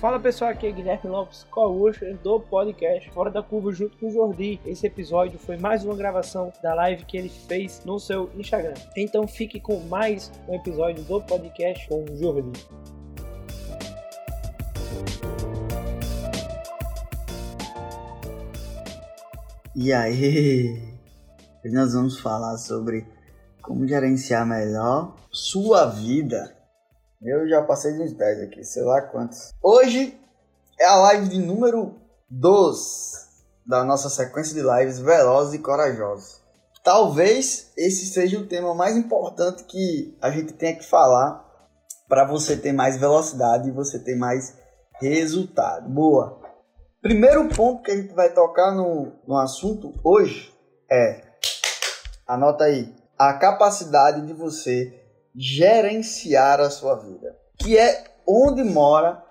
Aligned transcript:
Fala 0.00 0.18
pessoal, 0.18 0.50
aqui 0.50 0.66
é 0.66 0.72
Guilherme 0.72 1.10
Lopes, 1.10 1.44
co-host 1.50 2.02
do 2.24 2.40
podcast 2.40 3.10
Fora 3.10 3.30
da 3.30 3.42
Curva 3.42 3.70
junto 3.70 3.98
com 3.98 4.08
o 4.08 4.10
Jordi. 4.10 4.58
Esse 4.64 4.86
episódio 4.86 5.38
foi 5.38 5.58
mais 5.58 5.84
uma 5.84 5.94
gravação 5.94 6.50
da 6.62 6.72
live 6.72 7.04
que 7.04 7.18
ele 7.18 7.28
fez 7.28 7.82
no 7.84 8.00
seu 8.00 8.30
Instagram. 8.34 8.72
Então 8.96 9.28
fique 9.28 9.60
com 9.60 9.78
mais 9.80 10.32
um 10.48 10.54
episódio 10.54 11.04
do 11.04 11.20
podcast 11.20 11.86
com 11.86 12.02
o 12.02 12.16
Jordi. 12.16 12.66
E 19.76 19.92
aí, 19.92 20.82
hoje 21.62 21.74
nós 21.74 21.92
vamos 21.92 22.18
falar 22.18 22.56
sobre 22.56 23.06
como 23.60 23.86
gerenciar 23.86 24.46
melhor 24.46 25.14
sua 25.30 25.84
vida 25.84 26.58
eu 27.22 27.46
já 27.48 27.62
passei 27.62 27.92
de 27.92 28.02
uns 28.02 28.12
10 28.12 28.42
aqui, 28.42 28.64
sei 28.64 28.82
lá 28.82 29.02
quantos. 29.02 29.52
Hoje 29.62 30.18
é 30.78 30.86
a 30.86 30.96
live 30.96 31.28
de 31.28 31.38
número 31.38 31.94
12 32.30 33.28
da 33.66 33.84
nossa 33.84 34.08
sequência 34.08 34.54
de 34.54 34.62
lives 34.62 34.98
Velozes 34.98 35.54
e 35.54 35.58
Corajosos. 35.58 36.40
Talvez 36.82 37.72
esse 37.76 38.06
seja 38.06 38.38
o 38.38 38.46
tema 38.46 38.74
mais 38.74 38.96
importante 38.96 39.64
que 39.64 40.16
a 40.20 40.30
gente 40.30 40.54
tenha 40.54 40.74
que 40.74 40.84
falar 40.84 41.44
para 42.08 42.24
você 42.24 42.56
ter 42.56 42.72
mais 42.72 42.96
velocidade 42.96 43.68
e 43.68 43.72
você 43.72 43.98
ter 43.98 44.16
mais 44.16 44.56
resultado. 44.94 45.88
Boa! 45.90 46.40
Primeiro 47.02 47.48
ponto 47.50 47.82
que 47.82 47.90
a 47.90 47.96
gente 47.96 48.14
vai 48.14 48.32
tocar 48.32 48.74
no, 48.74 49.12
no 49.26 49.36
assunto 49.36 49.92
hoje 50.02 50.52
é, 50.90 51.22
anota 52.26 52.64
aí, 52.64 52.94
a 53.18 53.34
capacidade 53.34 54.26
de 54.26 54.32
você 54.32 54.99
gerenciar 55.34 56.60
a 56.60 56.70
sua 56.70 56.96
vida, 56.96 57.36
que 57.58 57.76
é 57.78 58.04
onde 58.26 58.62
mora 58.64 59.22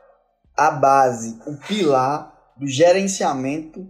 a 0.57 0.71
base, 0.71 1.39
o 1.47 1.55
pilar 1.55 2.33
do 2.57 2.67
gerenciamento 2.67 3.87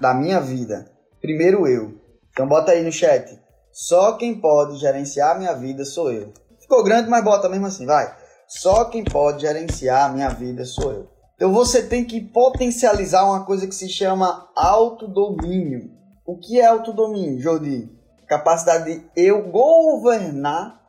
da 0.00 0.14
minha 0.14 0.40
vida. 0.40 0.90
Primeiro 1.20 1.66
eu. 1.66 2.00
Então 2.30 2.46
bota 2.46 2.72
aí 2.72 2.82
no 2.82 2.92
chat. 2.92 3.38
Só 3.72 4.12
quem 4.12 4.40
pode 4.40 4.76
gerenciar 4.76 5.34
a 5.34 5.38
minha 5.38 5.54
vida 5.54 5.84
sou 5.84 6.12
eu. 6.12 6.32
Ficou 6.60 6.82
grande, 6.84 7.10
mas 7.10 7.24
bota 7.24 7.48
mesmo 7.48 7.66
assim, 7.66 7.86
vai. 7.86 8.14
Só 8.46 8.84
quem 8.84 9.04
pode 9.04 9.42
gerenciar 9.42 10.08
a 10.08 10.12
minha 10.12 10.28
vida 10.28 10.64
sou 10.64 10.92
eu. 10.92 11.10
Então 11.34 11.52
você 11.52 11.82
tem 11.82 12.04
que 12.04 12.20
potencializar 12.20 13.24
uma 13.24 13.44
coisa 13.44 13.66
que 13.66 13.74
se 13.74 13.88
chama 13.88 14.48
autodomínio. 14.56 15.90
O 16.24 16.38
que 16.38 16.60
é 16.60 16.66
autodomínio, 16.66 17.40
Jordi? 17.40 17.90
Capacidade 18.26 18.84
de 18.84 19.10
eu 19.14 19.50
governar 19.50 20.80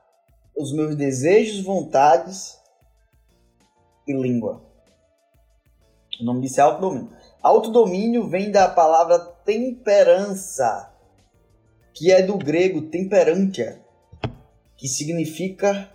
os 0.57 0.73
meus 0.73 0.95
desejos, 0.95 1.63
vontades 1.63 2.57
e 4.07 4.13
língua. 4.13 4.65
O 6.19 6.23
nome 6.23 6.41
disso 6.41 6.59
é 6.59 6.63
autodomínio. 6.63 7.09
Autodomínio 7.41 8.27
vem 8.27 8.51
da 8.51 8.67
palavra 8.67 9.19
temperança, 9.19 10.91
que 11.93 12.11
é 12.11 12.21
do 12.21 12.37
grego 12.37 12.81
temperantia, 12.83 13.79
que 14.75 14.87
significa 14.87 15.89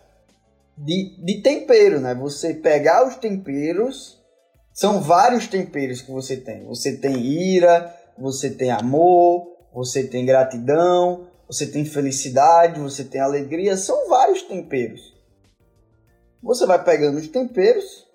de, 0.79 1.17
de 1.23 1.43
tempero, 1.43 2.01
né? 2.01 2.15
Você 2.15 2.55
pegar 2.55 3.07
os 3.07 3.17
temperos, 3.17 4.21
são 4.73 5.03
vários 5.03 5.47
temperos 5.47 6.01
que 6.01 6.11
você 6.11 6.37
tem. 6.37 6.65
Você 6.67 6.97
tem 6.97 7.17
ira, 7.17 7.95
você 8.17 8.51
tem 8.51 8.71
amor, 8.71 9.53
você 9.73 10.05
tem 10.05 10.25
gratidão, 10.25 11.27
você 11.47 11.67
tem 11.67 11.85
felicidade, 11.85 12.81
você 12.81 13.05
tem 13.05 13.21
alegria, 13.21 13.77
são 13.77 14.09
vários 14.09 14.22
temperos. 14.53 15.15
Você 16.43 16.67
vai 16.67 16.83
pegando 16.85 17.19
os 17.19 17.29
temperos 17.29 18.07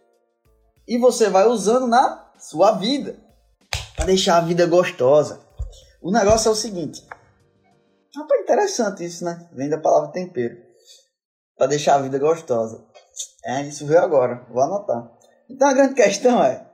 e 0.88 0.98
você 0.98 1.30
vai 1.30 1.48
usando 1.48 1.88
na 1.88 2.32
sua 2.38 2.74
vida 2.74 3.18
para 3.96 4.06
deixar 4.06 4.38
a 4.38 4.42
vida 4.42 4.68
gostosa. 4.68 5.40
O 6.02 6.12
negócio 6.12 6.50
é 6.50 6.52
o 6.52 6.56
seguinte. 6.56 7.04
Rapaz, 8.16 8.42
interessante 8.42 9.04
isso, 9.04 9.26
né? 9.26 9.50
Vem 9.52 9.70
da 9.70 9.80
palavra 9.80 10.12
tempero. 10.12 10.58
Para 11.58 11.68
deixar 11.68 11.96
a 11.96 12.02
vida 12.02 12.20
gostosa. 12.20 12.86
É, 13.44 13.64
isso 13.64 13.86
veio 13.88 14.02
agora. 14.02 14.46
Vou 14.52 14.62
anotar. 14.62 15.12
Então 15.50 15.68
a 15.68 15.74
grande 15.74 15.96
questão 15.96 16.44
é: 16.44 16.68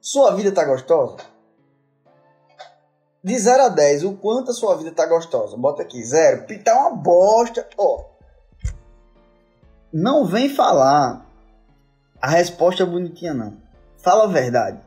sua 0.00 0.34
vida 0.36 0.52
tá 0.52 0.64
gostosa? 0.64 1.16
De 3.24 3.38
0 3.38 3.62
a 3.62 3.68
10, 3.68 4.04
o 4.04 4.16
quanto 4.16 4.50
a 4.50 4.54
sua 4.54 4.76
vida 4.76 4.92
tá 4.92 5.06
gostosa? 5.06 5.56
Bota 5.56 5.82
aqui, 5.82 6.02
0. 6.04 6.46
Tá 6.62 6.74
uma 6.78 6.96
bosta. 6.96 7.68
Ó. 7.76 8.11
Não 9.92 10.24
vem 10.24 10.48
falar 10.48 11.26
a 12.20 12.30
resposta 12.30 12.86
bonitinha, 12.86 13.34
não. 13.34 13.56
Fala 13.98 14.24
a 14.24 14.28
verdade. 14.28 14.80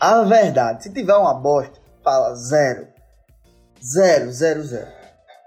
A 0.00 0.22
verdade. 0.22 0.82
Se 0.82 0.92
tiver 0.92 1.14
uma 1.14 1.34
bosta, 1.34 1.78
fala 2.02 2.34
0. 2.34 2.88
0, 3.82 4.32
0, 4.32 4.62
0. 4.62 4.88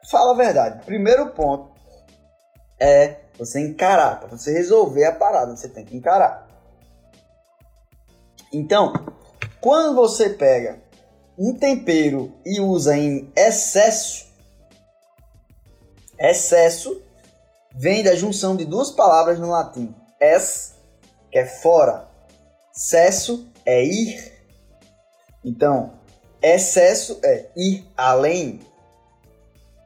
Fala 0.10 0.32
a 0.32 0.36
verdade. 0.36 0.86
Primeiro 0.86 1.32
ponto 1.32 1.72
é 2.80 3.22
você 3.38 3.60
encarar. 3.60 4.20
Para 4.20 4.30
você 4.30 4.54
resolver 4.54 5.06
a 5.06 5.16
parada, 5.16 5.56
você 5.56 5.68
tem 5.68 5.84
que 5.84 5.98
encarar. 5.98 6.48
Então, 8.54 8.94
quando 9.60 9.96
você 9.96 10.30
pega 10.30 10.80
um 11.38 11.56
tempero 11.56 12.34
e 12.46 12.60
usa 12.60 12.96
em 12.96 13.32
excesso, 13.36 14.28
excesso 16.20 17.02
vem 17.76 18.04
da 18.04 18.16
junção 18.16 18.56
de 18.56 18.66
duas 18.66 18.92
palavras 18.92 19.40
no 19.40 19.50
latim. 19.50 19.94
Es, 20.20 20.76
que 21.32 21.38
é 21.38 21.46
fora, 21.46 22.08
cesso 22.72 23.50
é 23.66 23.84
ir. 23.84 24.32
Então, 25.44 25.94
excesso 26.42 27.20
é 27.24 27.50
ir 27.56 27.86
além. 27.98 28.60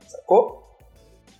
Sacou? 0.07 0.77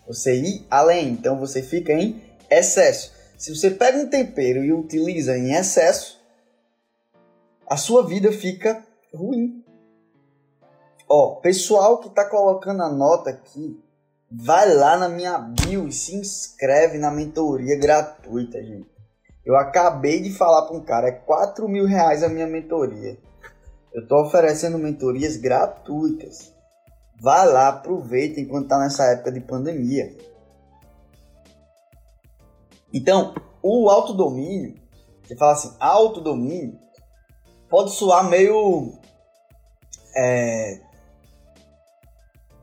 Você 0.08 0.36
ir 0.36 0.66
além. 0.70 1.10
Então, 1.10 1.40
você 1.40 1.62
fica 1.62 1.92
em 1.92 2.22
excesso. 2.50 3.12
Se 3.38 3.54
você 3.54 3.72
pega 3.72 3.98
um 3.98 4.10
tempero 4.10 4.64
e 4.64 4.72
utiliza 4.72 5.38
em 5.38 5.54
excesso, 5.54 6.22
a 7.68 7.76
sua 7.76 8.06
vida 8.06 8.32
fica 8.32 8.86
ruim. 9.14 9.64
Ó, 11.08 11.36
pessoal 11.36 12.00
que 12.00 12.10
tá 12.10 12.28
colocando 12.30 12.82
a 12.82 12.90
nota 12.90 13.30
aqui, 13.30 13.80
vai 14.38 14.74
lá 14.74 14.98
na 14.98 15.08
minha 15.08 15.38
bio 15.38 15.88
e 15.88 15.92
se 15.92 16.16
inscreve 16.16 16.98
na 16.98 17.12
mentoria 17.12 17.78
gratuita, 17.80 18.62
gente. 18.62 18.90
Eu 19.46 19.56
acabei 19.56 20.22
de 20.22 20.32
falar 20.34 20.64
para 20.64 20.76
um 20.76 20.84
cara, 20.84 21.08
é 21.08 21.12
4 21.12 21.68
mil 21.70 21.86
reais 21.86 22.24
a 22.24 22.30
minha 22.30 22.48
mentoria. 22.48 23.18
Eu 23.94 24.08
tô 24.08 24.22
oferecendo 24.24 24.78
mentorias 24.78 25.38
gratuitas. 25.38 26.54
Vai 27.22 27.48
lá, 27.48 27.70
aproveita 27.70 28.40
enquanto 28.40 28.68
tá 28.68 28.80
nessa 28.80 29.06
época 29.06 29.32
de 29.32 29.40
pandemia. 29.40 30.18
Então, 32.94 33.34
o 33.62 33.90
autodomínio, 33.90 34.76
você 35.24 35.36
fala 35.36 35.54
assim, 35.54 35.74
autodomínio, 35.80 36.78
pode 37.70 37.92
soar 37.92 38.28
meio 38.28 38.94
é, 40.16 40.82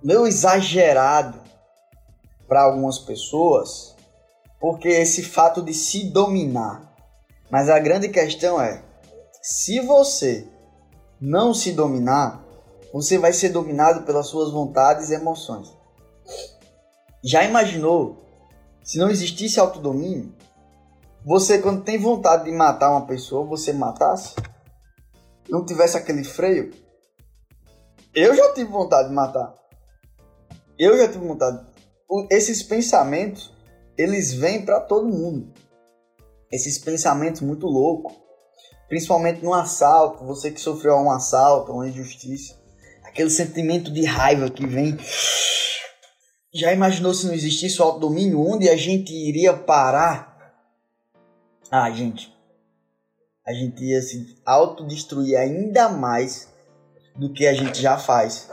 meio 0.02 0.26
exagerado 0.26 1.41
para 2.52 2.64
algumas 2.64 2.98
pessoas, 2.98 3.96
porque 4.60 4.86
esse 4.86 5.22
fato 5.22 5.62
de 5.62 5.72
se 5.72 6.10
dominar. 6.10 6.94
Mas 7.50 7.70
a 7.70 7.78
grande 7.78 8.10
questão 8.10 8.60
é: 8.60 8.84
se 9.40 9.80
você 9.80 10.46
não 11.18 11.54
se 11.54 11.72
dominar, 11.72 12.44
você 12.92 13.16
vai 13.16 13.32
ser 13.32 13.48
dominado 13.48 14.02
pelas 14.02 14.26
suas 14.26 14.52
vontades 14.52 15.08
e 15.08 15.14
emoções. 15.14 15.74
Já 17.24 17.42
imaginou 17.42 18.22
se 18.84 18.98
não 18.98 19.08
existisse 19.08 19.58
autodomínio? 19.58 20.34
você 21.24 21.58
quando 21.58 21.84
tem 21.84 21.98
vontade 21.98 22.44
de 22.44 22.52
matar 22.52 22.90
uma 22.90 23.06
pessoa, 23.06 23.46
você 23.46 23.72
matasse? 23.72 24.34
Não 25.48 25.64
tivesse 25.64 25.96
aquele 25.96 26.22
freio? 26.22 26.70
Eu 28.14 28.36
já 28.36 28.52
tive 28.52 28.70
vontade 28.70 29.08
de 29.08 29.14
matar. 29.14 29.54
Eu 30.78 30.98
já 30.98 31.08
tive 31.08 31.26
vontade. 31.26 31.71
Esses 32.30 32.62
pensamentos, 32.62 33.52
eles 33.96 34.32
vêm 34.32 34.64
para 34.64 34.80
todo 34.80 35.08
mundo. 35.08 35.52
Esses 36.50 36.78
pensamentos 36.78 37.40
muito 37.40 37.66
loucos. 37.66 38.12
Principalmente 38.88 39.42
no 39.42 39.54
assalto, 39.54 40.24
você 40.24 40.50
que 40.50 40.60
sofreu 40.60 40.94
um 40.96 41.10
assalto, 41.10 41.72
uma 41.72 41.88
injustiça. 41.88 42.60
Aquele 43.04 43.30
sentimento 43.30 43.90
de 43.90 44.04
raiva 44.04 44.50
que 44.50 44.66
vem. 44.66 44.96
Já 46.52 46.72
imaginou 46.72 47.14
se 47.14 47.26
não 47.26 47.32
existisse 47.32 47.80
o 47.80 47.84
autodomínio? 47.84 48.40
Onde 48.40 48.68
a 48.68 48.76
gente 48.76 49.12
iria 49.12 49.54
parar? 49.54 50.32
Ah, 51.70 51.90
gente. 51.90 52.30
A 53.46 53.52
gente 53.54 53.82
ia 53.82 54.02
se 54.02 54.36
autodestruir 54.44 55.38
ainda 55.38 55.88
mais 55.88 56.52
do 57.16 57.32
que 57.32 57.46
a 57.46 57.54
gente 57.54 57.80
já 57.80 57.96
faz. 57.96 58.48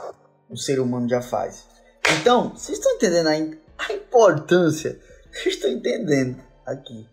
O 0.48 0.56
ser 0.56 0.80
humano 0.80 1.08
já 1.08 1.20
faz. 1.20 1.69
Então, 2.18 2.50
vocês 2.50 2.78
estão 2.78 2.92
entendendo 2.92 3.28
a, 3.28 3.84
a 3.84 3.92
importância? 3.92 4.98
Vocês 5.32 5.54
estão 5.54 5.70
entendendo 5.70 6.42
aqui. 6.66 7.06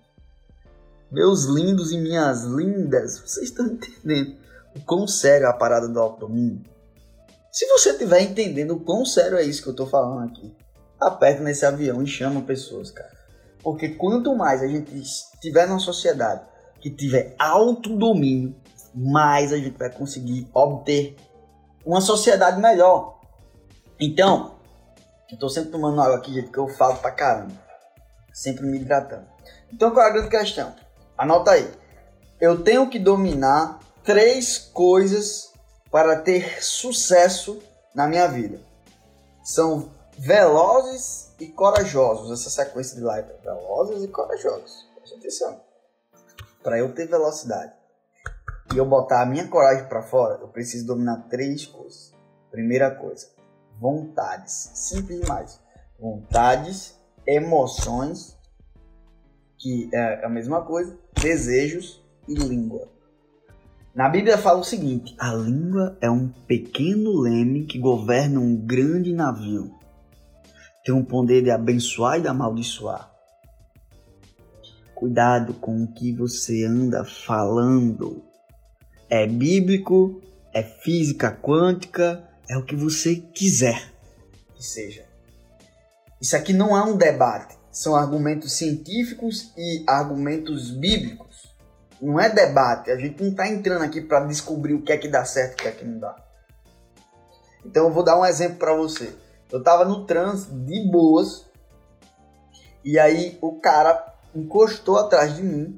Meus 1.11 1.45
lindos 1.45 1.91
e 1.91 1.97
minhas 1.97 2.44
lindas, 2.44 3.19
vocês 3.19 3.49
estão 3.49 3.65
entendendo 3.67 4.35
o 4.75 4.81
quão 4.81 5.07
sério 5.07 5.45
é 5.45 5.49
a 5.49 5.53
parada 5.53 5.88
do 5.88 5.99
autodomínio? 5.99 6.61
Se 7.51 7.65
você 7.67 7.91
estiver 7.91 8.21
entendendo 8.21 8.71
o 8.71 8.79
quão 8.79 9.05
sério 9.05 9.38
é 9.38 9.44
isso 9.44 9.63
que 9.63 9.69
eu 9.69 9.71
estou 9.71 9.88
falando 9.88 10.29
aqui, 10.29 10.53
aperta 10.99 11.41
nesse 11.41 11.65
avião 11.65 12.03
e 12.03 12.07
chama 12.07 12.41
pessoas, 12.41 12.91
cara. 12.91 13.15
Porque 13.63 13.89
quanto 13.89 14.35
mais 14.35 14.61
a 14.61 14.67
gente 14.67 14.95
estiver 14.97 15.67
numa 15.67 15.79
sociedade 15.79 16.41
que 16.81 16.89
tiver 16.89 17.35
autodomínio, 17.39 18.55
mais 18.94 19.53
a 19.53 19.57
gente 19.57 19.77
vai 19.77 19.91
conseguir 19.91 20.47
obter 20.53 21.15
uma 21.85 22.01
sociedade 22.01 22.59
melhor. 22.59 23.19
Então, 23.99 24.56
eu 25.31 25.38
tô 25.38 25.50
sempre 25.50 25.71
tomando 25.71 26.01
água 26.01 26.18
aqui, 26.18 26.33
gente, 26.33 26.51
que 26.51 26.57
eu 26.57 26.68
falo 26.68 26.97
pra 26.97 27.12
caramba. 27.12 27.53
Sempre 28.33 28.65
me 28.65 28.79
hidratando. 28.79 29.27
Então, 29.71 29.91
qual 29.91 30.06
é 30.06 30.09
a 30.09 30.13
grande 30.13 30.29
questão? 30.29 30.74
Anota 31.18 31.51
aí. 31.51 31.69
Eu 32.39 32.63
tenho 32.63 32.89
que 32.89 33.00
dominar 33.00 33.79
três 34.03 34.57
coisas 34.57 35.51
para 35.91 36.19
ter 36.21 36.63
sucesso 36.63 37.62
na 37.94 38.07
minha 38.07 38.27
vida. 38.27 38.59
São 39.44 39.91
velozes 40.18 41.31
e 41.39 41.47
corajosos. 41.47 42.31
Essa 42.31 42.50
sequência 42.50 42.95
de 42.95 43.03
live. 43.03 43.30
Velozes 43.44 44.03
e 44.03 44.07
corajosos. 44.07 44.88
Presta 44.95 45.18
atenção. 45.18 45.62
Para 46.63 46.80
eu 46.80 46.94
ter 46.94 47.07
velocidade 47.07 47.73
e 48.73 48.77
eu 48.77 48.85
botar 48.85 49.21
a 49.21 49.25
minha 49.25 49.47
coragem 49.47 49.88
para 49.88 50.03
fora, 50.03 50.39
eu 50.41 50.47
preciso 50.47 50.85
dominar 50.85 51.27
três 51.30 51.65
coisas. 51.65 52.13
Primeira 52.51 52.91
coisa, 52.91 53.27
vontades. 53.79 54.71
Simples 54.74 55.21
demais. 55.21 55.62
Vontades, 56.00 57.00
emoções 57.25 58.38
que 59.57 59.89
é 59.94 60.25
a 60.25 60.29
mesma 60.29 60.62
coisa, 60.62 60.97
desejos 61.19 62.01
e 62.27 62.35
língua. 62.35 62.88
Na 63.94 64.07
Bíblia 64.07 64.38
fala 64.38 64.59
o 64.59 64.63
seguinte: 64.63 65.15
a 65.18 65.33
língua 65.33 65.97
é 66.00 66.09
um 66.09 66.29
pequeno 66.29 67.19
leme 67.19 67.65
que 67.65 67.79
governa 67.79 68.39
um 68.39 68.56
grande 68.56 69.12
navio. 69.12 69.75
Tem 70.85 70.94
um 70.94 71.03
poder 71.03 71.44
de 71.44 71.51
abençoar 71.51 72.19
e 72.19 72.21
de 72.21 72.27
amaldiçoar. 72.27 73.12
Cuidado 74.94 75.53
com 75.56 75.83
o 75.83 75.88
que 75.88 76.13
você 76.13 76.63
anda 76.63 77.03
falando. 77.03 78.23
É 79.09 79.27
bíblico, 79.27 80.21
é 80.53 80.63
física 80.63 81.31
quântica, 81.31 82.23
é 82.49 82.57
o 82.57 82.63
que 82.63 82.75
você 82.75 83.15
quiser 83.15 83.94
que 84.55 84.63
seja. 84.63 85.05
Isso 86.21 86.35
aqui 86.35 86.53
não 86.53 86.75
é 86.75 86.83
um 86.83 86.97
debate 86.97 87.57
são 87.77 87.95
argumentos 87.95 88.53
científicos 88.53 89.51
e 89.55 89.83
argumentos 89.85 90.71
bíblicos. 90.71 91.55
Não 92.01 92.19
é 92.19 92.27
debate. 92.27 92.89
A 92.89 92.97
gente 92.97 93.21
não 93.21 93.29
está 93.29 93.47
entrando 93.47 93.83
aqui 93.83 94.01
para 94.01 94.25
descobrir 94.25 94.73
o 94.73 94.81
que 94.81 94.91
é 94.91 94.97
que 94.97 95.07
dá 95.07 95.23
certo 95.23 95.51
e 95.51 95.53
o 95.53 95.57
que 95.57 95.67
é 95.67 95.71
que 95.71 95.85
não 95.85 95.99
dá. 95.99 96.15
Então 97.63 97.85
eu 97.85 97.94
vou 97.94 98.01
dar 98.03 98.19
um 98.19 98.25
exemplo 98.25 98.57
para 98.57 98.73
você. 98.73 99.13
Eu 99.51 99.59
estava 99.59 99.85
no 99.85 100.07
trânsito 100.07 100.55
de 100.65 100.89
boas 100.89 101.45
e 102.83 102.97
aí 102.97 103.38
o 103.41 103.59
cara 103.59 104.11
encostou 104.33 104.97
atrás 104.97 105.35
de 105.35 105.44
mim, 105.44 105.77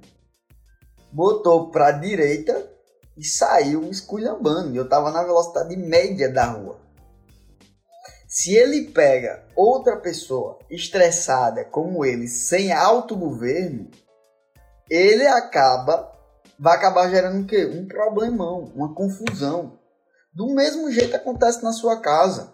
botou 1.11 1.69
para 1.69 1.91
direita 1.91 2.65
e 3.19 3.25
saiu 3.25 3.83
esculhambando. 3.89 4.73
Eu 4.73 4.85
estava 4.85 5.11
na 5.11 5.21
velocidade 5.21 5.75
média 5.75 6.31
da 6.31 6.45
rua. 6.45 6.79
Se 8.25 8.55
ele 8.55 8.91
pega 8.91 9.45
outra 9.55 9.97
pessoa 9.97 10.57
estressada 10.69 11.65
como 11.65 12.05
ele, 12.05 12.27
sem 12.27 12.71
autogoverno, 12.71 13.91
ele 14.89 15.27
acaba 15.27 16.17
vai 16.57 16.75
acabar 16.75 17.09
gerando 17.09 17.43
o 17.43 17.45
quê? 17.45 17.65
Um 17.65 17.87
problemão, 17.87 18.71
uma 18.75 18.93
confusão. 18.93 19.79
Do 20.33 20.53
mesmo 20.53 20.91
jeito 20.91 21.15
acontece 21.15 21.63
na 21.63 21.71
sua 21.71 22.01
casa. 22.01 22.53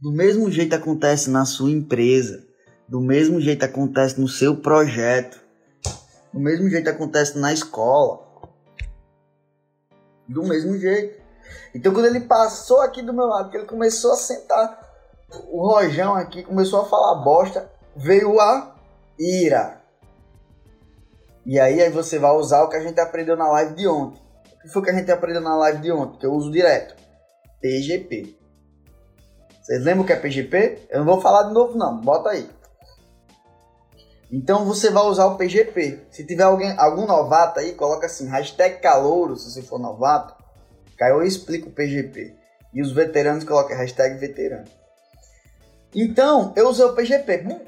Do 0.00 0.12
mesmo 0.12 0.50
jeito 0.50 0.74
acontece 0.74 1.30
na 1.30 1.44
sua 1.44 1.70
empresa. 1.70 2.44
Do 2.88 3.00
mesmo 3.00 3.40
jeito 3.40 3.64
acontece 3.64 4.20
no 4.20 4.28
seu 4.28 4.56
projeto. 4.56 5.40
Do 6.32 6.38
mesmo 6.38 6.68
jeito 6.68 6.88
acontece 6.88 7.38
na 7.38 7.52
escola. 7.52 8.25
Do 10.28 10.42
mesmo 10.42 10.76
jeito. 10.78 11.22
Então 11.74 11.92
quando 11.92 12.06
ele 12.06 12.20
passou 12.20 12.80
aqui 12.80 13.02
do 13.02 13.12
meu 13.12 13.26
lado, 13.26 13.50
que 13.50 13.56
ele 13.56 13.66
começou 13.66 14.12
a 14.12 14.16
sentar 14.16 14.86
o 15.48 15.66
rojão 15.66 16.14
aqui, 16.14 16.42
começou 16.42 16.82
a 16.82 16.84
falar 16.84 17.22
bosta, 17.22 17.70
veio 17.94 18.40
a 18.40 18.74
ira. 19.18 19.80
E 21.44 21.60
aí, 21.60 21.80
aí 21.80 21.90
você 21.90 22.18
vai 22.18 22.32
usar 22.32 22.64
o 22.64 22.68
que 22.68 22.76
a 22.76 22.82
gente 22.82 22.98
aprendeu 22.98 23.36
na 23.36 23.48
live 23.48 23.74
de 23.74 23.86
ontem. 23.86 24.20
O 24.56 24.58
que 24.62 24.68
foi 24.68 24.82
que 24.82 24.90
a 24.90 24.94
gente 24.94 25.12
aprendeu 25.12 25.40
na 25.40 25.56
live 25.56 25.80
de 25.80 25.92
ontem? 25.92 26.18
Que 26.18 26.26
eu 26.26 26.32
uso 26.32 26.50
direto. 26.50 26.96
PGP. 27.60 28.36
Vocês 29.62 29.82
lembram 29.82 30.02
o 30.02 30.06
que 30.06 30.12
é 30.12 30.16
PGP? 30.16 30.86
Eu 30.90 31.00
não 31.00 31.06
vou 31.06 31.20
falar 31.20 31.44
de 31.44 31.54
novo 31.54 31.76
não, 31.76 32.00
bota 32.00 32.30
aí. 32.30 32.48
Então 34.30 34.64
você 34.64 34.90
vai 34.90 35.04
usar 35.04 35.26
o 35.26 35.36
PGP. 35.36 36.06
Se 36.10 36.24
tiver 36.24 36.42
alguém, 36.42 36.74
algum 36.78 37.06
novato 37.06 37.60
aí, 37.60 37.74
coloca 37.74 38.06
assim, 38.06 38.26
hashtag 38.28 38.80
calouro, 38.80 39.36
se 39.36 39.50
você 39.50 39.62
for 39.62 39.78
novato. 39.78 40.34
Caiu 40.98 41.16
eu 41.16 41.22
explico 41.22 41.68
o 41.68 41.72
PGP. 41.72 42.34
E 42.74 42.82
os 42.82 42.92
veteranos 42.92 43.44
colocam 43.44 43.76
hashtag 43.76 44.18
veterano. 44.18 44.66
Então, 45.94 46.52
eu 46.56 46.68
usei 46.68 46.84
o 46.84 46.94
PGP. 46.94 47.46
Hum. 47.46 47.60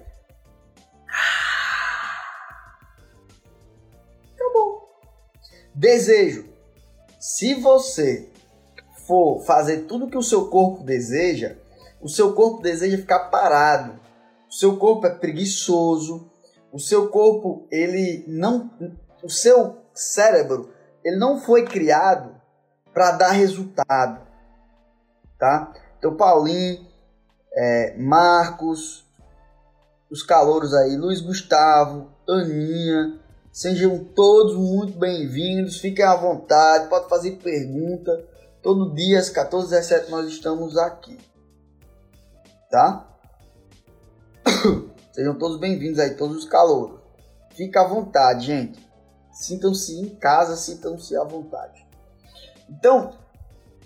Acabou. 4.34 4.88
Desejo. 5.74 6.48
Se 7.18 7.54
você 7.54 8.28
for 9.06 9.40
fazer 9.44 9.86
tudo 9.86 10.10
que 10.10 10.18
o 10.18 10.22
seu 10.22 10.48
corpo 10.48 10.82
deseja, 10.82 11.56
o 12.00 12.08
seu 12.08 12.34
corpo 12.34 12.62
deseja 12.62 12.98
ficar 12.98 13.30
parado. 13.30 13.98
O 14.48 14.52
seu 14.52 14.76
corpo 14.76 15.06
é 15.06 15.10
preguiçoso. 15.10 16.30
O 16.72 16.78
seu 16.78 17.08
corpo, 17.08 17.66
ele 17.70 18.24
não. 18.28 18.70
O 19.22 19.28
seu 19.28 19.78
cérebro, 19.94 20.70
ele 21.04 21.16
não 21.16 21.40
foi 21.40 21.64
criado 21.64 22.34
para 22.92 23.12
dar 23.12 23.30
resultado, 23.30 24.26
tá? 25.38 25.72
Então, 25.98 26.16
Paulinho, 26.16 26.86
é, 27.52 27.96
Marcos, 27.96 29.04
os 30.10 30.22
calouros 30.22 30.72
aí, 30.74 30.96
Luiz 30.96 31.20
Gustavo, 31.20 32.10
Aninha, 32.28 33.18
sejam 33.52 34.04
todos 34.04 34.54
muito 34.56 34.98
bem-vindos, 34.98 35.78
fiquem 35.78 36.04
à 36.04 36.14
vontade, 36.14 36.88
pode 36.88 37.08
fazer 37.08 37.32
pergunta. 37.42 38.24
Todo 38.62 38.94
dia 38.94 39.18
às 39.18 39.30
14 39.30 39.70
17 39.70 40.10
nós 40.10 40.26
estamos 40.28 40.76
aqui, 40.76 41.18
tá? 42.70 43.07
Sejam 45.18 45.36
todos 45.36 45.58
bem-vindos 45.58 45.98
aí, 45.98 46.14
todos 46.14 46.36
os 46.36 46.44
calouros. 46.44 47.00
Fica 47.56 47.80
à 47.80 47.88
vontade, 47.88 48.46
gente. 48.46 48.88
Sintam-se 49.32 49.98
em 49.98 50.14
casa, 50.14 50.54
sintam-se 50.54 51.16
à 51.16 51.24
vontade. 51.24 51.84
Então, 52.70 53.18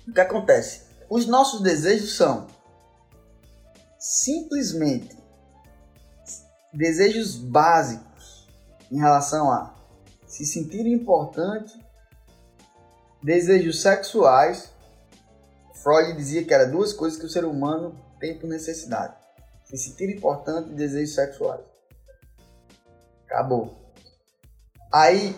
o 0.06 0.12
que 0.12 0.20
acontece? 0.20 0.82
Os 1.08 1.24
nossos 1.26 1.62
desejos 1.62 2.18
são 2.18 2.48
simplesmente 3.98 5.16
desejos 6.70 7.34
básicos 7.36 8.46
em 8.90 8.98
relação 8.98 9.50
a 9.50 9.74
se 10.26 10.44
sentir 10.44 10.86
importante, 10.86 11.82
desejos 13.22 13.80
sexuais. 13.80 14.70
Freud 15.82 16.14
dizia 16.14 16.44
que 16.44 16.52
eram 16.52 16.72
duas 16.72 16.92
coisas 16.92 17.18
que 17.18 17.24
o 17.24 17.30
ser 17.30 17.46
humano 17.46 17.98
tem 18.20 18.38
por 18.38 18.46
necessidade: 18.46 19.21
se 19.72 19.90
sentir 19.90 20.10
importante 20.14 20.70
e 20.70 20.74
desejos 20.74 21.14
sexuais. 21.14 21.60
Acabou. 23.26 23.74
Aí 24.92 25.34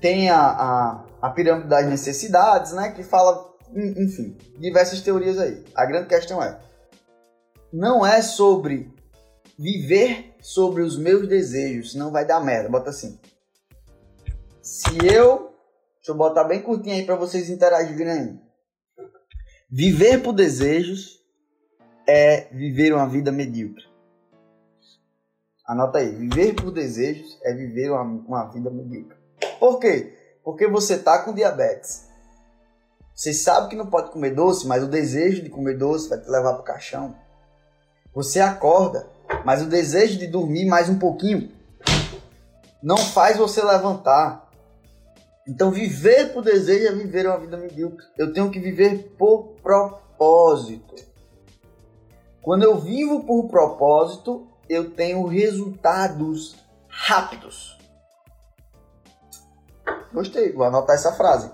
tem 0.00 0.30
a, 0.30 0.40
a, 0.40 1.04
a 1.20 1.30
pirâmide 1.30 1.68
das 1.68 1.86
necessidades, 1.86 2.72
né? 2.72 2.90
Que 2.92 3.02
fala, 3.02 3.54
enfim, 3.74 4.36
diversas 4.58 5.00
teorias 5.02 5.38
aí. 5.38 5.62
A 5.74 5.84
grande 5.84 6.08
questão 6.08 6.42
é: 6.42 6.58
não 7.72 8.04
é 8.04 8.22
sobre 8.22 8.92
viver 9.58 10.34
sobre 10.40 10.82
os 10.82 10.98
meus 10.98 11.28
desejos, 11.28 11.92
senão 11.92 12.10
vai 12.10 12.26
dar 12.26 12.40
merda. 12.40 12.68
Bota 12.68 12.90
assim. 12.90 13.18
Se 14.62 14.96
eu. 15.06 15.52
Deixa 15.96 16.12
eu 16.12 16.16
botar 16.16 16.44
bem 16.44 16.60
curtinho 16.60 16.94
aí 16.94 17.04
para 17.04 17.16
vocês 17.16 17.48
interagirem 17.48 18.10
aí. 18.10 18.38
Viver 19.70 20.22
por 20.22 20.34
desejos 20.34 21.23
é 22.06 22.48
viver 22.52 22.92
uma 22.92 23.08
vida 23.08 23.32
medíocre. 23.32 23.84
Anota 25.66 25.98
aí. 25.98 26.14
Viver 26.14 26.54
por 26.54 26.70
desejos 26.70 27.38
é 27.42 27.54
viver 27.54 27.90
uma, 27.90 28.02
uma 28.02 28.44
vida 28.52 28.70
medíocre. 28.70 29.16
Por 29.58 29.78
quê? 29.78 30.14
Porque 30.42 30.66
você 30.66 30.98
tá 30.98 31.22
com 31.22 31.32
diabetes. 31.32 32.06
Você 33.14 33.32
sabe 33.32 33.68
que 33.68 33.76
não 33.76 33.86
pode 33.86 34.10
comer 34.10 34.34
doce, 34.34 34.66
mas 34.66 34.82
o 34.82 34.88
desejo 34.88 35.42
de 35.42 35.48
comer 35.48 35.78
doce 35.78 36.08
vai 36.08 36.20
te 36.20 36.28
levar 36.28 36.54
pro 36.54 36.64
caixão. 36.64 37.14
Você 38.12 38.40
acorda, 38.40 39.08
mas 39.44 39.62
o 39.62 39.66
desejo 39.66 40.18
de 40.18 40.26
dormir 40.26 40.66
mais 40.66 40.88
um 40.88 40.98
pouquinho 40.98 41.50
não 42.82 42.98
faz 42.98 43.38
você 43.38 43.64
levantar. 43.64 44.50
Então 45.46 45.70
viver 45.70 46.32
por 46.32 46.42
desejo 46.42 46.88
é 46.88 46.92
viver 46.92 47.26
uma 47.26 47.38
vida 47.38 47.56
medíocre. 47.56 48.04
Eu 48.18 48.32
tenho 48.32 48.50
que 48.50 48.58
viver 48.58 49.14
por 49.16 49.54
propósito. 49.62 50.94
Quando 52.44 52.62
eu 52.62 52.76
vivo 52.78 53.24
por 53.24 53.48
propósito, 53.48 54.46
eu 54.68 54.90
tenho 54.90 55.26
resultados 55.26 56.54
rápidos. 56.86 57.78
Gostei, 60.12 60.52
vou 60.52 60.64
anotar 60.64 60.94
essa 60.94 61.12
frase. 61.12 61.50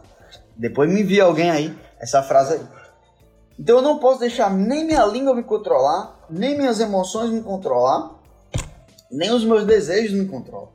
Depois 0.56 0.92
me 0.92 1.02
envia 1.02 1.24
alguém 1.24 1.48
aí 1.48 1.78
essa 2.00 2.24
frase 2.24 2.54
aí. 2.54 2.66
Então 3.56 3.76
eu 3.76 3.82
não 3.82 4.00
posso 4.00 4.18
deixar 4.18 4.50
nem 4.50 4.84
minha 4.84 5.06
língua 5.06 5.32
me 5.32 5.44
controlar, 5.44 6.26
nem 6.28 6.58
minhas 6.58 6.80
emoções 6.80 7.30
me 7.30 7.40
controlar, 7.40 8.10
nem 9.08 9.30
os 9.30 9.44
meus 9.44 9.64
desejos 9.64 10.18
me 10.18 10.26
controlam. 10.26 10.72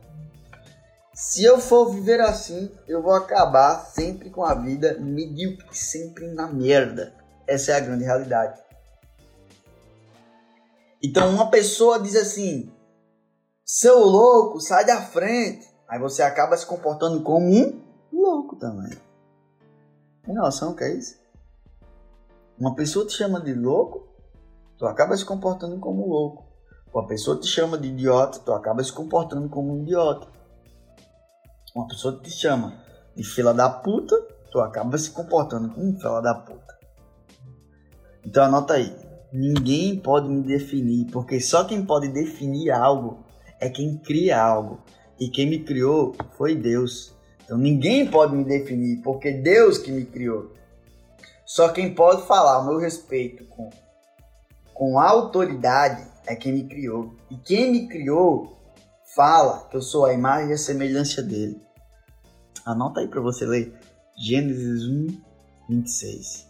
Se 1.14 1.44
eu 1.44 1.60
for 1.60 1.92
viver 1.92 2.22
assim, 2.22 2.72
eu 2.88 3.02
vou 3.02 3.14
acabar 3.14 3.80
sempre 3.80 4.30
com 4.30 4.46
a 4.46 4.54
vida 4.54 4.98
medíocre, 4.98 5.68
sempre 5.72 6.28
na 6.28 6.48
merda. 6.48 7.14
Essa 7.46 7.74
é 7.74 7.76
a 7.76 7.80
grande 7.82 8.06
realidade. 8.06 8.65
Então 11.06 11.30
uma 11.30 11.52
pessoa 11.52 12.00
diz 12.00 12.16
assim: 12.16 12.74
seu 13.64 14.00
louco, 14.00 14.60
sai 14.60 14.84
da 14.84 15.00
frente. 15.04 15.68
Aí 15.88 16.00
você 16.00 16.24
acaba 16.24 16.58
se 16.58 16.66
comportando 16.66 17.22
como 17.22 17.46
um 17.46 17.82
louco 18.12 18.56
também. 18.56 18.98
Tem 20.24 20.34
noção 20.34 20.76
que 20.76 20.84
é 20.84 20.98
isso? 20.98 21.20
Uma 22.60 22.74
pessoa 22.74 23.06
te 23.06 23.14
chama 23.14 23.40
de 23.40 23.54
louco, 23.54 24.08
tu 24.80 24.88
acaba 24.88 25.16
se 25.16 25.24
comportando 25.24 25.80
como 25.80 26.08
louco. 26.08 26.44
Uma 26.92 27.06
pessoa 27.06 27.40
te 27.40 27.46
chama 27.46 27.78
de 27.78 27.90
idiota, 27.90 28.40
tu 28.40 28.52
acaba 28.52 28.84
se 28.84 28.92
comportando 28.92 29.48
como 29.48 29.74
um 29.74 29.84
idiota. 29.84 30.28
Uma 31.76 31.88
pessoa 31.88 32.20
te 32.20 32.32
chama 32.32 32.82
de 33.16 33.24
fila 33.24 33.54
da 33.54 33.70
puta, 33.70 34.20
tu 34.52 34.60
acaba 34.60 34.98
se 34.98 35.12
comportando 35.12 35.72
como 35.72 35.88
um 35.88 36.00
fila 36.00 36.20
da 36.20 36.34
puta. 36.34 36.80
Então 38.26 38.44
anota 38.44 38.74
aí. 38.74 39.05
Ninguém 39.36 40.00
pode 40.00 40.30
me 40.30 40.42
definir, 40.42 41.12
porque 41.12 41.42
só 41.42 41.66
quem 41.66 41.86
pode 41.86 42.08
definir 42.08 42.72
algo 42.72 43.20
é 43.60 43.70
quem 43.70 43.98
cria 43.98 44.42
algo. 44.42 44.80
E 45.20 45.28
quem 45.28 45.46
me 45.46 45.60
criou 45.60 46.16
foi 46.38 46.56
Deus. 46.56 47.14
Então 47.44 47.58
ninguém 47.58 48.10
pode 48.10 48.34
me 48.34 48.46
definir, 48.46 49.02
porque 49.02 49.34
Deus 49.34 49.78
que 49.78 49.92
me 49.92 50.06
criou. 50.06 50.54
Só 51.46 51.68
quem 51.68 51.94
pode 51.94 52.26
falar 52.26 52.60
o 52.60 52.66
meu 52.66 52.78
respeito 52.78 53.44
com, 53.48 53.70
com 54.74 54.98
autoridade 54.98 56.08
é 56.26 56.34
quem 56.34 56.54
me 56.54 56.64
criou. 56.64 57.14
E 57.30 57.36
quem 57.36 57.74
me 57.74 57.90
criou 57.90 58.58
fala 59.14 59.68
que 59.70 59.76
eu 59.76 59.82
sou 59.82 60.06
a 60.06 60.14
imagem 60.14 60.52
e 60.52 60.54
a 60.54 60.58
semelhança 60.58 61.22
dele. 61.22 61.62
Anota 62.66 63.02
aí 63.02 63.08
para 63.10 63.20
você 63.20 63.46
ler. 63.46 63.78
Gênesis 64.18 64.86
1, 64.88 65.08
26. 65.68 66.48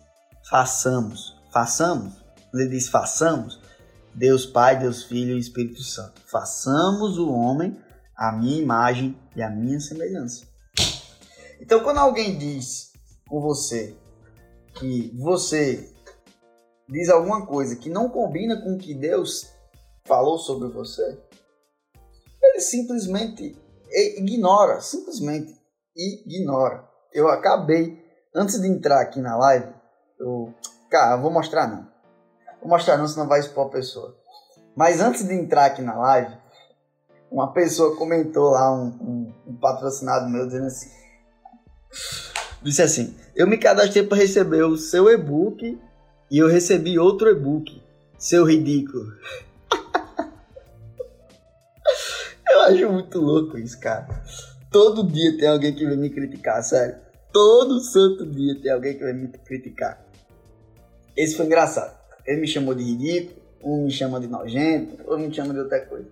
Façamos, 0.48 1.36
façamos 1.52 2.25
ele 2.60 2.70
diz: 2.70 2.88
façamos, 2.88 3.60
Deus 4.14 4.46
Pai, 4.46 4.80
Deus 4.80 5.04
Filho 5.04 5.36
e 5.36 5.40
Espírito 5.40 5.82
Santo. 5.84 6.22
Façamos 6.26 7.18
o 7.18 7.32
homem 7.32 7.78
a 8.16 8.32
minha 8.32 8.62
imagem 8.62 9.20
e 9.36 9.42
a 9.42 9.50
minha 9.50 9.80
semelhança. 9.80 10.48
Então, 11.60 11.84
quando 11.84 11.98
alguém 11.98 12.38
diz 12.38 12.94
com 13.28 13.42
você 13.42 13.96
que 14.76 15.12
você 15.18 15.92
diz 16.88 17.10
alguma 17.10 17.46
coisa 17.46 17.76
que 17.76 17.90
não 17.90 18.10
combina 18.10 18.62
com 18.62 18.76
o 18.76 18.78
que 18.78 18.94
Deus 18.94 19.52
falou 20.06 20.38
sobre 20.38 20.70
você, 20.70 21.20
ele 22.42 22.60
simplesmente 22.62 23.58
ignora, 24.18 24.80
simplesmente 24.82 25.54
ignora. 25.96 26.88
Eu 27.12 27.28
acabei, 27.30 28.04
antes 28.36 28.60
de 28.62 28.68
entrar 28.68 29.02
aqui 29.02 29.20
na 29.20 29.36
live, 29.38 29.74
eu, 30.20 30.54
cara, 30.90 31.16
eu 31.16 31.22
vou 31.22 31.32
mostrar 31.32 31.68
não. 31.68 31.95
Vou 32.66 32.72
mostrar 32.72 32.98
não, 32.98 33.08
senão 33.08 33.28
vai 33.28 33.40
expor 33.40 33.68
a 33.68 33.70
pessoa. 33.70 34.18
Mas 34.76 35.00
antes 35.00 35.24
de 35.24 35.36
entrar 35.36 35.66
aqui 35.66 35.84
na 35.84 35.96
live, 35.96 36.36
uma 37.30 37.54
pessoa 37.54 37.96
comentou 37.96 38.50
lá, 38.50 38.74
um, 38.74 38.88
um, 38.88 39.34
um 39.46 39.56
patrocinado 39.56 40.28
meu, 40.32 40.48
dizendo 40.48 40.66
assim: 40.66 40.90
Disse 42.64 42.82
assim: 42.82 43.16
Eu 43.36 43.46
me 43.46 43.60
cadastrei 43.60 44.04
para 44.04 44.18
receber 44.18 44.64
o 44.64 44.78
seu 44.78 45.08
e-book 45.12 45.80
e 46.32 46.38
eu 46.40 46.48
recebi 46.48 46.98
outro 46.98 47.30
e-book. 47.30 47.84
Seu 48.18 48.44
ridículo. 48.44 49.14
eu 52.50 52.62
acho 52.62 52.92
muito 52.92 53.22
louco 53.22 53.60
isso, 53.60 53.80
cara. 53.80 54.08
Todo 54.72 55.06
dia 55.06 55.38
tem 55.38 55.48
alguém 55.48 55.76
que 55.76 55.86
vem 55.86 55.98
me 55.98 56.10
criticar, 56.10 56.64
sério. 56.64 56.96
Todo 57.32 57.80
santo 57.80 58.26
dia 58.26 58.60
tem 58.60 58.72
alguém 58.72 58.98
que 58.98 59.04
vem 59.04 59.14
me 59.14 59.28
criticar. 59.28 60.04
Esse 61.16 61.38
foi 61.38 61.46
engraçado. 61.46 62.05
Ele 62.26 62.42
me 62.42 62.48
chamou 62.48 62.74
de 62.74 62.84
ridículo, 62.84 63.42
um 63.64 63.86
me 63.86 63.92
chama 63.92 64.20
de 64.20 64.28
nojento, 64.28 65.02
outro 65.06 65.28
me 65.28 65.34
chama 65.34 65.54
de 65.54 65.60
outra 65.60 65.80
coisa. 65.86 66.08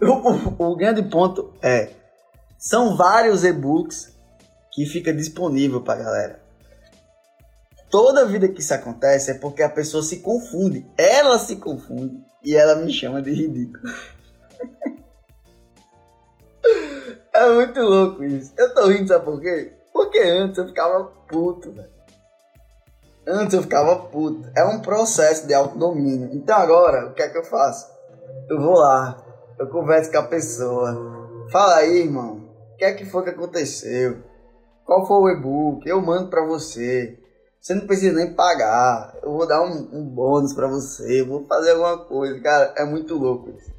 O, 0.00 0.64
o, 0.64 0.70
o 0.72 0.76
grande 0.76 1.02
ponto 1.02 1.52
é, 1.62 1.90
são 2.58 2.96
vários 2.96 3.44
e-books 3.44 4.12
que 4.72 4.86
fica 4.86 5.12
disponível 5.12 5.80
pra 5.80 5.96
galera. 5.96 6.40
Toda 7.90 8.26
vida 8.26 8.48
que 8.48 8.60
isso 8.60 8.74
acontece 8.74 9.30
é 9.30 9.34
porque 9.34 9.62
a 9.62 9.68
pessoa 9.68 10.02
se 10.02 10.18
confunde. 10.18 10.84
Ela 10.98 11.38
se 11.38 11.56
confunde 11.56 12.20
e 12.42 12.56
ela 12.56 12.74
me 12.74 12.92
chama 12.92 13.22
de 13.22 13.32
ridículo. 13.32 13.84
é 17.32 17.50
muito 17.54 17.80
louco 17.80 18.24
isso. 18.24 18.52
Eu 18.58 18.74
tô 18.74 18.88
rindo, 18.88 19.06
sabe 19.06 19.24
por 19.24 19.40
quê? 19.40 19.72
Porque 19.92 20.18
antes 20.18 20.58
eu 20.58 20.66
ficava 20.66 21.04
puto, 21.28 21.70
velho. 21.70 21.93
Antes 23.26 23.54
eu 23.54 23.62
ficava 23.62 23.96
puto. 23.96 24.50
É 24.56 24.64
um 24.64 24.80
processo 24.80 25.46
de 25.46 25.54
autodomínio. 25.54 26.30
Então 26.32 26.56
agora, 26.56 27.06
o 27.06 27.14
que 27.14 27.22
é 27.22 27.28
que 27.28 27.38
eu 27.38 27.44
faço? 27.44 27.86
Eu 28.48 28.60
vou 28.60 28.74
lá, 28.74 29.22
eu 29.58 29.68
converso 29.68 30.10
com 30.10 30.18
a 30.18 30.22
pessoa. 30.24 31.48
Fala 31.50 31.76
aí, 31.76 32.02
irmão. 32.02 32.48
O 32.72 32.76
que 32.76 32.84
é 32.84 32.92
que 32.92 33.04
foi 33.04 33.24
que 33.24 33.30
aconteceu? 33.30 34.22
Qual 34.84 35.06
foi 35.06 35.16
o 35.16 35.28
e-book? 35.30 35.88
Eu 35.88 36.02
mando 36.02 36.28
pra 36.28 36.44
você. 36.44 37.18
Você 37.60 37.74
não 37.74 37.86
precisa 37.86 38.14
nem 38.14 38.34
pagar. 38.34 39.14
Eu 39.22 39.32
vou 39.32 39.46
dar 39.46 39.62
um, 39.62 39.88
um 39.92 40.04
bônus 40.04 40.52
pra 40.52 40.66
você. 40.66 41.22
Eu 41.22 41.26
vou 41.26 41.46
fazer 41.46 41.70
alguma 41.70 41.96
coisa. 42.04 42.38
Cara, 42.40 42.74
é 42.76 42.84
muito 42.84 43.16
louco 43.16 43.50
isso. 43.50 43.72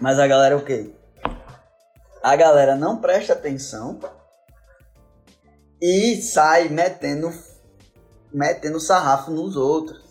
Mas 0.00 0.18
a 0.18 0.26
galera 0.26 0.54
é 0.54 0.58
o 0.58 0.64
quê? 0.64 0.92
A 2.22 2.34
galera 2.34 2.74
não 2.74 3.00
presta 3.00 3.32
atenção 3.32 4.00
e 5.80 6.20
sai 6.22 6.68
metendo, 6.68 7.32
metendo 8.32 8.80
sarrafo 8.80 9.30
nos 9.30 9.56
outros. 9.56 10.02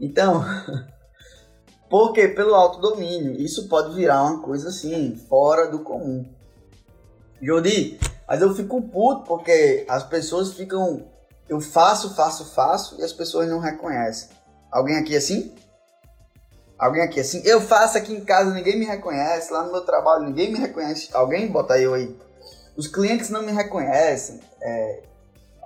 Então, 0.00 0.44
porque 1.88 2.28
pelo 2.28 2.54
autodomínio, 2.54 3.40
isso 3.40 3.68
pode 3.68 3.94
virar 3.94 4.22
uma 4.22 4.42
coisa 4.42 4.68
assim, 4.68 5.16
fora 5.28 5.70
do 5.70 5.80
comum. 5.80 6.24
Jodi, 7.42 7.98
mas 8.28 8.42
eu 8.42 8.54
fico 8.54 8.82
puto 8.82 9.24
porque 9.24 9.84
as 9.88 10.04
pessoas 10.04 10.52
ficam. 10.52 11.08
Eu 11.48 11.60
faço, 11.60 12.14
faço, 12.14 12.54
faço 12.54 13.00
e 13.00 13.02
as 13.02 13.12
pessoas 13.12 13.48
não 13.48 13.58
reconhecem. 13.58 14.28
Alguém 14.70 14.96
aqui 14.98 15.16
assim? 15.16 15.52
Alguém 16.78 17.02
aqui 17.02 17.18
assim? 17.18 17.42
Eu 17.44 17.60
faço 17.60 17.98
aqui 17.98 18.12
em 18.12 18.24
casa, 18.24 18.54
ninguém 18.54 18.78
me 18.78 18.84
reconhece. 18.84 19.52
Lá 19.52 19.64
no 19.64 19.72
meu 19.72 19.80
trabalho, 19.80 20.24
ninguém 20.24 20.52
me 20.52 20.58
reconhece. 20.58 21.08
Alguém 21.12 21.50
bota 21.50 21.78
eu 21.78 21.92
aí. 21.92 22.16
Os 22.76 22.86
clientes 22.86 23.30
não 23.30 23.42
me 23.42 23.52
reconhecem. 23.52 24.40
É, 24.62 25.02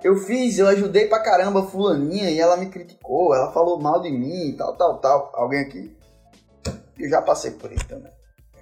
eu 0.02 0.16
fiz, 0.16 0.58
eu 0.58 0.66
ajudei 0.68 1.06
pra 1.06 1.22
caramba 1.22 1.60
a 1.60 1.66
fulaninha 1.66 2.30
e 2.30 2.38
ela 2.38 2.56
me 2.56 2.68
criticou, 2.68 3.34
ela 3.34 3.52
falou 3.52 3.80
mal 3.80 4.02
de 4.02 4.10
mim 4.10 4.50
e 4.50 4.56
tal, 4.56 4.76
tal, 4.76 4.98
tal. 5.00 5.30
Alguém 5.34 5.60
aqui? 5.60 5.96
Eu 6.98 7.08
já 7.08 7.22
passei 7.22 7.52
por 7.52 7.72
isso 7.72 7.86
também. 7.88 8.12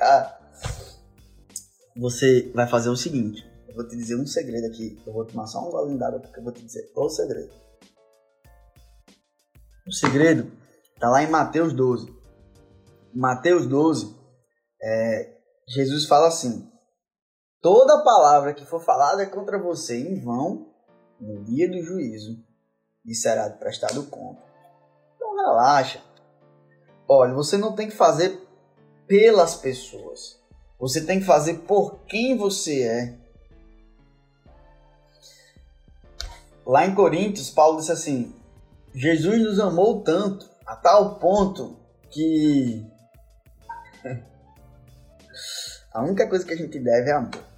Ah. 0.01 0.39
Você 1.97 2.51
vai 2.55 2.67
fazer 2.69 2.89
o 2.89 2.97
seguinte. 2.97 3.45
Eu 3.69 3.75
vou 3.75 3.89
te 3.89 3.97
dizer 3.97 4.17
um 4.17 4.27
segredo 4.27 4.67
aqui. 4.67 5.03
Eu 5.07 5.13
vou 5.13 5.25
tomar 5.25 5.47
só 5.47 5.67
um 5.67 5.71
golinho 5.71 5.99
d'água 5.99 6.21
porque 6.21 6.39
eu 6.39 6.45
vou 6.45 6.53
te 6.53 6.63
dizer 6.63 6.91
o 6.95 7.09
segredo. 7.09 7.53
O 9.87 9.93
segredo 9.93 10.51
tá 11.01 11.11
lá 11.11 11.23
em 11.23 11.31
Mateus 11.31 11.73
12. 11.73 12.15
Mateus 13.15 13.67
12, 13.67 14.17
é, 14.83 15.37
Jesus 15.69 16.07
fala 16.07 16.29
assim: 16.29 16.71
Toda 17.63 18.03
palavra 18.03 18.53
que 18.53 18.67
for 18.67 18.81
falada 18.81 19.25
contra 19.25 19.57
você 19.57 19.97
em 19.97 20.21
vão, 20.21 20.67
no 21.21 21.45
dia 21.45 21.71
do 21.71 21.81
juízo, 21.81 22.45
lhe 23.07 23.15
será 23.15 23.49
prestado 23.51 24.03
conta. 24.07 24.43
Então 25.15 25.37
relaxa. 25.37 26.03
Olha, 27.09 27.33
você 27.33 27.57
não 27.57 27.77
tem 27.77 27.89
que 27.89 27.95
fazer 27.95 28.37
pelas 29.07 29.55
pessoas. 29.55 30.43
Você 30.77 31.07
tem 31.07 31.21
que 31.21 31.25
fazer 31.25 31.59
por 31.59 32.01
quem 32.01 32.37
você 32.37 32.83
é. 32.83 33.17
Lá 36.67 36.85
em 36.85 36.97
Coríntios, 36.97 37.49
Paulo 37.49 37.79
disse 37.79 37.93
assim: 37.93 38.35
Jesus 38.93 39.41
nos 39.41 39.61
amou 39.61 40.03
tanto, 40.03 40.51
a 40.67 40.75
tal 40.75 41.21
ponto 41.21 41.77
que 42.11 42.85
a 45.95 46.03
única 46.03 46.29
coisa 46.29 46.45
que 46.45 46.55
a 46.55 46.57
gente 46.57 46.81
deve 46.81 47.09
é 47.09 47.13
amor. 47.13 47.52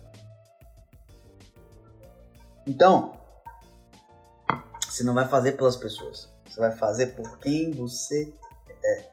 Então, 2.67 3.13
você 4.89 5.03
não 5.05 5.15
vai 5.15 5.29
fazer 5.29 5.53
pelas 5.53 5.77
pessoas, 5.77 6.29
você 6.49 6.61
vai 6.61 6.73
fazer 6.73 7.09
por 7.09 7.39
quem 7.39 7.71
você 7.73 8.33
é. 8.85 9.05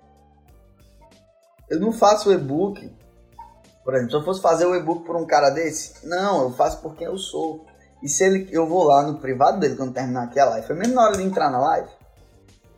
Eu 1.70 1.80
não 1.80 1.92
faço 1.92 2.32
e-book, 2.32 2.94
por 3.84 3.96
exemplo, 3.96 4.12
se 4.12 4.18
eu 4.18 4.24
fosse 4.24 4.42
fazer 4.42 4.66
o 4.66 4.76
e-book 4.76 5.06
por 5.06 5.16
um 5.16 5.26
cara 5.26 5.50
desse, 5.50 6.06
não, 6.06 6.44
eu 6.44 6.52
faço 6.52 6.82
por 6.82 6.96
quem 6.96 7.08
eu 7.08 7.18
sou. 7.18 7.66
E 8.04 8.10
se 8.10 8.24
ele, 8.24 8.48
eu 8.52 8.68
vou 8.68 8.84
lá 8.84 9.04
no 9.04 9.20
privado 9.20 9.60
dele 9.60 9.76
quando 9.76 9.94
terminar 9.94 10.24
aqui 10.24 10.40
a 10.40 10.46
live, 10.46 10.68
foi 10.68 10.76
mesmo 10.76 10.96
na 10.96 11.04
hora 11.04 11.18
de 11.18 11.24
entrar 11.24 11.50
na 11.50 11.60
live, 11.60 11.90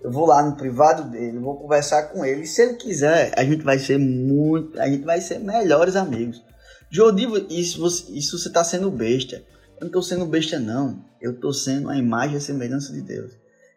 eu 0.04 0.12
vou 0.12 0.26
lá 0.26 0.44
no 0.44 0.56
privado 0.56 1.04
dele, 1.04 1.40
vou 1.40 1.58
conversar 1.58 2.04
com 2.04 2.26
ele. 2.26 2.42
E 2.42 2.48
se 2.48 2.62
ele 2.62 2.74
quiser, 2.76 3.32
a 3.38 3.44
gente 3.44 3.64
vai 3.64 3.80
ser 3.80 3.98
muito, 3.98 4.80
a 4.80 4.88
gente 4.88 5.06
vai 5.06 5.22
ser 5.22 5.40
melhores 5.40 5.96
amigos. 5.96 6.44
Jodivo, 6.92 7.38
isso, 7.50 7.86
isso 8.14 8.38
você 8.38 8.52
tá 8.52 8.64
sendo 8.64 8.92
besta. 8.92 9.42
Eu 9.84 9.88
não 9.88 9.92
tô 9.92 10.02
sendo 10.02 10.26
besta 10.26 10.58
não. 10.58 11.04
Eu 11.20 11.38
tô 11.38 11.52
sendo 11.52 11.90
a 11.90 11.98
imagem 11.98 12.36
e 12.36 12.38
a 12.38 12.42
semelhança 12.42 12.94
de 12.94 13.02
Deus. 13.02 13.34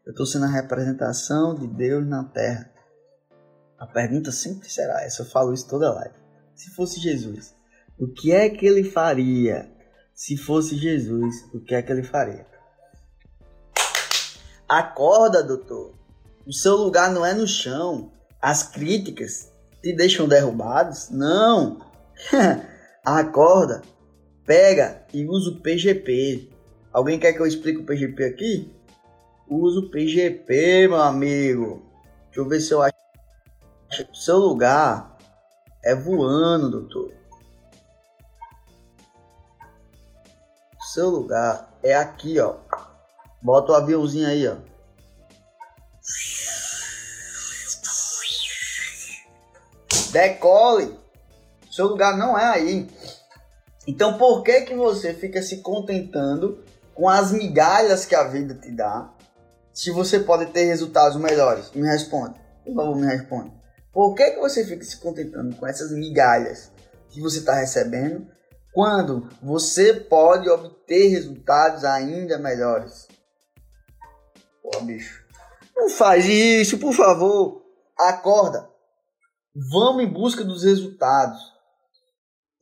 Eu 0.06 0.14
tô 0.14 0.24
sendo 0.24 0.44
a 0.44 0.48
representação 0.48 1.52
de 1.52 1.66
Deus 1.66 2.06
na 2.06 2.22
terra. 2.22 2.70
A 3.76 3.88
pergunta 3.88 4.30
sempre 4.30 4.70
será 4.70 5.02
essa, 5.02 5.22
eu 5.22 5.26
falo 5.26 5.52
isso 5.52 5.68
toda 5.68 5.92
live. 5.92 6.14
Se 6.54 6.70
fosse 6.70 7.00
Jesus, 7.00 7.56
o 7.98 8.06
que 8.06 8.30
é 8.30 8.48
que 8.48 8.64
ele 8.64 8.84
faria? 8.84 9.68
Se 10.14 10.36
fosse 10.36 10.76
Jesus, 10.76 11.34
o 11.52 11.58
que 11.58 11.74
é 11.74 11.82
que 11.82 11.90
ele 11.90 12.04
faria? 12.04 12.46
Acorda, 14.68 15.42
doutor. 15.42 15.98
O 16.46 16.52
seu 16.52 16.76
lugar 16.76 17.10
não 17.10 17.26
é 17.26 17.34
no 17.34 17.48
chão. 17.48 18.12
As 18.40 18.62
críticas 18.62 19.50
te 19.82 19.92
deixam 19.92 20.28
derrubados? 20.28 21.10
Não. 21.10 21.80
Acorda, 23.04 23.82
pega 24.46 25.04
e 25.12 25.26
usa 25.26 25.50
o 25.50 25.60
PGP. 25.60 26.48
Alguém 26.92 27.18
quer 27.18 27.32
que 27.32 27.40
eu 27.40 27.46
explique 27.46 27.80
o 27.80 27.84
PGP 27.84 28.24
aqui? 28.24 28.72
Usa 29.48 29.80
o 29.80 29.90
PGP, 29.90 30.88
meu 30.88 31.02
amigo. 31.02 31.84
Deixa 32.26 32.40
eu 32.40 32.48
ver 32.48 32.60
se 32.60 32.72
eu 32.72 32.80
acho. 32.80 32.94
O 34.10 34.14
seu 34.14 34.36
lugar 34.36 35.18
é 35.84 35.94
voando, 35.94 36.70
doutor. 36.70 37.12
O 40.80 40.84
seu 40.84 41.10
lugar 41.10 41.76
é 41.82 41.94
aqui, 41.94 42.40
ó. 42.40 42.56
Bota 43.42 43.72
o 43.72 43.74
aviãozinho 43.74 44.26
aí, 44.26 44.48
ó. 44.48 44.56
Decole. 50.10 50.98
Seu 51.70 51.88
lugar 51.88 52.16
não 52.16 52.38
é 52.38 52.46
aí. 52.46 52.88
Então 53.86 54.18
por 54.18 54.42
que 54.42 54.62
que 54.62 54.74
você 54.74 55.14
fica 55.14 55.40
se 55.42 55.58
contentando 55.58 56.64
com 56.94 57.08
as 57.08 57.30
migalhas 57.30 58.04
que 58.04 58.14
a 58.14 58.24
vida 58.24 58.54
te 58.54 58.70
dá, 58.70 59.12
se 59.72 59.90
você 59.90 60.18
pode 60.18 60.46
ter 60.46 60.64
resultados 60.64 61.16
melhores? 61.20 61.70
Me 61.72 61.86
responde. 61.86 62.40
Por 62.64 62.74
favor, 62.74 62.96
me 62.96 63.06
responde. 63.06 63.52
Por 63.92 64.14
que 64.14 64.32
que 64.32 64.40
você 64.40 64.64
fica 64.64 64.84
se 64.84 64.96
contentando 64.98 65.54
com 65.56 65.66
essas 65.66 65.92
migalhas 65.92 66.72
que 67.10 67.20
você 67.20 67.38
está 67.38 67.54
recebendo, 67.54 68.26
quando 68.74 69.28
você 69.42 69.94
pode 69.94 70.48
obter 70.50 71.08
resultados 71.08 71.84
ainda 71.84 72.38
melhores? 72.38 73.06
Pô, 74.62 74.80
bicho. 74.80 75.24
Não 75.74 75.88
faz 75.88 76.26
isso, 76.26 76.78
por 76.78 76.92
favor. 76.92 77.62
Acorda. 77.98 78.68
Vamos 79.70 80.02
em 80.02 80.12
busca 80.12 80.44
dos 80.44 80.64
resultados. 80.64 81.55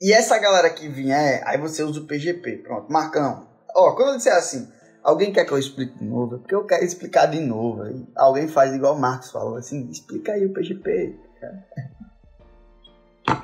E 0.00 0.12
essa 0.12 0.38
galera 0.38 0.70
que 0.70 0.88
vier, 0.88 1.42
aí 1.46 1.58
você 1.58 1.82
usa 1.82 2.00
o 2.00 2.06
PGP. 2.06 2.58
Pronto, 2.58 2.92
Marcão. 2.92 3.48
Ó, 3.74 3.92
quando 3.94 4.10
eu 4.10 4.16
disser 4.16 4.34
assim, 4.34 4.68
alguém 5.02 5.32
quer 5.32 5.44
que 5.44 5.52
eu 5.52 5.58
explique 5.58 5.98
de 5.98 6.04
novo? 6.04 6.36
É 6.36 6.38
porque 6.38 6.54
eu 6.54 6.66
quero 6.66 6.84
explicar 6.84 7.26
de 7.26 7.40
novo. 7.40 7.82
Aí 7.82 8.06
alguém 8.16 8.48
faz 8.48 8.74
igual 8.74 8.94
o 8.94 9.00
Marcos 9.00 9.30
falou, 9.30 9.56
assim, 9.56 9.88
explica 9.90 10.32
aí 10.32 10.44
o 10.46 10.52
PGP. 10.52 11.18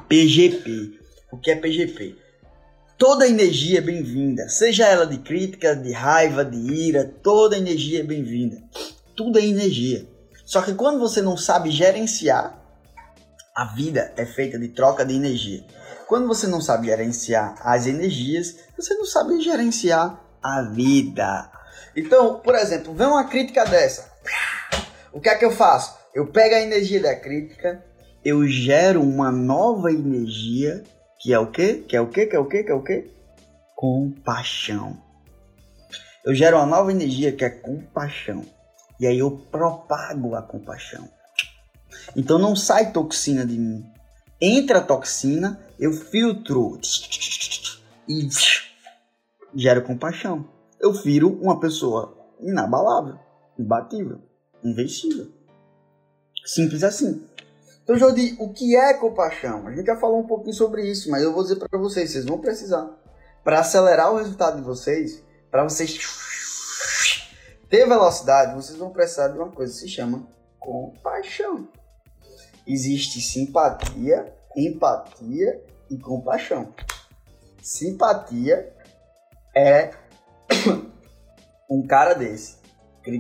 PGP. 0.08 0.98
O 1.32 1.38
que 1.38 1.52
é 1.52 1.54
PGP? 1.54 2.16
Toda 2.98 3.26
energia 3.26 3.78
é 3.78 3.80
bem-vinda, 3.80 4.48
seja 4.48 4.84
ela 4.84 5.06
de 5.06 5.18
crítica, 5.18 5.76
de 5.76 5.92
raiva, 5.92 6.44
de 6.44 6.58
ira, 6.58 7.04
toda 7.22 7.56
energia 7.56 8.00
é 8.00 8.02
bem-vinda. 8.02 8.60
Tudo 9.16 9.38
é 9.38 9.46
energia. 9.46 10.06
Só 10.44 10.60
que 10.60 10.74
quando 10.74 10.98
você 10.98 11.22
não 11.22 11.36
sabe 11.36 11.70
gerenciar, 11.70 12.60
a 13.54 13.64
vida 13.66 14.12
é 14.16 14.26
feita 14.26 14.58
de 14.58 14.68
troca 14.68 15.04
de 15.04 15.14
energia. 15.14 15.64
Quando 16.10 16.26
você 16.26 16.48
não 16.48 16.60
sabe 16.60 16.88
gerenciar 16.88 17.54
as 17.60 17.86
energias, 17.86 18.56
você 18.76 18.94
não 18.94 19.04
sabe 19.04 19.40
gerenciar 19.40 20.20
a 20.42 20.62
vida. 20.62 21.48
Então, 21.94 22.40
por 22.40 22.56
exemplo, 22.56 22.92
vem 22.92 23.06
uma 23.06 23.28
crítica 23.28 23.64
dessa. 23.64 24.10
O 25.12 25.20
que 25.20 25.28
é 25.28 25.36
que 25.36 25.44
eu 25.44 25.52
faço? 25.52 25.96
Eu 26.12 26.26
pego 26.26 26.56
a 26.56 26.60
energia 26.62 27.00
da 27.00 27.14
crítica, 27.14 27.84
eu 28.24 28.44
gero 28.48 29.00
uma 29.00 29.30
nova 29.30 29.92
energia, 29.92 30.82
que 31.20 31.32
é 31.32 31.38
o 31.38 31.46
quê? 31.46 31.84
Que 31.88 31.96
é 31.96 32.00
o 32.00 32.08
quê? 32.08 32.26
Que 32.26 32.34
é 32.34 32.40
o 32.40 32.46
quê? 32.46 32.64
Que 32.64 32.72
é 32.72 32.74
o 32.74 32.82
quê? 32.82 33.08
Compaixão. 33.76 35.00
Eu 36.24 36.34
gero 36.34 36.56
uma 36.56 36.66
nova 36.66 36.90
energia 36.90 37.30
que 37.30 37.44
é 37.44 37.50
compaixão. 37.50 38.44
E 38.98 39.06
aí 39.06 39.20
eu 39.20 39.30
propago 39.30 40.34
a 40.34 40.42
compaixão. 40.42 41.08
Então 42.16 42.36
não 42.36 42.56
sai 42.56 42.90
toxina 42.90 43.46
de 43.46 43.56
mim. 43.56 43.84
Entra 44.40 44.80
toxina, 44.80 45.60
eu 45.80 45.92
filtro 45.92 46.78
e 48.08 48.28
gero 49.54 49.82
compaixão. 49.82 50.48
Eu 50.78 50.92
viro 50.92 51.28
uma 51.40 51.58
pessoa 51.58 52.16
inabalável, 52.38 53.18
imbatível, 53.58 54.20
invencível. 54.62 55.28
Simples 56.44 56.84
assim. 56.84 57.26
Então, 57.82 57.96
Jodi, 57.96 58.36
o 58.38 58.52
que 58.52 58.76
é 58.76 58.94
compaixão? 58.94 59.66
A 59.66 59.72
gente 59.72 59.86
já 59.86 59.96
falou 59.96 60.20
um 60.20 60.26
pouquinho 60.26 60.54
sobre 60.54 60.88
isso, 60.88 61.10
mas 61.10 61.22
eu 61.22 61.32
vou 61.32 61.42
dizer 61.42 61.56
para 61.56 61.78
vocês, 61.78 62.10
vocês 62.10 62.24
vão 62.24 62.38
precisar. 62.38 62.88
Para 63.42 63.60
acelerar 63.60 64.12
o 64.12 64.18
resultado 64.18 64.56
de 64.56 64.62
vocês, 64.62 65.24
para 65.50 65.64
vocês 65.64 65.98
ter 67.68 67.88
velocidade, 67.88 68.54
vocês 68.54 68.78
vão 68.78 68.90
precisar 68.90 69.28
de 69.28 69.38
uma 69.38 69.50
coisa 69.50 69.72
que 69.72 69.80
se 69.80 69.88
chama 69.88 70.28
compaixão 70.58 71.68
existe 72.66 73.20
simpatia, 73.20 74.32
empatia 74.56 75.62
e 75.90 75.98
compaixão. 75.98 76.74
Simpatia 77.62 78.72
é 79.54 79.90
um 81.70 81.86
cara 81.86 82.14
desse 82.14 82.58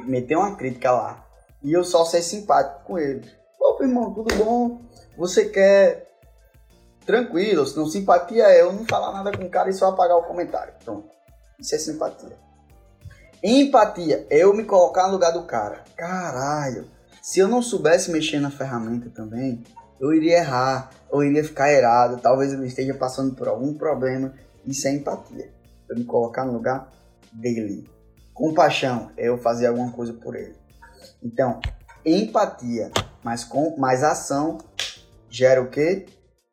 meter 0.06 0.36
uma 0.36 0.56
crítica 0.56 0.90
lá 0.90 1.26
e 1.62 1.72
eu 1.72 1.84
só 1.84 2.04
ser 2.04 2.22
simpático 2.22 2.84
com 2.84 2.98
ele. 2.98 3.28
Pô, 3.58 3.82
irmão, 3.82 4.12
tudo 4.12 4.34
bom? 4.36 4.82
Você 5.16 5.46
quer 5.46 6.10
tranquilo, 7.04 7.66
se 7.66 7.76
não 7.76 7.86
simpatia 7.86 8.44
é 8.44 8.62
eu 8.62 8.72
não 8.72 8.84
falar 8.86 9.12
nada 9.12 9.36
com 9.36 9.44
o 9.44 9.50
cara 9.50 9.70
e 9.70 9.72
só 9.72 9.88
apagar 9.88 10.16
o 10.16 10.22
comentário. 10.22 10.72
Pronto. 10.84 11.08
Isso 11.58 11.74
é 11.74 11.78
simpatia. 11.78 12.38
Empatia 13.42 14.26
é 14.30 14.38
eu 14.38 14.54
me 14.54 14.64
colocar 14.64 15.06
no 15.06 15.14
lugar 15.14 15.32
do 15.32 15.42
cara. 15.44 15.82
Caralho, 15.96 16.90
se 17.22 17.40
eu 17.40 17.48
não 17.48 17.62
soubesse 17.62 18.10
mexer 18.10 18.38
na 18.38 18.50
ferramenta 18.50 19.10
também, 19.10 19.62
eu 19.98 20.12
iria 20.12 20.38
errar, 20.38 20.90
ou 21.10 21.24
iria 21.24 21.44
ficar 21.44 21.72
errado, 21.72 22.20
talvez 22.20 22.52
eu 22.52 22.64
esteja 22.64 22.94
passando 22.94 23.34
por 23.34 23.48
algum 23.48 23.74
problema. 23.74 24.34
Isso 24.64 24.86
é 24.86 24.92
empatia. 24.92 25.50
Eu 25.88 25.96
me 25.96 26.04
colocar 26.04 26.44
no 26.44 26.52
lugar 26.52 26.90
dele. 27.32 27.88
Compaixão 28.32 29.10
é 29.16 29.28
eu 29.28 29.38
fazer 29.38 29.66
alguma 29.66 29.92
coisa 29.92 30.12
por 30.12 30.36
ele. 30.36 30.54
Então, 31.22 31.60
empatia, 32.04 32.90
mas 33.22 33.44
com 33.44 33.76
mais 33.76 34.02
ação 34.02 34.58
gera 35.28 35.62
o 35.62 35.68
quê? 35.68 36.06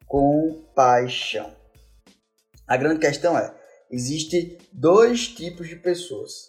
compaixão. 0.07 1.53
A 2.65 2.77
grande 2.77 2.99
questão 2.99 3.37
é, 3.37 3.53
existe 3.91 4.57
dois 4.71 5.27
tipos 5.27 5.67
de 5.67 5.75
pessoas. 5.75 6.47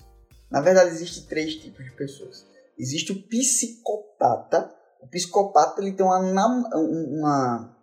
Na 0.50 0.60
verdade, 0.60 0.90
existe 0.90 1.26
três 1.26 1.56
tipos 1.56 1.84
de 1.84 1.90
pessoas. 1.92 2.46
Existe 2.78 3.12
o 3.12 3.22
psicopata. 3.22 4.72
O 5.00 5.08
psicopata 5.08 5.82
ele 5.82 5.92
tem 5.92 6.06
uma, 6.06 6.18
uma 6.18 7.76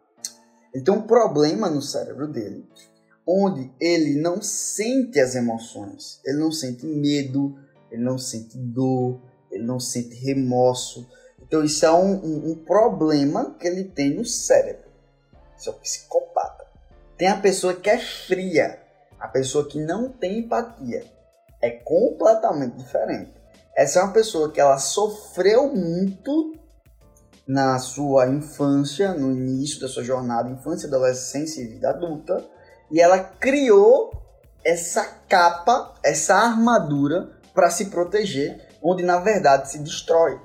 ele 0.76 0.84
tem 0.84 0.94
um 0.94 1.04
problema 1.04 1.70
no 1.70 1.82
cérebro 1.82 2.28
dele, 2.28 2.68
onde 3.26 3.72
ele 3.80 4.20
não 4.20 4.42
sente 4.42 5.22
as 5.22 5.34
emoções, 5.34 6.20
ele 6.26 6.38
não 6.38 6.52
sente 6.52 6.86
medo, 6.86 7.58
ele 7.90 8.04
não 8.04 8.18
sente 8.18 8.58
dor, 8.58 9.22
ele 9.50 9.64
não 9.64 9.80
sente 9.80 10.14
remorso. 10.16 11.10
Então 11.42 11.64
isso 11.64 11.86
é 11.86 11.92
um, 11.94 12.16
um, 12.16 12.52
um 12.52 12.56
problema 12.56 13.56
que 13.58 13.66
ele 13.66 13.86
tem 13.86 14.16
no 14.16 14.26
cérebro. 14.26 14.92
Isso 15.58 15.70
é 15.70 15.72
o 15.72 15.76
psicopata. 15.76 16.66
Tem 17.18 17.30
a 17.30 17.40
pessoa 17.40 17.74
que 17.74 17.90
é 17.90 17.98
fria, 17.98 18.78
a 19.18 19.30
pessoa 19.30 19.66
que 19.66 19.80
não 19.80 20.10
tem 20.10 20.40
empatia. 20.40 21.06
É 21.62 21.70
completamente 21.70 22.76
diferente. 22.76 23.32
Essa 23.74 24.00
é 24.00 24.04
uma 24.04 24.12
pessoa 24.12 24.52
que 24.52 24.60
ela 24.60 24.78
sofreu 24.78 25.74
muito 25.74 26.54
na 27.48 27.78
sua 27.78 28.28
infância, 28.28 29.14
no 29.14 29.32
início 29.32 29.80
da 29.80 29.88
sua 29.88 30.04
jornada, 30.04 30.50
infância, 30.50 30.88
adolescência 30.88 31.62
e 31.62 31.68
vida 31.68 31.90
adulta, 31.90 32.44
e 32.92 33.00
ela 33.00 33.20
criou 33.20 34.12
essa 34.64 35.04
capa, 35.28 35.94
essa 36.04 36.36
armadura 36.36 37.30
para 37.54 37.70
se 37.70 37.86
proteger, 37.86 38.68
onde 38.82 39.04
na 39.04 39.20
verdade 39.20 39.70
se 39.70 39.80
destrói. 39.80 40.40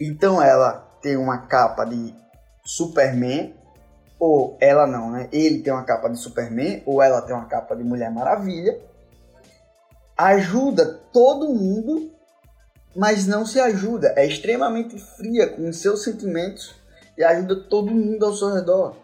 Então 0.00 0.42
ela 0.42 0.86
tem 1.00 1.16
uma 1.16 1.46
capa 1.46 1.84
de 1.84 2.14
Superman, 2.64 3.54
ou 4.18 4.56
ela 4.60 4.86
não, 4.86 5.10
né? 5.10 5.28
Ele 5.32 5.62
tem 5.62 5.72
uma 5.72 5.84
capa 5.84 6.08
de 6.08 6.18
Superman, 6.18 6.82
ou 6.86 7.02
ela 7.02 7.22
tem 7.22 7.34
uma 7.34 7.46
capa 7.46 7.74
de 7.76 7.84
Mulher 7.84 8.10
Maravilha. 8.10 8.78
Ajuda 10.16 11.00
todo 11.12 11.52
mundo, 11.52 12.10
mas 12.96 13.26
não 13.26 13.44
se 13.44 13.60
ajuda. 13.60 14.14
É 14.16 14.26
extremamente 14.26 14.98
fria 14.98 15.48
com 15.48 15.68
os 15.68 15.76
seus 15.76 16.02
sentimentos 16.02 16.74
e 17.16 17.22
ajuda 17.22 17.68
todo 17.68 17.94
mundo 17.94 18.24
ao 18.24 18.34
seu 18.34 18.52
redor. 18.52 18.96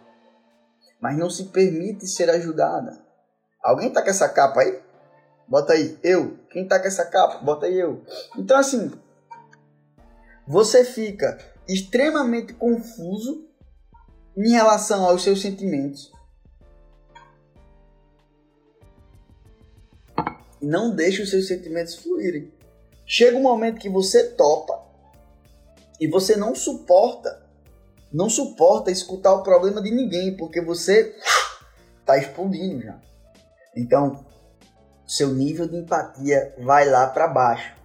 Mas 0.98 1.18
não 1.18 1.28
se 1.28 1.44
permite 1.44 2.06
ser 2.06 2.30
ajudada. 2.30 2.98
Alguém 3.62 3.92
tá 3.92 4.02
com 4.02 4.08
essa 4.08 4.28
capa 4.28 4.60
aí? 4.60 4.80
Bota 5.46 5.74
aí, 5.74 5.98
eu. 6.02 6.38
Quem 6.50 6.66
tá 6.66 6.80
com 6.80 6.86
essa 6.86 7.04
capa? 7.04 7.38
Bota 7.44 7.66
aí 7.66 7.78
eu. 7.78 8.02
Então 8.36 8.56
assim, 8.56 8.90
você 10.46 10.84
fica 10.84 11.38
extremamente 11.68 12.54
confuso 12.54 13.46
em 14.36 14.50
relação 14.50 15.04
aos 15.04 15.22
seus 15.22 15.42
sentimentos. 15.42 16.10
Não 20.60 20.94
deixe 20.94 21.22
os 21.22 21.30
seus 21.30 21.46
sentimentos 21.46 21.96
fluírem. 21.96 22.61
Chega 23.14 23.36
um 23.36 23.42
momento 23.42 23.78
que 23.78 23.90
você 23.90 24.30
topa 24.30 24.82
e 26.00 26.08
você 26.08 26.34
não 26.34 26.54
suporta, 26.54 27.46
não 28.10 28.30
suporta 28.30 28.90
escutar 28.90 29.34
o 29.34 29.42
problema 29.42 29.82
de 29.82 29.90
ninguém, 29.90 30.34
porque 30.34 30.62
você 30.62 31.14
tá 32.06 32.16
explodindo 32.16 32.80
já. 32.80 32.98
Então, 33.76 34.24
seu 35.06 35.28
nível 35.28 35.68
de 35.68 35.76
empatia 35.76 36.54
vai 36.60 36.88
lá 36.88 37.06
para 37.06 37.28
baixo. 37.28 37.76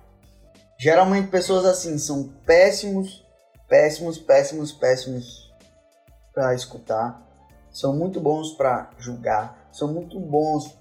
Geralmente 0.80 1.28
pessoas 1.28 1.66
assim 1.66 1.98
são 1.98 2.30
péssimos, 2.46 3.22
péssimos, 3.68 4.18
péssimos, 4.18 4.72
péssimos 4.72 5.54
para 6.34 6.56
escutar. 6.56 7.22
São 7.70 7.94
muito 7.94 8.22
bons 8.22 8.52
para 8.52 8.92
julgar, 8.98 9.68
são 9.74 9.94
muito 9.94 10.22
bons, 10.22 10.74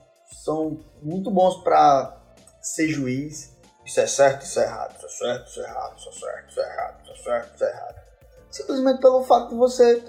são 0.44 0.78
muito 1.02 1.32
bons 1.32 1.64
para 1.64 2.16
ser 2.62 2.86
juiz. 2.86 3.55
Isso 3.86 4.00
é 4.00 4.06
certo, 4.08 4.42
isso 4.42 4.58
é 4.58 4.64
errado, 4.64 4.96
isso 4.96 5.06
é 5.06 5.08
certo, 5.08 5.46
isso 5.48 5.60
é 5.60 5.64
errado, 5.64 5.96
isso 5.96 6.08
é 6.08 6.12
certo, 6.12 6.50
isso 6.50 6.60
é 6.60 6.72
errado, 6.72 7.02
isso 7.04 7.12
é 7.12 7.16
certo, 7.22 7.54
isso 7.54 7.64
é 7.64 7.70
errado. 7.70 7.94
Simplesmente 8.50 9.00
pelo 9.00 9.22
fato 9.22 9.50
de 9.50 9.54
você 9.54 10.04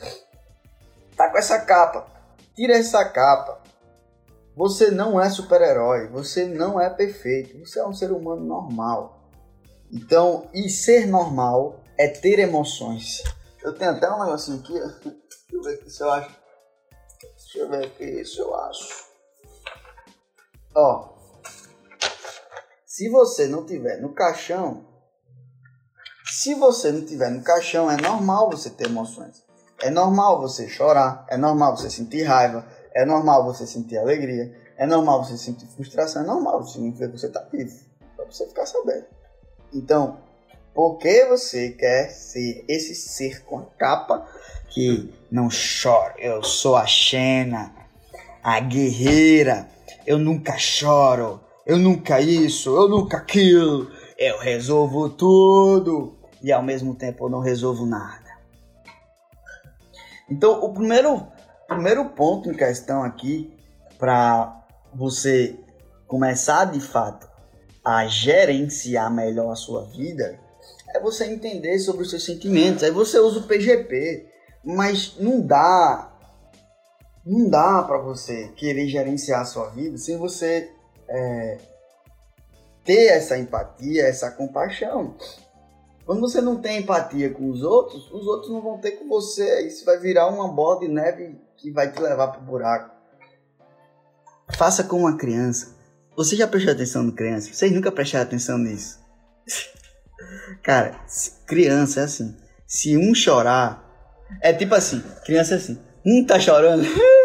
tá 1.15 1.29
com 1.29 1.37
essa 1.37 1.59
capa. 1.61 2.07
Tira 2.55 2.75
essa 2.75 3.05
capa. 3.05 3.61
Você 4.55 4.89
não 4.89 5.21
é 5.21 5.29
super-herói, 5.29 6.07
você 6.07 6.47
não 6.47 6.81
é 6.81 6.89
perfeito, 6.89 7.59
você 7.59 7.79
é 7.79 7.85
um 7.85 7.93
ser 7.93 8.11
humano 8.11 8.43
normal. 8.43 9.29
Então, 9.91 10.49
e 10.51 10.67
ser 10.69 11.05
normal 11.05 11.83
é 11.99 12.07
ter 12.07 12.39
emoções. 12.39 13.21
Eu 13.63 13.75
tenho 13.75 13.91
até 13.91 14.09
um 14.09 14.23
negocinho 14.23 14.59
aqui, 14.59 14.73
deixa 15.53 15.53
eu 15.53 15.61
ver 15.61 15.73
aqui 15.75 15.89
se 15.91 16.01
eu 16.01 16.11
acho. 16.11 16.35
Deixa 17.21 17.59
eu 17.59 17.69
ver 17.69 17.85
aqui 17.85 18.25
se 18.25 18.39
eu 18.39 18.55
acho. 18.55 19.05
Ó, 20.73 21.16
se 22.97 23.09
você 23.09 23.45
não 23.45 23.63
tiver 23.63 24.01
no 24.01 24.09
caixão, 24.09 24.83
se 26.25 26.55
você 26.55 26.91
não 26.91 27.05
tiver 27.05 27.29
no 27.29 27.43
caixão, 27.43 27.91
é 27.91 27.95
normal 27.95 28.49
você 28.49 28.71
ter 28.71 28.87
emoções. 28.87 29.43
É 29.79 29.91
normal 29.91 30.41
você 30.41 30.67
chorar, 30.67 31.23
é 31.29 31.37
normal 31.37 31.77
você 31.77 31.91
sentir 31.91 32.23
raiva, 32.23 32.65
é 32.95 33.05
normal 33.05 33.45
você 33.45 33.67
sentir 33.67 33.99
alegria, 33.99 34.51
é 34.75 34.87
normal 34.87 35.23
você 35.23 35.37
sentir 35.37 35.67
frustração, 35.67 36.23
é 36.23 36.25
normal, 36.25 36.65
significa 36.65 37.07
que 37.07 37.19
você 37.19 37.29
tá 37.29 37.47
vivo. 37.53 37.71
Pra 38.15 38.25
você 38.25 38.47
ficar 38.47 38.65
sabendo. 38.65 39.05
Então, 39.71 40.17
por 40.73 40.97
que 40.97 41.23
você 41.25 41.69
quer 41.69 42.09
ser 42.09 42.65
esse 42.67 42.95
ser 42.95 43.43
com 43.43 43.59
a 43.59 43.65
capa 43.77 44.27
que 44.69 45.13
não 45.29 45.49
chora? 45.49 46.15
Eu 46.17 46.41
sou 46.41 46.75
a 46.75 46.87
Xena, 46.87 47.75
a 48.41 48.59
guerreira. 48.59 49.69
Eu 50.03 50.17
nunca 50.17 50.57
choro. 50.57 51.45
Eu 51.67 51.77
nunca 51.77 52.21
isso. 52.21 52.73
Eu 52.73 52.87
nunca 52.87 53.17
aquilo. 53.17 53.91
Eu 54.17 54.39
resolvo 54.39 55.09
tudo. 55.09 56.17
E 56.41 56.51
ao 56.51 56.63
mesmo 56.63 56.95
tempo 56.95 57.25
eu 57.25 57.29
não 57.29 57.41
resolvo 57.41 57.85
nada. 57.85 58.25
Então, 60.29 60.63
o 60.63 60.73
primeiro, 60.73 61.27
primeiro 61.67 62.05
ponto 62.09 62.49
em 62.49 62.55
questão 62.55 63.03
aqui 63.03 63.53
para 63.99 64.65
você 64.93 65.59
começar 66.07 66.65
de 66.65 66.79
fato 66.79 67.27
a 67.83 68.07
gerenciar 68.07 69.13
melhor 69.13 69.51
a 69.51 69.55
sua 69.55 69.83
vida 69.85 70.39
é 70.95 70.99
você 70.99 71.25
entender 71.25 71.79
sobre 71.79 72.03
os 72.03 72.09
seus 72.09 72.23
sentimentos. 72.23 72.83
Aí 72.83 72.91
você 72.91 73.19
usa 73.19 73.39
o 73.39 73.43
PGP, 73.43 74.25
mas 74.63 75.15
não 75.19 75.41
dá 75.41 76.13
não 77.25 77.49
dá 77.49 77.83
para 77.83 77.97
você 77.97 78.47
querer 78.55 78.87
gerenciar 78.87 79.41
a 79.41 79.45
sua 79.45 79.67
vida 79.71 79.97
sem 79.97 80.17
você 80.17 80.71
é, 81.09 81.57
ter 82.83 83.07
essa 83.07 83.37
empatia, 83.37 84.03
essa 84.03 84.31
compaixão. 84.31 85.15
Quando 86.05 86.21
você 86.21 86.39
não 86.39 86.61
tem 86.61 86.79
empatia 86.79 87.29
com 87.29 87.49
os 87.49 87.61
outros, 87.61 88.09
os 88.11 88.25
outros 88.25 88.49
não 88.51 88.61
vão 88.61 88.77
ter 88.77 88.91
com 88.91 89.09
você. 89.09 89.67
Isso 89.67 89.83
vai 89.83 89.99
virar 89.99 90.27
uma 90.27 90.47
bola 90.47 90.79
de 90.79 90.87
neve 90.87 91.37
que 91.57 91.69
vai 91.69 91.91
te 91.91 91.99
levar 91.99 92.27
pro 92.29 92.41
buraco. 92.41 92.95
Faça 94.55 94.83
como 94.85 95.03
uma 95.03 95.17
criança. 95.17 95.75
Você 96.15 96.35
já 96.35 96.47
prestou 96.47 96.73
atenção 96.73 97.03
no 97.03 97.11
criança? 97.11 97.53
Vocês 97.53 97.71
nunca 97.71 97.91
prestaram 97.91 98.23
atenção 98.23 98.57
nisso? 98.57 98.99
Cara, 100.63 100.99
criança 101.45 101.99
é 101.99 102.03
assim. 102.05 102.37
Se 102.65 102.97
um 102.97 103.13
chorar, 103.13 103.83
é 104.41 104.53
tipo 104.53 104.73
assim, 104.73 105.03
criança 105.25 105.55
é 105.55 105.57
assim. 105.57 105.77
Um 106.05 106.25
tá 106.25 106.39
chorando. 106.39 106.83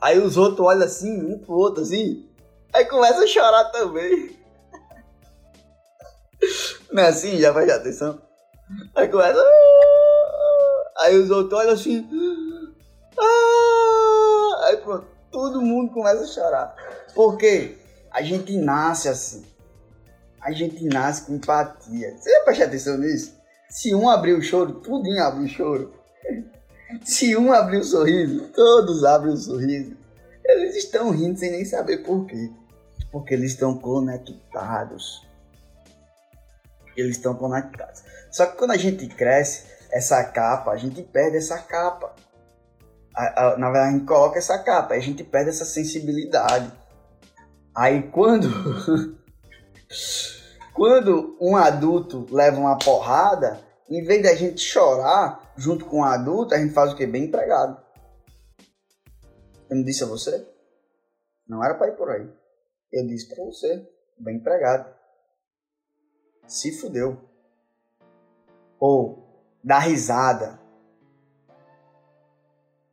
Aí 0.00 0.18
os 0.18 0.36
outros 0.36 0.66
olham 0.66 0.84
assim, 0.84 1.20
um 1.20 1.38
pro 1.38 1.54
outro 1.54 1.82
assim. 1.82 2.28
Aí 2.72 2.84
começa 2.84 3.22
a 3.22 3.26
chorar 3.26 3.64
também. 3.66 4.38
Não 6.92 7.02
é 7.02 7.08
assim? 7.08 7.38
Já 7.38 7.52
prestou 7.52 7.76
atenção? 7.76 8.22
Aí 8.94 9.08
começa. 9.08 9.44
Aí 10.98 11.16
os 11.16 11.30
outros 11.30 11.58
olham 11.58 11.72
assim. 11.72 12.08
Aí 14.64 14.76
pronto, 14.76 15.06
todo 15.30 15.62
mundo 15.62 15.92
começa 15.92 16.22
a 16.22 16.26
chorar. 16.26 16.76
Porque 17.14 17.76
a 18.10 18.22
gente 18.22 18.56
nasce 18.56 19.08
assim. 19.08 19.44
A 20.40 20.52
gente 20.52 20.84
nasce 20.84 21.26
com 21.26 21.34
empatia. 21.34 22.16
Você 22.16 22.30
já 22.30 22.44
prestou 22.44 22.66
atenção 22.66 22.98
nisso? 22.98 23.36
Se 23.68 23.94
um 23.94 24.08
abrir 24.08 24.34
o 24.34 24.42
choro, 24.42 24.74
tudinho 24.80 25.22
abre 25.22 25.44
o 25.44 25.48
choro. 25.48 25.92
Se 27.04 27.36
um 27.36 27.52
abrir 27.52 27.78
o 27.78 27.84
sorriso, 27.84 28.48
todos 28.54 29.04
abrem 29.04 29.34
o 29.34 29.36
sorriso. 29.36 29.96
Eles 30.44 30.76
estão 30.76 31.10
rindo 31.10 31.38
sem 31.38 31.50
nem 31.50 31.64
saber 31.64 31.98
por 31.98 32.26
quê. 32.26 32.50
Porque 33.12 33.34
eles 33.34 33.52
estão 33.52 33.78
conectados. 33.78 35.26
Eles 36.96 37.16
estão 37.16 37.34
conectados. 37.34 38.02
Só 38.30 38.46
que 38.46 38.56
quando 38.56 38.72
a 38.72 38.76
gente 38.76 39.06
cresce, 39.06 39.66
essa 39.90 40.22
capa, 40.24 40.70
a 40.70 40.76
gente 40.76 41.02
perde 41.02 41.36
essa 41.36 41.58
capa. 41.58 42.14
A, 43.14 43.46
a, 43.46 43.58
na 43.58 43.70
verdade, 43.70 43.94
a 43.94 43.98
gente 43.98 44.06
coloca 44.06 44.38
essa 44.38 44.58
capa, 44.58 44.94
a 44.94 45.00
gente 45.00 45.24
perde 45.24 45.50
essa 45.50 45.64
sensibilidade. 45.64 46.70
Aí 47.74 48.02
quando 48.10 48.48
quando 50.74 51.36
um 51.40 51.56
adulto 51.56 52.26
leva 52.30 52.58
uma 52.58 52.78
porrada, 52.78 53.60
Em 53.90 54.04
vez 54.04 54.22
da 54.22 54.34
gente 54.34 54.60
chorar 54.60 55.47
junto 55.58 55.84
com 55.84 56.00
o 56.00 56.04
adulto, 56.04 56.54
a 56.54 56.58
gente 56.58 56.72
faz 56.72 56.92
o 56.92 56.96
quê? 56.96 57.06
Bem 57.06 57.24
empregado. 57.24 57.84
Eu 59.68 59.76
não 59.76 59.84
disse 59.84 60.04
a 60.04 60.06
você? 60.06 60.48
Não 61.46 61.62
era 61.64 61.74
para 61.74 61.88
ir 61.88 61.96
por 61.96 62.08
aí. 62.10 62.32
Eu 62.92 63.06
disse 63.06 63.28
para 63.28 63.44
você, 63.44 63.86
bem 64.18 64.36
empregado. 64.36 64.94
Se 66.46 66.72
fudeu. 66.78 67.20
Ou 68.78 69.44
dá 69.62 69.78
risada. 69.80 70.60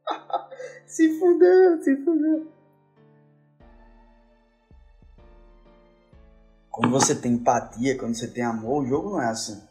se 0.88 1.20
fudeu, 1.20 1.82
se 1.84 1.96
fudeu. 2.04 2.52
Quando 6.72 6.92
você 6.92 7.16
tem 7.16 7.34
empatia, 7.34 7.98
quando 7.98 8.16
você 8.16 8.28
tem 8.28 8.44
amor, 8.44 8.84
o 8.84 8.86
jogo 8.86 9.12
não 9.12 9.22
é 9.22 9.30
assim. 9.30 9.66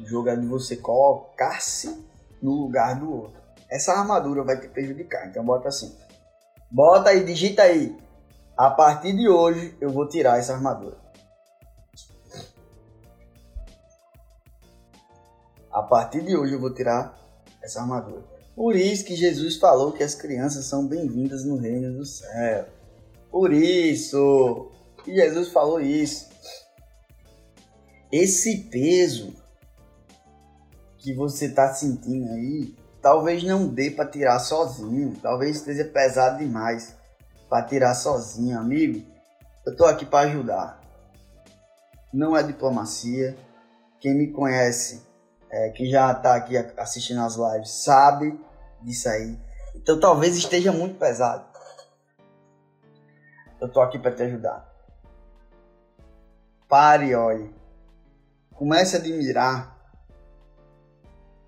O 0.00 0.06
jogo 0.06 0.28
é 0.28 0.36
de 0.36 0.46
você 0.46 0.76
colocar-se 0.76 2.04
no 2.42 2.52
lugar 2.52 2.98
do 2.98 3.12
outro. 3.12 3.40
Essa 3.70 3.92
armadura 3.92 4.42
vai 4.42 4.58
te 4.58 4.68
prejudicar, 4.68 5.28
então 5.28 5.44
bota 5.44 5.68
assim. 5.68 5.94
Bota 6.70 7.10
aí, 7.10 7.24
digita 7.24 7.62
aí. 7.62 7.96
A 8.56 8.70
partir 8.70 9.14
de 9.14 9.28
hoje 9.28 9.76
eu 9.80 9.90
vou 9.90 10.08
tirar 10.08 10.38
essa 10.38 10.54
armadura. 10.54 10.96
A 15.70 15.82
partir 15.82 16.22
de 16.22 16.36
hoje 16.36 16.54
eu 16.54 16.60
vou 16.60 16.72
tirar 16.72 17.16
essa 17.62 17.80
armadura. 17.80 18.24
Por 18.56 18.74
isso 18.74 19.04
que 19.04 19.14
Jesus 19.14 19.56
falou 19.56 19.92
que 19.92 20.02
as 20.02 20.14
crianças 20.14 20.64
são 20.64 20.86
bem-vindas 20.86 21.44
no 21.44 21.56
reino 21.56 21.96
do 21.96 22.04
céu. 22.04 22.66
Por 23.30 23.52
isso, 23.52 24.72
que 25.04 25.14
Jesus 25.14 25.48
falou 25.48 25.80
isso. 25.80 26.28
Esse 28.10 28.64
peso 28.64 29.34
que 30.98 31.14
você 31.14 31.46
está 31.46 31.72
sentindo 31.72 32.28
aí, 32.32 32.76
talvez 33.00 33.42
não 33.44 33.68
dê 33.68 33.90
para 33.90 34.08
tirar 34.08 34.38
sozinho, 34.40 35.16
talvez 35.22 35.56
esteja 35.56 35.84
pesado 35.84 36.38
demais 36.38 36.96
para 37.48 37.64
tirar 37.64 37.94
sozinho, 37.94 38.58
amigo. 38.58 39.06
Eu 39.64 39.76
tô 39.76 39.84
aqui 39.84 40.04
para 40.04 40.28
ajudar. 40.28 40.80
Não 42.12 42.36
é 42.36 42.42
diplomacia. 42.42 43.36
Quem 44.00 44.14
me 44.14 44.32
conhece, 44.32 45.02
é, 45.50 45.70
que 45.70 45.90
já 45.90 46.14
tá 46.14 46.34
aqui 46.36 46.56
assistindo 46.76 47.20
as 47.20 47.36
lives, 47.36 47.70
sabe 47.70 48.38
disso 48.82 49.08
aí. 49.08 49.38
Então 49.74 49.98
talvez 49.98 50.36
esteja 50.36 50.72
muito 50.72 50.98
pesado. 50.98 51.46
Eu 53.60 53.68
tô 53.68 53.80
aqui 53.80 53.98
para 53.98 54.12
te 54.12 54.22
ajudar. 54.22 54.68
Pare, 56.68 57.14
olhe. 57.14 57.54
Comece 58.54 58.96
a 58.96 58.98
admirar, 58.98 59.77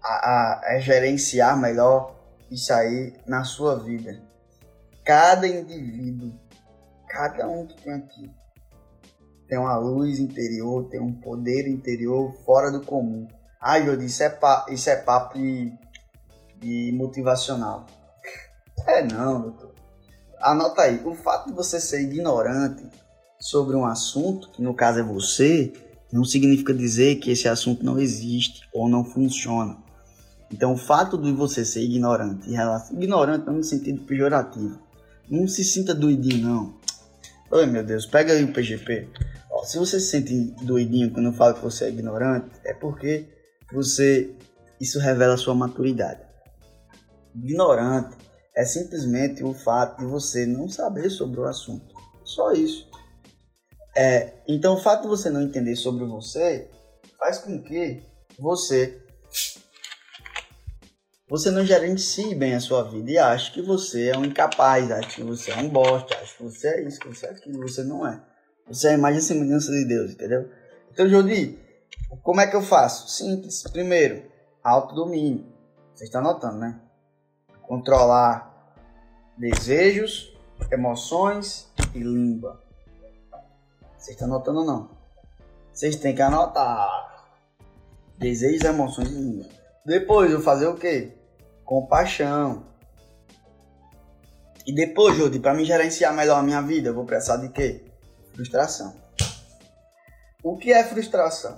a, 0.03 0.09
a, 0.09 0.75
a 0.75 0.81
gerenciar 0.81 1.59
melhor 1.59 2.17
isso 2.51 2.73
aí 2.73 3.13
na 3.27 3.45
sua 3.45 3.79
vida. 3.79 4.21
Cada 5.05 5.47
indivíduo, 5.47 6.33
cada 7.09 7.49
um 7.49 7.67
que 7.67 7.83
tem 7.83 7.93
aqui, 7.95 8.31
tem 9.49 9.59
uma 9.59 9.77
luz 9.77 10.19
interior, 10.19 10.89
tem 10.89 11.01
um 11.01 11.13
poder 11.13 11.69
interior 11.69 12.33
fora 12.45 12.71
do 12.71 12.81
comum. 12.81 13.27
Ah, 13.61 13.81
Jodi, 13.81 14.07
isso 14.07 14.23
é, 14.23 14.31
pa, 14.31 14.67
isso 14.71 14.89
é 14.89 14.97
papo 14.97 15.39
de, 15.39 15.73
de 16.59 16.93
motivacional. 16.93 17.87
É 18.87 19.03
não, 19.03 19.43
doutor. 19.43 19.75
Anota 20.41 20.83
aí, 20.83 21.03
o 21.05 21.15
fato 21.15 21.49
de 21.49 21.53
você 21.53 21.79
ser 21.79 22.01
ignorante 22.01 22.87
sobre 23.39 23.77
um 23.77 23.85
assunto, 23.85 24.51
que 24.51 24.63
no 24.63 24.73
caso 24.73 25.01
é 25.01 25.03
você, 25.03 25.73
não 26.13 26.25
significa 26.25 26.73
dizer 26.73 27.17
que 27.17 27.31
esse 27.31 27.47
assunto 27.47 27.85
não 27.85 27.99
existe 27.99 28.63
ou 28.73 28.89
não 28.89 29.05
funciona. 29.05 29.77
Então, 30.53 30.73
o 30.73 30.77
fato 30.77 31.17
de 31.17 31.33
você 31.33 31.65
ser 31.65 31.83
ignorante, 31.83 32.49
ignorante 32.93 33.47
não 33.47 33.55
no 33.55 33.65
sentido 33.65 34.03
pejorativo, 34.03 34.79
não 35.29 35.47
se 35.47 35.63
sinta 35.63 35.95
doidinho, 35.95 36.47
não. 36.47 36.81
Oi, 37.53 37.67
meu 37.67 37.85
Deus, 37.85 38.05
pega 38.07 38.33
aí 38.33 38.45
o 38.45 38.53
PGP. 38.53 39.09
Ó, 39.51 39.65
se 39.65 39.79
você 39.79 40.01
se 40.01 40.11
sente 40.11 40.35
doidinho 40.65 41.11
quando 41.11 41.27
eu 41.27 41.33
falo 41.33 41.55
que 41.55 41.63
você 41.63 41.85
é 41.85 41.89
ignorante, 41.89 42.51
é 42.65 42.75
porque 42.75 43.29
você 43.73 44.35
isso 44.81 44.99
revela 44.99 45.37
sua 45.37 45.55
maturidade. 45.55 46.21
Ignorante 47.35 48.17
é 48.57 48.65
simplesmente 48.65 49.45
o 49.45 49.53
fato 49.53 49.99
de 49.99 50.07
você 50.07 50.47
não 50.47 50.69
saber 50.69 51.11
sobre 51.11 51.41
o 51.41 51.45
assunto. 51.45 51.95
Só 52.25 52.53
isso. 52.53 52.89
É, 53.97 54.35
então, 54.49 54.75
o 54.75 54.81
fato 54.81 55.03
de 55.03 55.09
você 55.09 55.31
não 55.31 55.43
entender 55.43 55.77
sobre 55.77 56.05
você 56.05 56.71
faz 57.19 57.39
com 57.39 57.61
que 57.63 58.03
você 58.39 59.03
você 61.31 61.49
não 61.53 61.65
gerencie 61.65 62.35
bem 62.35 62.57
a 62.57 62.61
sua 62.61 62.83
vida 62.83 63.09
e 63.09 63.17
ache 63.17 63.53
que 63.53 63.63
você 63.63 64.09
é 64.09 64.19
um 64.19 64.25
incapaz, 64.25 64.91
ache 64.91 65.15
que 65.15 65.23
você 65.23 65.53
é 65.53 65.57
um 65.59 65.69
bosta, 65.69 66.19
ache 66.19 66.37
que 66.37 66.43
você 66.43 66.67
é 66.67 66.83
isso, 66.83 66.99
que 66.99 67.07
você 67.07 67.25
é 67.27 67.31
aquilo, 67.31 67.63
você 67.63 67.85
não 67.85 68.05
é. 68.05 68.21
Você 68.67 68.89
é 68.89 68.91
a 68.91 68.95
imagem 68.95 69.21
e 69.21 69.23
semelhança 69.23 69.71
de 69.71 69.85
Deus, 69.85 70.11
entendeu? 70.11 70.51
Então, 70.91 71.09
Jodi, 71.09 71.57
como 72.25 72.41
é 72.41 72.49
que 72.49 72.57
eu 72.57 72.63
faço? 72.63 73.09
Simples. 73.09 73.63
Primeiro, 73.63 74.25
autodomínio. 74.61 75.47
Você 75.95 76.03
está 76.03 76.21
notando, 76.21 76.59
né? 76.59 76.81
Controlar 77.63 78.75
desejos, 79.39 80.37
emoções 80.69 81.71
e 81.95 82.01
língua. 82.01 82.61
Vocês 83.97 84.17
estão 84.17 84.27
anotando 84.27 84.61
ou 84.61 84.67
não? 84.67 84.91
Vocês 85.73 85.95
têm 85.95 86.13
que 86.13 86.23
anotar. 86.23 87.25
Desejos, 88.19 88.65
emoções 88.65 89.11
e 89.11 89.15
língua. 89.15 89.47
Depois 89.87 90.33
eu 90.33 90.41
fazer 90.41 90.67
o 90.67 90.75
quê? 90.75 91.20
Compaixão. 91.71 92.65
E 94.67 94.75
depois, 94.75 95.17
Jodi, 95.17 95.39
para 95.39 95.55
me 95.55 95.65
gerenciar 95.65 96.13
melhor 96.13 96.41
a 96.41 96.43
minha 96.43 96.61
vida, 96.61 96.89
eu 96.89 96.95
vou 96.95 97.05
precisar 97.05 97.37
de 97.37 97.49
quê? 97.49 97.85
Frustração. 98.35 98.93
O 100.43 100.57
que 100.57 100.73
é 100.73 100.83
frustração? 100.83 101.57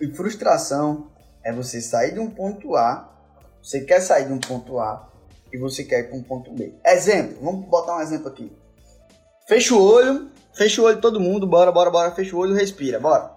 E 0.00 0.10
frustração 0.10 1.10
é 1.44 1.52
você 1.52 1.82
sair 1.82 2.14
de 2.14 2.18
um 2.18 2.30
ponto 2.30 2.74
A, 2.76 3.14
você 3.62 3.82
quer 3.82 4.00
sair 4.00 4.26
de 4.26 4.32
um 4.32 4.40
ponto 4.40 4.80
A 4.80 5.06
e 5.52 5.58
você 5.58 5.84
quer 5.84 6.00
ir 6.00 6.08
para 6.08 6.16
um 6.16 6.22
ponto 6.22 6.50
B. 6.50 6.72
Exemplo, 6.82 7.36
vamos 7.42 7.66
botar 7.68 7.98
um 7.98 8.00
exemplo 8.00 8.28
aqui. 8.28 8.50
Fecha 9.46 9.74
o 9.74 9.82
olho, 9.82 10.30
fecha 10.54 10.80
o 10.80 10.86
olho 10.86 10.98
todo 10.98 11.20
mundo, 11.20 11.46
bora, 11.46 11.70
bora, 11.70 11.90
bora, 11.90 12.10
fecha 12.10 12.34
o 12.34 12.38
olho, 12.38 12.54
respira, 12.54 12.98
bora. 12.98 13.36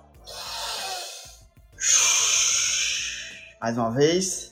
Mais 3.59 3.77
uma 3.77 3.91
vez. 3.91 4.49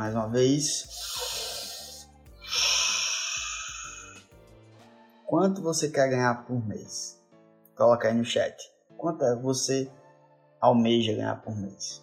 Mais 0.00 0.14
uma 0.14 0.28
vez. 0.28 2.08
Quanto 5.26 5.60
você 5.60 5.90
quer 5.90 6.08
ganhar 6.08 6.46
por 6.46 6.66
mês? 6.66 7.22
Coloca 7.76 8.08
aí 8.08 8.14
no 8.14 8.24
chat. 8.24 8.56
Quanto 8.96 9.22
é 9.26 9.36
você 9.36 9.92
almeja 10.58 11.12
ganhar 11.12 11.42
por 11.42 11.54
mês? 11.54 12.02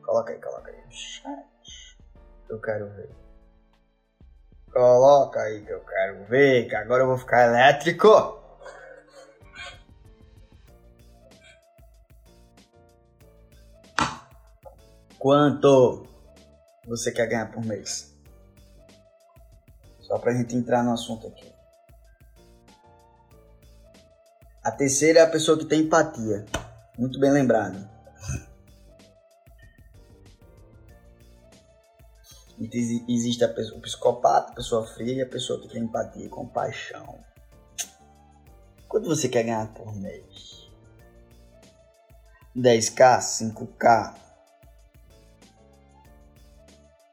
Coloca 0.00 0.32
aí, 0.32 0.40
coloca 0.40 0.70
aí 0.70 0.82
no 0.86 0.90
chat. 0.90 1.98
Eu 2.48 2.58
quero 2.62 2.88
ver. 2.94 3.14
Coloca 4.72 5.38
aí 5.38 5.66
que 5.66 5.70
eu 5.70 5.84
quero 5.84 6.24
ver, 6.28 6.66
que 6.66 6.76
agora 6.76 7.02
eu 7.02 7.08
vou 7.08 7.18
ficar 7.18 7.46
elétrico. 7.46 8.37
Quanto 15.18 16.06
você 16.86 17.10
quer 17.10 17.26
ganhar 17.26 17.50
por 17.50 17.64
mês? 17.64 18.16
Só 20.00 20.18
pra 20.18 20.32
gente 20.32 20.54
entrar 20.54 20.82
no 20.82 20.92
assunto 20.92 21.26
aqui. 21.26 21.52
A 24.62 24.70
terceira 24.70 25.20
é 25.20 25.22
a 25.22 25.30
pessoa 25.30 25.58
que 25.58 25.64
tem 25.64 25.80
empatia. 25.82 26.46
Muito 26.96 27.18
bem 27.18 27.30
lembrado. 27.30 27.88
Existe 32.60 33.44
a 33.44 33.48
pessoa, 33.48 33.78
o 33.78 33.82
psicopata, 33.82 34.52
a 34.52 34.54
pessoa 34.54 34.86
fria, 34.86 35.24
a 35.24 35.28
pessoa 35.28 35.60
que 35.60 35.68
tem 35.68 35.82
empatia 35.82 36.26
e 36.26 36.28
compaixão. 36.28 37.18
Quanto 38.88 39.08
você 39.08 39.28
quer 39.28 39.44
ganhar 39.44 39.72
por 39.74 39.94
mês? 39.94 40.68
10k, 42.56 43.18
5k, 43.20 44.27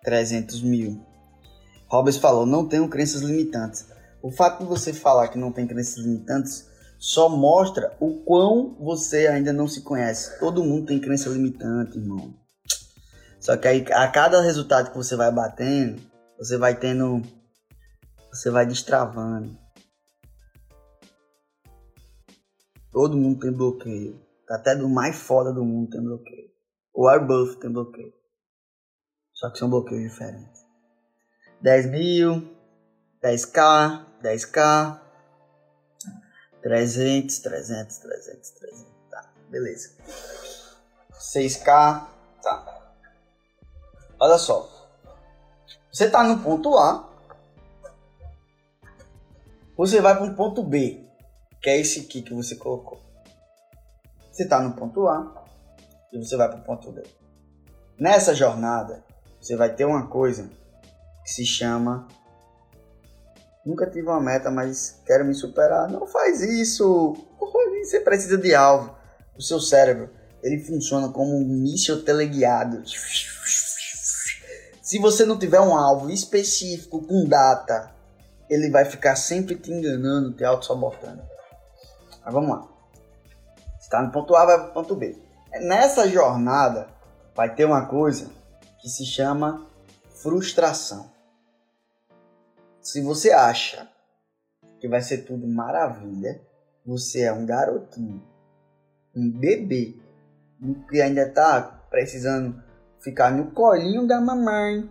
300 0.06 0.62
mil. 0.62 1.04
Robbins 1.88 2.18
falou: 2.18 2.46
não 2.46 2.68
tenho 2.68 2.88
crenças 2.88 3.22
limitantes. 3.22 3.88
O 4.22 4.32
fato 4.32 4.60
de 4.60 4.70
você 4.70 4.94
falar 4.94 5.28
que 5.28 5.38
não 5.38 5.52
tem 5.52 5.68
crenças 5.68 5.98
limitantes 5.98 6.70
só 6.98 7.28
mostra 7.28 7.96
o 8.00 8.24
quão 8.24 8.76
você 8.80 9.28
ainda 9.28 9.52
não 9.52 9.68
se 9.68 9.82
conhece. 9.82 10.40
Todo 10.40 10.64
mundo 10.64 10.88
tem 10.88 11.00
crença 11.00 11.30
limitante, 11.30 11.98
irmão. 11.98 12.34
Só 13.40 13.56
que 13.58 13.68
aí, 13.68 13.86
a 13.92 14.08
cada 14.08 14.42
resultado 14.42 14.90
que 14.90 14.98
você 14.98 15.16
vai 15.16 15.32
batendo, 15.32 16.02
você 16.38 16.58
vai 16.58 16.76
tendo. 16.76 17.22
Você 18.32 18.50
vai 18.50 18.66
destravando. 18.66 19.56
Todo 22.92 23.18
mundo 23.18 23.40
tem 23.40 23.52
bloqueio. 23.52 24.20
Até 24.50 24.76
do 24.76 24.90
mais 24.90 25.16
foda 25.16 25.54
do 25.54 25.64
mundo 25.64 25.90
tem 25.90 26.02
bloqueio. 26.02 26.50
O 26.94 27.06
Warbuff 27.06 27.58
tem 27.58 27.72
bloqueio. 27.72 28.14
Só 29.36 29.50
que 29.50 29.60
são 29.60 29.70
bloqueios 29.70 30.12
diferentes. 30.12 30.66
10 31.62 31.86
mil, 31.88 32.56
10k, 33.22 34.06
10k, 34.24 35.00
300, 36.64 37.40
300, 37.40 37.98
300, 37.98 38.50
300. 38.50 38.86
Tá, 39.12 39.34
beleza. 39.50 39.92
6k, 41.12 42.08
tá. 42.42 42.94
Olha 44.20 44.38
só. 44.38 44.72
Você 45.92 46.10
tá 46.10 46.24
no 46.24 46.42
ponto 46.42 46.78
A. 46.78 47.10
Você 49.78 50.00
vai 50.00 50.16
para 50.16 50.26
o 50.26 50.36
ponto 50.36 50.64
B, 50.64 51.06
que 51.62 51.70
é 51.70 51.78
esse 51.78 52.02
aqui 52.02 52.22
que 52.22 52.34
você 52.34 52.56
colocou. 52.56 53.02
Você 54.32 54.44
está 54.44 54.62
no 54.62 54.74
ponto 54.76 55.08
A 55.08 55.46
e 56.14 56.18
você 56.18 56.38
vai 56.38 56.48
para 56.48 56.60
o 56.60 56.64
ponto 56.64 56.92
B. 56.92 57.04
Nessa 58.00 58.34
jornada, 58.34 59.04
você 59.46 59.56
vai 59.56 59.74
ter 59.74 59.86
uma 59.86 60.08
coisa 60.08 60.50
que 61.24 61.32
se 61.32 61.46
chama 61.46 62.08
Nunca 63.66 63.90
tive 63.90 64.08
uma 64.08 64.22
meta, 64.22 64.52
mas 64.52 65.02
quero 65.08 65.26
me 65.26 65.34
superar. 65.34 65.90
Não 65.90 66.06
faz 66.06 66.40
isso. 66.42 67.16
Você 67.84 68.00
precisa 68.00 68.38
de 68.38 68.54
alvo. 68.54 68.96
O 69.36 69.42
seu 69.42 69.60
cérebro, 69.60 70.08
ele 70.44 70.60
funciona 70.60 71.10
como 71.10 71.36
um 71.36 71.44
míssil 71.44 72.06
teleguiado. 72.06 72.84
Se 74.84 75.00
você 75.00 75.26
não 75.26 75.40
tiver 75.40 75.60
um 75.60 75.76
alvo 75.76 76.12
específico 76.12 77.02
com 77.08 77.26
data, 77.26 77.92
ele 78.48 78.70
vai 78.70 78.86
ficar 78.86 79.16
sempre 79.16 79.56
te 79.56 79.72
enganando, 79.72 80.32
te 80.34 80.44
auto-sabotando. 80.44 81.24
Mas 82.24 82.32
vamos 82.32 82.52
lá 82.52 82.76
está 83.86 84.02
no 84.02 84.12
ponto 84.12 84.36
A, 84.36 84.46
vai 84.46 84.58
para 84.58 84.70
o 84.70 84.74
ponto 84.74 84.96
B. 84.96 85.18
Nessa 85.62 86.08
jornada 86.10 86.88
vai 87.34 87.54
ter 87.54 87.66
uma 87.66 87.86
coisa 87.86 88.30
que 88.86 88.90
se 88.92 89.04
chama 89.04 89.68
frustração. 90.22 91.10
Se 92.80 93.02
você 93.02 93.32
acha 93.32 93.90
que 94.80 94.88
vai 94.88 95.02
ser 95.02 95.24
tudo 95.26 95.48
maravilha, 95.48 96.40
você 96.86 97.24
é 97.24 97.34
um 97.34 97.48
garotinho, 97.48 98.24
um 99.16 99.32
bebê, 99.32 99.96
que 100.88 101.02
ainda 101.02 101.24
está 101.24 101.64
precisando 101.90 102.64
ficar 103.00 103.32
no 103.32 103.50
colinho 103.50 104.06
da 104.06 104.22
mamãe, 104.22 104.88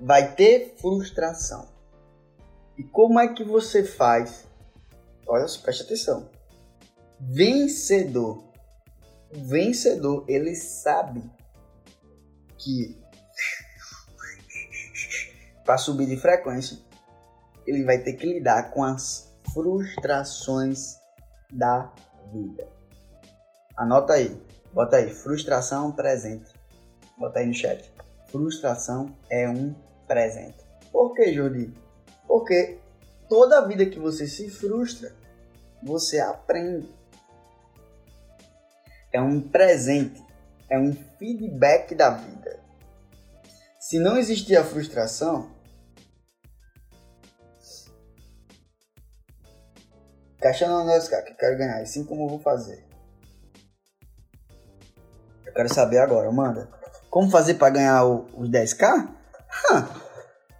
vai 0.00 0.34
ter 0.34 0.74
frustração. 0.78 1.68
E 2.78 2.82
como 2.84 3.20
é 3.20 3.28
que 3.28 3.44
você 3.44 3.84
faz? 3.84 4.48
Olha, 5.26 5.44
preste 5.62 5.82
atenção 5.82 6.30
vencedor. 7.20 8.42
O 9.30 9.44
vencedor, 9.44 10.24
ele 10.26 10.54
sabe 10.54 11.22
que 12.64 13.04
para 15.64 15.78
subir 15.78 16.06
de 16.06 16.16
frequência, 16.16 16.78
ele 17.66 17.84
vai 17.84 17.98
ter 17.98 18.14
que 18.14 18.26
lidar 18.26 18.70
com 18.70 18.82
as 18.82 19.34
frustrações 19.52 20.96
da 21.50 21.92
vida. 22.32 22.68
Anota 23.76 24.14
aí, 24.14 24.40
bota 24.72 24.96
aí, 24.96 25.12
frustração 25.12 25.92
presente. 25.92 26.52
Bota 27.18 27.38
aí 27.38 27.46
no 27.46 27.54
chat. 27.54 27.92
Frustração 28.26 29.16
é 29.30 29.48
um 29.48 29.74
presente. 30.06 30.58
Por 30.90 31.14
que, 31.14 31.32
Jodi? 31.32 31.72
Porque 32.26 32.78
toda 33.28 33.66
vida 33.66 33.86
que 33.86 33.98
você 33.98 34.26
se 34.26 34.50
frustra, 34.50 35.14
você 35.82 36.20
aprende 36.20 36.92
é 39.14 39.20
um 39.20 39.40
presente, 39.40 40.20
é 40.68 40.78
um 40.78 40.92
feedback 41.18 41.94
da 41.94 42.10
vida. 42.10 42.60
Se 43.80 43.98
não 43.98 44.16
existir 44.16 44.56
a 44.56 44.64
frustração, 44.64 45.50
caixa 50.40 50.66
não 50.66 50.88
é 50.88 51.00
que 51.00 51.14
eu 51.14 51.36
quero 51.36 51.58
ganhar, 51.58 51.80
assim 51.80 52.04
como 52.04 52.24
eu 52.24 52.28
vou 52.28 52.40
fazer. 52.40 52.84
Eu 55.44 55.52
quero 55.52 55.72
saber 55.72 55.98
agora, 55.98 56.30
manda. 56.30 56.68
Como 57.10 57.30
fazer 57.30 57.54
para 57.54 57.70
ganhar 57.70 58.04
os 58.04 58.48
10k? 58.48 59.08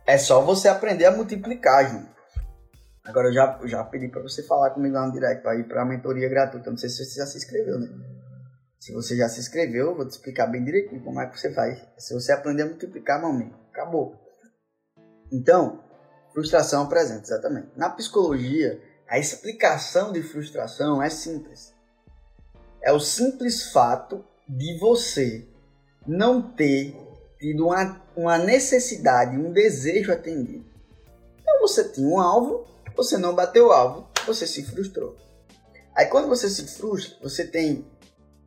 É 0.07 0.19
só 0.19 0.43
você 0.43 0.69
aprender 0.69 1.07
a 1.07 1.11
multiplicar, 1.11 1.91
gente. 1.91 2.15
Agora 3.03 3.29
eu 3.29 3.33
já, 3.33 3.59
já 3.65 3.85
pedi 3.85 4.09
para 4.09 4.23
você 4.23 4.43
falar 4.43 4.71
comigo 4.71 4.95
lá 4.95 5.07
no 5.07 5.13
direct 5.13 5.43
para 5.43 5.57
ir 5.57 5.65
para 5.65 5.83
a 5.83 5.85
mentoria 5.85 6.29
gratuita. 6.29 6.71
Não 6.71 6.77
sei 6.77 6.89
se 6.89 7.05
você 7.05 7.21
já 7.21 7.27
se 7.27 7.39
inscreveu, 7.39 7.79
né? 7.79 7.89
Se 8.85 8.93
você 8.93 9.17
já 9.17 9.31
se 9.31 9.41
inscreveu, 9.41 9.87
eu 9.87 9.97
vou 9.97 10.07
te 10.07 10.11
explicar 10.11 10.47
bem 10.47 10.63
direitinho 10.63 11.03
como 11.03 11.19
é 11.19 11.27
que 11.27 11.41
você 11.41 11.51
faz. 11.55 11.83
Se 11.97 12.13
você 12.13 12.33
aprender 12.33 12.65
a 12.65 12.67
multiplicar, 12.67 13.25
amigo, 13.25 13.59
acabou. 13.73 14.15
Então, 15.33 15.83
frustração 16.35 16.87
presente, 16.87 17.25
exatamente. 17.25 17.69
Na 17.77 17.89
psicologia, 17.89 18.79
a 19.09 19.19
explicação 19.19 20.13
de 20.13 20.23
frustração 20.23 21.03
é 21.03 21.09
simples. 21.09 21.73
É 22.83 22.93
o 22.93 23.01
simples 23.01 23.73
fato 23.73 24.23
de 24.47 24.79
você 24.79 25.49
não 26.07 26.43
ter 26.43 26.95
tido 27.39 27.69
uma, 27.69 28.03
uma 28.15 28.37
necessidade, 28.37 29.35
um 29.35 29.51
desejo 29.51 30.13
atendido. 30.13 30.67
Então 31.41 31.59
você 31.63 31.89
tinha 31.89 32.07
um 32.07 32.21
alvo, 32.21 32.67
você 32.95 33.17
não 33.17 33.35
bateu 33.35 33.69
o 33.69 33.73
alvo, 33.73 34.11
você 34.27 34.47
se 34.47 34.63
frustrou. 34.63 35.17
Aí 35.95 36.05
quando 36.05 36.29
você 36.29 36.51
se 36.51 36.67
frustra, 36.67 37.17
você 37.23 37.47
tem 37.47 37.87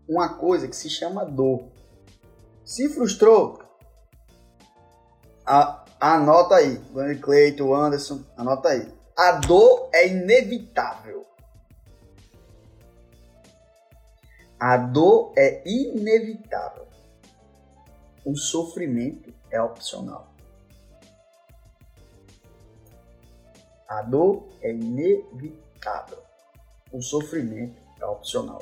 uma 0.07 0.35
coisa 0.35 0.67
que 0.67 0.75
se 0.75 0.89
chama 0.89 1.25
dor. 1.25 1.67
Se 2.63 2.89
frustrou, 2.89 3.59
a, 5.45 5.85
anota 5.99 6.55
aí. 6.55 6.75
Glenn 6.91 7.19
Cleiton, 7.19 7.73
Anderson, 7.73 8.23
anota 8.35 8.69
aí. 8.69 8.91
A 9.17 9.33
dor 9.33 9.89
é 9.93 10.07
inevitável. 10.07 11.25
A 14.59 14.77
dor 14.77 15.33
é 15.37 15.63
inevitável. 15.65 16.87
O 18.25 18.35
sofrimento 18.35 19.33
é 19.49 19.61
opcional. 19.61 20.33
A 23.87 24.01
dor 24.01 24.49
é 24.61 24.71
inevitável. 24.71 26.21
O 26.91 27.01
sofrimento 27.01 27.81
é 28.01 28.05
opcional. 28.05 28.61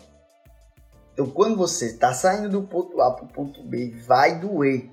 Então, 1.16 1.30
quando 1.30 1.56
você 1.56 1.86
está 1.86 2.14
saindo 2.14 2.50
do 2.50 2.68
ponto 2.68 3.00
A 3.00 3.10
para 3.10 3.24
o 3.24 3.30
ponto 3.30 3.64
B, 3.64 3.96
vai 4.06 4.38
doer. 4.38 4.92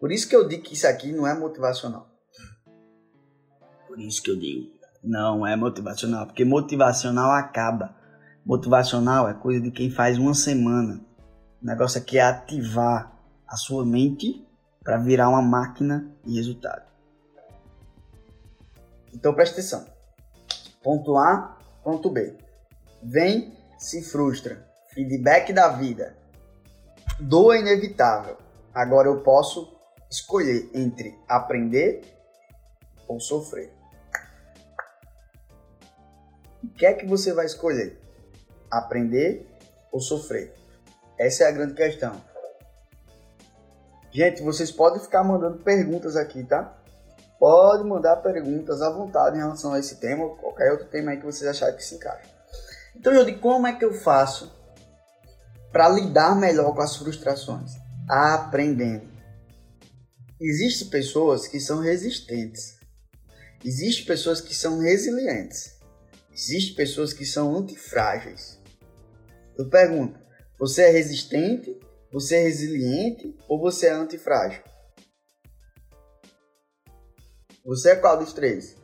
Por 0.00 0.10
isso 0.10 0.28
que 0.28 0.34
eu 0.34 0.48
digo 0.48 0.64
que 0.64 0.74
isso 0.74 0.88
aqui 0.88 1.12
não 1.12 1.24
é 1.24 1.38
motivacional. 1.38 2.10
Por 3.86 4.00
isso 4.00 4.20
que 4.20 4.28
eu 4.28 4.36
digo, 4.36 4.72
não 5.04 5.46
é 5.46 5.54
motivacional, 5.54 6.26
porque 6.26 6.44
motivacional 6.44 7.30
acaba. 7.30 7.94
Motivacional 8.44 9.28
é 9.28 9.34
coisa 9.34 9.60
de 9.60 9.70
quem 9.70 9.88
faz 9.88 10.18
uma 10.18 10.34
semana. 10.34 11.00
O 11.62 11.64
negócio 11.64 12.00
aqui 12.00 12.18
é 12.18 12.22
ativar 12.22 13.16
a 13.46 13.54
sua 13.54 13.86
mente 13.86 14.44
para 14.82 14.98
virar 14.98 15.28
uma 15.28 15.42
máquina 15.42 16.10
de 16.24 16.34
resultado. 16.34 16.82
Então 19.14 19.32
preste 19.32 19.52
atenção. 19.52 19.86
Ponto 20.82 21.16
A, 21.16 21.56
ponto 21.84 22.10
B. 22.10 22.36
Vem, 23.00 23.56
se 23.78 24.02
frustra 24.02 24.69
feedback 24.92 25.52
da 25.52 25.68
vida. 25.68 26.16
Dor 27.18 27.54
é 27.54 27.60
inevitável. 27.60 28.36
Agora 28.74 29.08
eu 29.08 29.20
posso 29.22 29.76
escolher 30.10 30.70
entre 30.74 31.18
aprender 31.28 32.02
ou 33.06 33.20
sofrer. 33.20 33.72
O 36.62 36.68
que 36.68 36.84
é 36.84 36.92
que 36.92 37.06
você 37.06 37.32
vai 37.32 37.46
escolher? 37.46 37.98
Aprender 38.70 39.46
ou 39.90 40.00
sofrer? 40.00 40.54
Essa 41.18 41.44
é 41.44 41.48
a 41.48 41.52
grande 41.52 41.74
questão. 41.74 42.20
Gente, 44.12 44.42
vocês 44.42 44.72
podem 44.72 45.00
ficar 45.00 45.22
mandando 45.22 45.58
perguntas 45.58 46.16
aqui, 46.16 46.42
tá? 46.42 46.76
Pode 47.38 47.84
mandar 47.84 48.16
perguntas 48.16 48.82
à 48.82 48.90
vontade 48.90 49.36
em 49.36 49.40
relação 49.40 49.72
a 49.72 49.78
esse 49.78 49.96
tema 49.96 50.24
ou 50.24 50.36
qualquer 50.36 50.72
outro 50.72 50.86
tema 50.88 51.12
aí 51.12 51.18
que 51.18 51.24
vocês 51.24 51.48
acharem 51.48 51.76
que 51.76 51.84
se 51.84 51.94
encaixa. 51.94 52.28
Então, 52.94 53.12
eu 53.12 53.24
digo, 53.24 53.40
como 53.40 53.66
é 53.66 53.72
que 53.72 53.84
eu 53.84 53.94
faço 53.94 54.52
para 55.72 55.88
lidar 55.88 56.38
melhor 56.38 56.74
com 56.74 56.82
as 56.82 56.96
frustrações? 56.96 57.72
Aprendendo. 58.08 59.08
Existem 60.40 60.88
pessoas 60.88 61.46
que 61.46 61.60
são 61.60 61.80
resistentes. 61.80 62.78
Existem 63.64 64.06
pessoas 64.06 64.40
que 64.40 64.54
são 64.54 64.78
resilientes. 64.78 65.78
Existem 66.32 66.74
pessoas 66.74 67.12
que 67.12 67.26
são 67.26 67.54
antifrágeis. 67.54 68.58
Eu 69.56 69.68
pergunto: 69.68 70.18
você 70.58 70.82
é 70.82 70.90
resistente? 70.90 71.78
Você 72.12 72.36
é 72.36 72.42
resiliente? 72.42 73.36
Ou 73.48 73.60
você 73.60 73.86
é 73.86 73.92
antifrágil? 73.92 74.62
Você 77.64 77.90
é 77.90 77.96
qual 77.96 78.18
dos 78.18 78.32
três? 78.32 78.76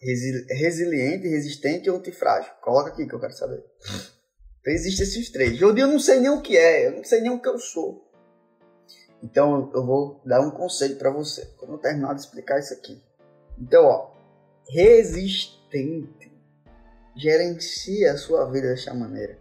Resi 0.00 0.46
resiliente, 0.48 1.28
resistente 1.28 1.90
ou 1.90 1.98
antifrágil? 1.98 2.52
Coloca 2.62 2.90
aqui 2.90 3.06
que 3.06 3.14
eu 3.14 3.20
quero 3.20 3.34
saber. 3.34 3.62
Então 4.60 4.72
existem 4.72 5.06
esses 5.06 5.30
três. 5.30 5.60
Eu 5.60 5.74
não 5.74 5.98
sei 5.98 6.20
nem 6.20 6.30
o 6.30 6.42
que 6.42 6.56
é, 6.56 6.86
eu 6.86 6.92
não 6.92 7.04
sei 7.04 7.20
nem 7.20 7.30
o 7.30 7.40
que 7.40 7.48
eu 7.48 7.58
sou. 7.58 8.06
Então 9.22 9.70
eu 9.74 9.84
vou 9.84 10.20
dar 10.24 10.40
um 10.40 10.50
conselho 10.50 10.96
para 10.96 11.10
você, 11.10 11.46
quando 11.58 11.72
eu 11.72 11.78
terminar 11.78 12.14
de 12.14 12.20
explicar 12.20 12.58
isso 12.58 12.72
aqui. 12.72 13.02
Então, 13.58 13.84
ó, 13.84 14.10
resistente. 14.68 16.30
Gerencia 17.16 18.12
a 18.12 18.16
sua 18.16 18.50
vida 18.50 18.68
dessa 18.68 18.94
maneira. 18.94 19.38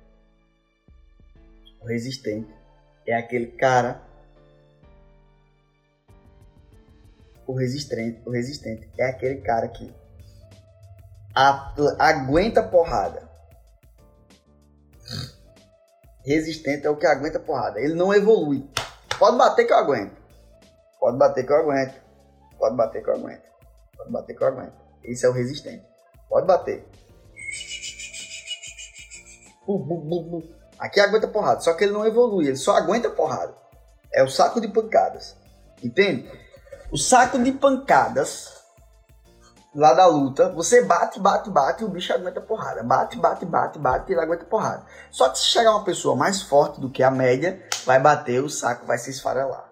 O 1.82 1.86
resistente 1.86 2.54
é 3.08 3.16
aquele 3.16 3.48
cara. 3.48 4.02
O 7.48 7.54
resistente, 7.54 8.22
o 8.26 8.32
resistente 8.32 8.90
é 8.98 9.06
aquele 9.06 9.42
cara 9.42 9.68
que 9.70 9.94
aguenta 11.98 12.62
porrada. 12.62 13.29
Resistente 16.24 16.86
é 16.86 16.90
o 16.90 16.98
que 16.98 17.06
aguenta 17.06 17.40
porrada. 17.40 17.80
Ele 17.80 17.94
não 17.94 18.14
evolui. 18.14 18.70
Pode 19.18 19.38
bater 19.38 19.66
que 19.66 19.74
eu 19.74 19.78
aguento. 19.78 20.18
Pode 21.00 21.18
bater 21.18 21.46
que 21.46 21.52
eu 21.52 21.58
aguento. 21.58 21.96
Pode 22.58 22.76
bater 22.76 23.04
que 23.04 23.10
eu 23.10 23.16
aguento. 23.16 23.50
Pode 23.98 24.12
bater 24.12 24.36
que 24.36 24.44
eu 24.44 24.48
aguento. 24.48 24.74
Esse 25.04 25.26
é 25.26 25.30
o 25.30 25.34
resistente. 25.34 25.86
Pode 26.28 26.46
bater. 26.46 26.86
Aqui 30.78 31.00
aguenta 31.00 31.28
porrada. 31.28 31.62
Só 31.62 31.74
que 31.74 31.84
ele 31.84 31.94
não 31.94 32.06
evolui. 32.06 32.48
Ele 32.48 32.58
só 32.58 32.76
aguenta 32.76 33.10
porrada. 33.10 33.54
É 34.14 34.24
o 34.24 34.30
saco 34.30 34.60
de 34.60 34.68
pancadas. 34.68 35.36
Entende? 35.84 36.30
O 36.92 36.98
saco 36.98 37.40
de 37.40 37.52
pancadas 37.52 38.59
lá 39.74 39.94
da 39.94 40.06
luta, 40.08 40.50
você 40.50 40.84
bate, 40.84 41.20
bate, 41.20 41.50
bate 41.50 41.84
e 41.84 41.86
o 41.86 41.90
bicho 41.90 42.14
aguenta 42.14 42.42
porrada. 42.42 42.84
Bate, 42.84 43.18
bate, 43.18 43.46
bate, 43.46 43.80
bate 43.80 44.12
e 44.12 44.14
ele 44.14 44.22
aguenta 44.22 44.46
porrada. 44.46 44.86
Só 45.12 45.30
que 45.30 45.38
se 45.38 45.46
chegar 45.46 45.72
uma 45.72 45.84
pessoa 45.84 46.16
mais 46.16 46.42
forte 46.42 46.80
do 46.80 46.90
que 46.90 47.04
a 47.04 47.12
média, 47.12 47.64
vai 47.86 48.00
bater, 48.00 48.44
o 48.44 48.50
saco 48.50 48.86
vai 48.86 48.98
se 48.98 49.10
esfarelar. 49.12 49.70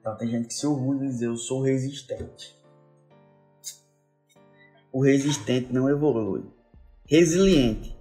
Então 0.00 0.16
tem 0.16 0.28
gente 0.28 0.48
que 0.48 0.54
se 0.54 0.66
orgulha 0.66 1.08
dizer 1.08 1.26
eu 1.26 1.36
sou 1.36 1.62
resistente. 1.62 2.54
O 4.92 5.02
resistente 5.02 5.72
não 5.72 5.88
evolui. 5.88 6.44
Resiliente. 7.06 7.98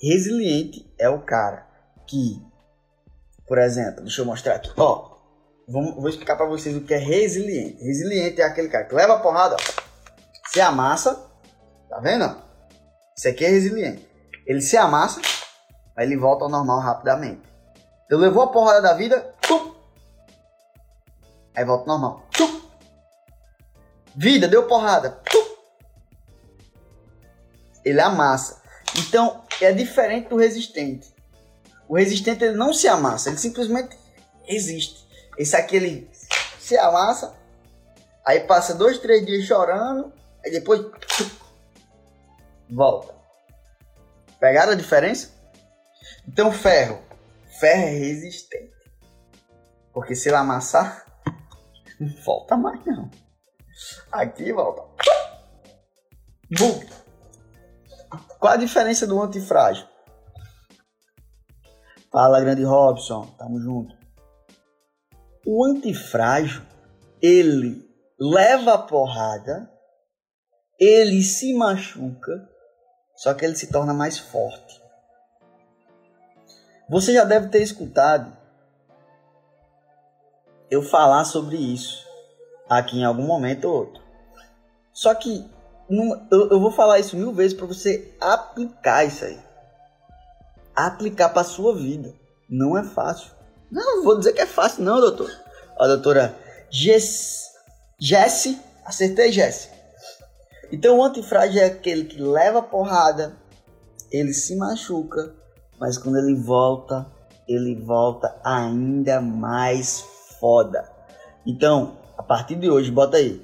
Resiliente 0.00 0.92
é 0.98 1.08
o 1.08 1.22
cara 1.22 1.66
que, 2.06 2.40
por 3.46 3.58
exemplo, 3.58 4.02
deixa 4.02 4.20
eu 4.20 4.26
mostrar 4.26 4.54
aqui. 4.54 4.70
Ó, 4.76 5.11
Vou 5.68 6.08
explicar 6.08 6.36
para 6.36 6.46
vocês 6.46 6.76
o 6.76 6.80
que 6.80 6.92
é 6.92 6.98
resiliente. 6.98 7.82
Resiliente 7.82 8.40
é 8.40 8.44
aquele 8.44 8.68
cara 8.68 8.84
que 8.84 8.94
leva 8.94 9.14
a 9.14 9.20
porrada, 9.20 9.56
ó, 9.56 9.82
se 10.48 10.60
amassa, 10.60 11.30
tá 11.88 12.00
vendo? 12.00 12.36
Isso 13.16 13.28
aqui 13.28 13.44
é 13.44 13.48
resiliente. 13.48 14.06
Ele 14.46 14.60
se 14.60 14.76
amassa, 14.76 15.20
aí 15.96 16.06
ele 16.06 16.16
volta 16.16 16.44
ao 16.44 16.50
normal 16.50 16.80
rapidamente. 16.80 17.42
Então 18.06 18.18
levou 18.18 18.42
a 18.42 18.48
porrada 18.48 18.82
da 18.82 18.94
vida, 18.94 19.34
pum, 19.46 19.74
aí 21.54 21.64
volta 21.64 21.90
ao 21.90 21.98
normal. 21.98 22.28
Pum. 22.36 22.60
Vida, 24.14 24.48
deu 24.48 24.66
porrada, 24.66 25.10
pum. 25.30 25.56
ele 27.84 28.00
amassa. 28.00 28.60
Então 28.96 29.44
é 29.60 29.72
diferente 29.72 30.28
do 30.28 30.36
resistente. 30.36 31.14
O 31.88 31.96
resistente 31.96 32.44
ele 32.44 32.56
não 32.56 32.72
se 32.74 32.88
amassa, 32.88 33.28
ele 33.28 33.38
simplesmente 33.38 33.96
existe. 34.46 35.01
Esse 35.36 35.56
aqui 35.56 35.76
ele 35.76 36.10
se 36.58 36.76
amassa, 36.76 37.34
aí 38.24 38.40
passa 38.40 38.74
dois, 38.74 38.98
três 38.98 39.24
dias 39.24 39.44
chorando, 39.44 40.12
aí 40.44 40.50
depois 40.50 40.84
volta. 42.70 43.14
Pegaram 44.38 44.72
a 44.72 44.76
diferença? 44.76 45.30
Então 46.26 46.52
ferro, 46.52 47.02
ferro 47.60 47.82
é 47.82 47.90
resistente. 47.90 48.72
Porque 49.92 50.14
se 50.14 50.28
ele 50.28 50.36
amassar, 50.36 51.04
não 52.00 52.08
volta 52.24 52.56
mais 52.56 52.84
não. 52.84 53.10
Aqui 54.10 54.52
volta. 54.52 54.82
Bum. 56.58 56.80
Qual 58.38 58.52
a 58.52 58.56
diferença 58.56 59.06
do 59.06 59.22
antifrágil? 59.22 59.86
Fala, 62.10 62.40
grande 62.40 62.62
Robson. 62.62 63.26
Tamo 63.38 63.60
junto. 63.60 64.01
O 65.46 65.64
antifrágil, 65.64 66.62
ele 67.20 67.88
leva 68.18 68.74
a 68.74 68.78
porrada, 68.78 69.70
ele 70.78 71.22
se 71.22 71.52
machuca, 71.54 72.48
só 73.16 73.34
que 73.34 73.44
ele 73.44 73.56
se 73.56 73.70
torna 73.70 73.92
mais 73.92 74.18
forte. 74.18 74.80
Você 76.88 77.12
já 77.12 77.24
deve 77.24 77.48
ter 77.48 77.62
escutado 77.62 78.36
eu 80.70 80.82
falar 80.82 81.24
sobre 81.24 81.56
isso 81.56 82.06
aqui 82.68 82.98
em 82.98 83.04
algum 83.04 83.26
momento 83.26 83.66
ou 83.66 83.74
outro. 83.74 84.02
Só 84.92 85.14
que 85.14 85.50
eu, 86.30 86.60
vou 86.60 86.70
falar 86.70 86.98
isso 86.98 87.16
mil 87.16 87.32
vezes 87.32 87.56
para 87.56 87.66
você 87.66 88.16
aplicar 88.20 89.04
isso 89.04 89.24
aí. 89.24 89.38
Aplicar 90.74 91.30
para 91.30 91.44
sua 91.44 91.74
vida. 91.74 92.14
Não 92.48 92.78
é 92.78 92.84
fácil. 92.84 93.30
Não, 93.72 94.04
vou 94.04 94.18
dizer 94.18 94.34
que 94.34 94.42
é 94.42 94.46
fácil, 94.46 94.84
não, 94.84 95.00
doutor. 95.00 95.30
A 95.78 95.86
doutora 95.86 96.36
Jess, 96.70 97.52
Jesse, 97.98 98.60
acertei 98.84 99.32
Jesse. 99.32 99.70
Então 100.70 100.98
o 100.98 101.02
antifrágil 101.02 101.62
é 101.62 101.64
aquele 101.64 102.04
que 102.04 102.20
leva 102.20 102.58
a 102.58 102.62
porrada, 102.62 103.34
ele 104.10 104.34
se 104.34 104.54
machuca, 104.56 105.34
mas 105.80 105.96
quando 105.96 106.18
ele 106.18 106.34
volta, 106.34 107.06
ele 107.48 107.74
volta 107.74 108.38
ainda 108.44 109.22
mais 109.22 110.04
foda. 110.38 110.86
Então, 111.46 111.96
a 112.18 112.22
partir 112.22 112.56
de 112.56 112.68
hoje, 112.68 112.90
bota 112.90 113.16
aí. 113.16 113.42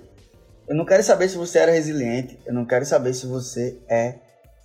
Eu 0.68 0.76
não 0.76 0.84
quero 0.84 1.02
saber 1.02 1.30
se 1.30 1.38
você 1.38 1.58
era 1.58 1.72
resiliente, 1.72 2.38
eu 2.44 2.52
não 2.52 2.66
quero 2.66 2.84
saber 2.84 3.14
se 3.14 3.26
você 3.26 3.80
é 3.88 4.16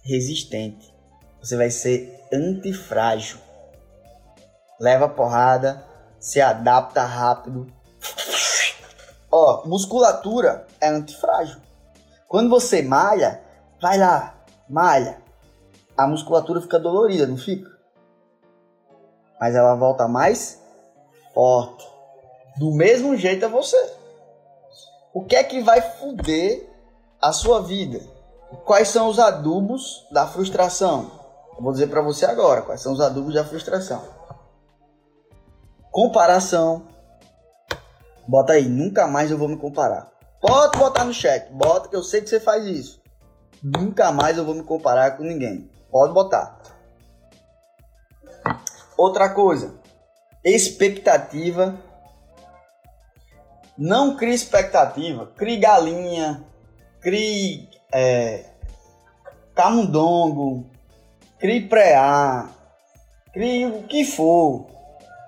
resistente. 0.04 0.94
Você 1.42 1.56
vai 1.56 1.72
ser 1.72 2.22
antifrágil 2.34 3.38
leva 4.84 5.08
porrada, 5.08 5.82
se 6.20 6.42
adapta 6.42 7.04
rápido. 7.04 7.66
Ó, 9.32 9.66
musculatura 9.66 10.68
é 10.82 10.90
antifrágil. 10.90 11.58
Quando 12.28 12.50
você 12.50 12.82
malha, 12.82 13.42
vai 13.82 13.98
lá, 13.98 14.36
malha. 14.70 15.22
A 15.98 16.06
musculatura 16.06 16.60
fica 16.60 16.78
dolorida, 16.78 17.26
não 17.26 17.38
fica? 17.38 17.72
Mas 19.40 19.56
ela 19.56 19.74
volta 19.74 20.06
mais 20.06 20.60
forte. 21.34 21.88
Do 22.58 22.72
mesmo 22.72 23.16
jeito 23.16 23.46
é 23.46 23.48
você. 23.48 23.94
O 25.14 25.24
que 25.24 25.38
é 25.38 25.46
que 25.46 25.62
vai 25.62 25.80
fuder 25.82 26.70
a 27.22 27.32
sua 27.32 27.62
vida? 27.62 28.02
Quais 28.66 28.90
são 28.90 29.08
os 29.08 29.18
adubos 29.18 30.06
da 30.12 30.28
frustração? 30.28 31.10
Eu 31.56 31.64
vou 31.64 31.72
dizer 31.72 31.88
para 31.88 32.02
você 32.02 32.26
agora 32.26 32.64
quais 32.64 32.82
são 32.82 32.92
os 32.92 33.00
adubos 33.00 33.34
da 33.34 33.46
frustração 33.46 34.24
comparação. 35.94 36.88
Bota 38.28 38.54
aí, 38.54 38.68
nunca 38.68 39.08
mais 39.08 39.30
eu 39.30 39.38
vou 39.38 39.48
me 39.48 39.56
comparar. 39.56 40.12
Pode 40.42 40.78
botar 40.78 41.06
no 41.06 41.14
chat, 41.14 41.50
bota 41.54 41.88
que 41.88 41.96
eu 41.96 42.04
sei 42.04 42.20
que 42.20 42.30
você 42.30 42.40
faz 42.40 42.66
isso. 42.66 43.02
Nunca 43.62 44.12
mais 44.12 44.38
eu 44.38 44.44
vou 44.44 44.56
me 44.56 44.64
comparar 44.64 45.16
com 45.16 45.24
ninguém. 45.24 45.70
Pode 45.90 46.14
botar. 46.14 46.60
Outra 48.98 49.30
coisa, 49.30 49.76
expectativa. 50.44 51.78
Não 53.78 54.18
crie 54.18 54.34
expectativa, 54.34 55.28
crie 55.36 55.58
galinha, 55.58 56.44
crie 57.02 57.68
é, 57.92 58.46
camundongo, 59.56 60.70
crie 61.40 61.68
preá, 61.68 62.50
crie 63.34 63.66
o 63.66 63.84
que 63.84 64.04
for. 64.06 64.73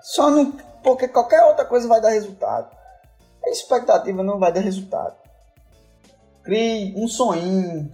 Só 0.06 0.30
não. 0.30 0.52
Porque 0.84 1.08
qualquer 1.08 1.44
outra 1.46 1.66
coisa 1.66 1.88
vai 1.88 2.00
dar 2.00 2.10
resultado. 2.10 2.70
A 3.44 3.50
expectativa 3.50 4.24
não 4.24 4.38
vai 4.38 4.54
dar 4.54 4.62
resultado. 4.62 5.16
Crie 6.44 6.94
um 6.96 7.08
sonho. 7.08 7.92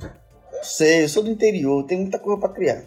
Sei, 0.61 1.05
eu 1.05 1.09
sou 1.09 1.23
do 1.23 1.29
interior, 1.29 1.85
tem 1.85 2.01
muita 2.01 2.19
coisa 2.19 2.39
para 2.39 2.53
criar. 2.53 2.83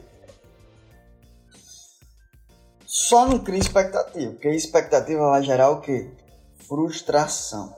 Só 2.87 3.27
não 3.27 3.39
crie 3.39 3.59
expectativa, 3.59 4.33
porque 4.33 4.49
expectativa 4.51 5.31
vai 5.31 5.43
gerar 5.43 5.71
o 5.71 5.81
quê? 5.81 6.11
Frustração. 6.69 7.75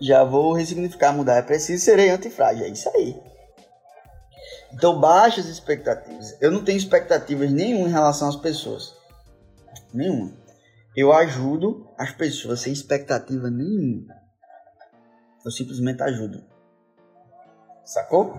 Já 0.00 0.24
vou 0.24 0.54
ressignificar, 0.54 1.12
mudar. 1.12 1.36
É 1.36 1.42
preciso 1.42 1.84
serei 1.84 2.08
antifrágil. 2.10 2.64
É 2.64 2.68
isso 2.68 2.90
aí. 2.94 3.22
Então, 4.74 4.98
baixas 4.98 5.46
expectativas. 5.46 6.36
Eu 6.40 6.50
não 6.50 6.64
tenho 6.64 6.76
expectativas 6.76 7.48
nenhuma 7.50 7.88
em 7.88 7.92
relação 7.92 8.28
às 8.28 8.34
pessoas. 8.34 8.92
Nenhuma. 9.92 10.32
Eu 10.96 11.12
ajudo 11.12 11.88
as 11.96 12.10
pessoas 12.10 12.60
sem 12.60 12.72
expectativa 12.72 13.48
nenhuma. 13.48 14.12
Eu 15.44 15.50
simplesmente 15.52 16.02
ajudo. 16.02 16.44
Sacou? 17.84 18.34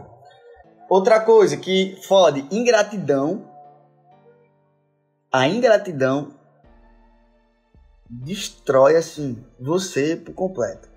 Outra 0.89 1.21
coisa 1.21 1.55
que 1.55 1.97
fode, 2.05 2.45
ingratidão. 2.51 3.49
A 5.31 5.47
ingratidão 5.47 6.33
destrói 8.09 8.97
assim 8.97 9.41
você 9.57 10.17
por 10.17 10.33
completo. 10.33 10.89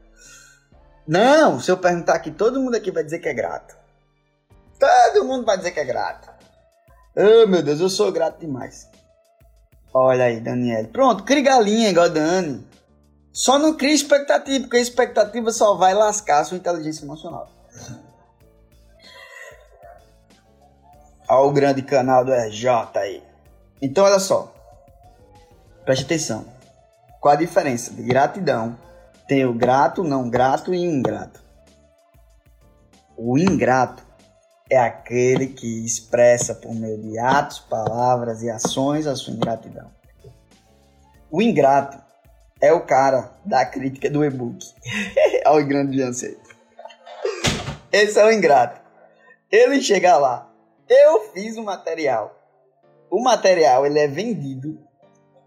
Não, 1.07 1.61
se 1.61 1.71
eu 1.71 1.79
perguntar 1.79 2.15
aqui, 2.15 2.33
todo 2.33 2.61
mundo 2.61 2.75
aqui 2.75 2.91
vai 2.91 3.05
dizer 3.05 3.21
que 3.21 3.29
é 3.29 3.35
grato. 3.35 3.79
Todo 4.79 5.25
mundo 5.25 5.45
vai 5.45 5.57
dizer 5.57 5.73
que 5.73 5.81
é 5.81 5.85
grato. 5.85 6.31
Oh, 7.17 7.47
meu 7.49 7.63
Deus, 7.63 7.81
eu 7.81 7.89
sou 7.89 8.13
grato 8.13 8.39
demais. 8.39 8.89
Olha 9.93 10.25
aí, 10.25 10.41
Daniel. 10.41 10.87
Pronto, 10.89 11.25
crie 11.25 11.43
galinha 11.43 11.91
igual 11.91 12.07
a 12.07 12.09
Dani. 12.09 12.67
Só 13.33 13.59
não 13.59 13.77
crie 13.77 13.95
expectativa, 13.95 14.61
porque 14.61 14.77
a 14.77 14.81
expectativa 14.81 15.51
só 15.51 15.75
vai 15.75 15.95
lascar 15.95 16.41
a 16.41 16.45
sua 16.45 16.57
inteligência 16.57 17.05
emocional. 17.05 17.51
Olha 21.29 21.47
o 21.47 21.53
grande 21.53 21.83
canal 21.83 22.25
do 22.25 22.33
RJ 22.33 22.71
aí. 22.97 23.23
Então, 23.83 24.05
olha 24.07 24.19
só. 24.19 24.51
Preste 25.85 26.05
atenção. 26.05 26.47
Qual 27.21 27.35
a 27.35 27.37
diferença 27.37 27.93
de 27.93 28.03
gratidão? 28.03 28.79
Tem 29.27 29.45
o 29.45 29.53
grato, 29.53 30.03
não 30.03 30.31
grato 30.31 30.73
e 30.73 30.83
ingrato. 30.83 31.43
O 33.15 33.37
ingrato 33.37 34.08
é 34.71 34.79
aquele 34.79 35.47
que 35.47 35.85
expressa 35.85 36.55
por 36.55 36.75
meio 36.75 36.99
de 36.99 37.19
atos, 37.19 37.59
palavras 37.59 38.43
e 38.43 38.51
ações 38.51 39.07
a 39.07 39.17
sua 39.17 39.33
ingratidão. 39.33 39.91
O 41.31 41.41
ingrato 41.41 41.99
é 42.61 42.73
o 42.73 42.85
cara 42.85 43.33
da 43.45 43.65
crítica 43.65 44.11
do 44.11 44.25
e-book. 44.25 44.67
Olha 45.47 45.65
o 45.65 45.69
grande 45.69 45.99
Jansen. 45.99 46.37
Esse 47.93 48.19
é 48.19 48.25
o 48.25 48.33
ingrato. 48.33 48.81
Ele 49.51 49.81
chega 49.81 50.17
lá. 50.19 50.51
Eu 50.89 51.31
fiz 51.33 51.57
o 51.57 51.63
material. 51.63 52.35
O 53.11 53.23
material 53.23 53.87
ele 53.87 53.99
é 53.99 54.07
vendido. 54.07 54.79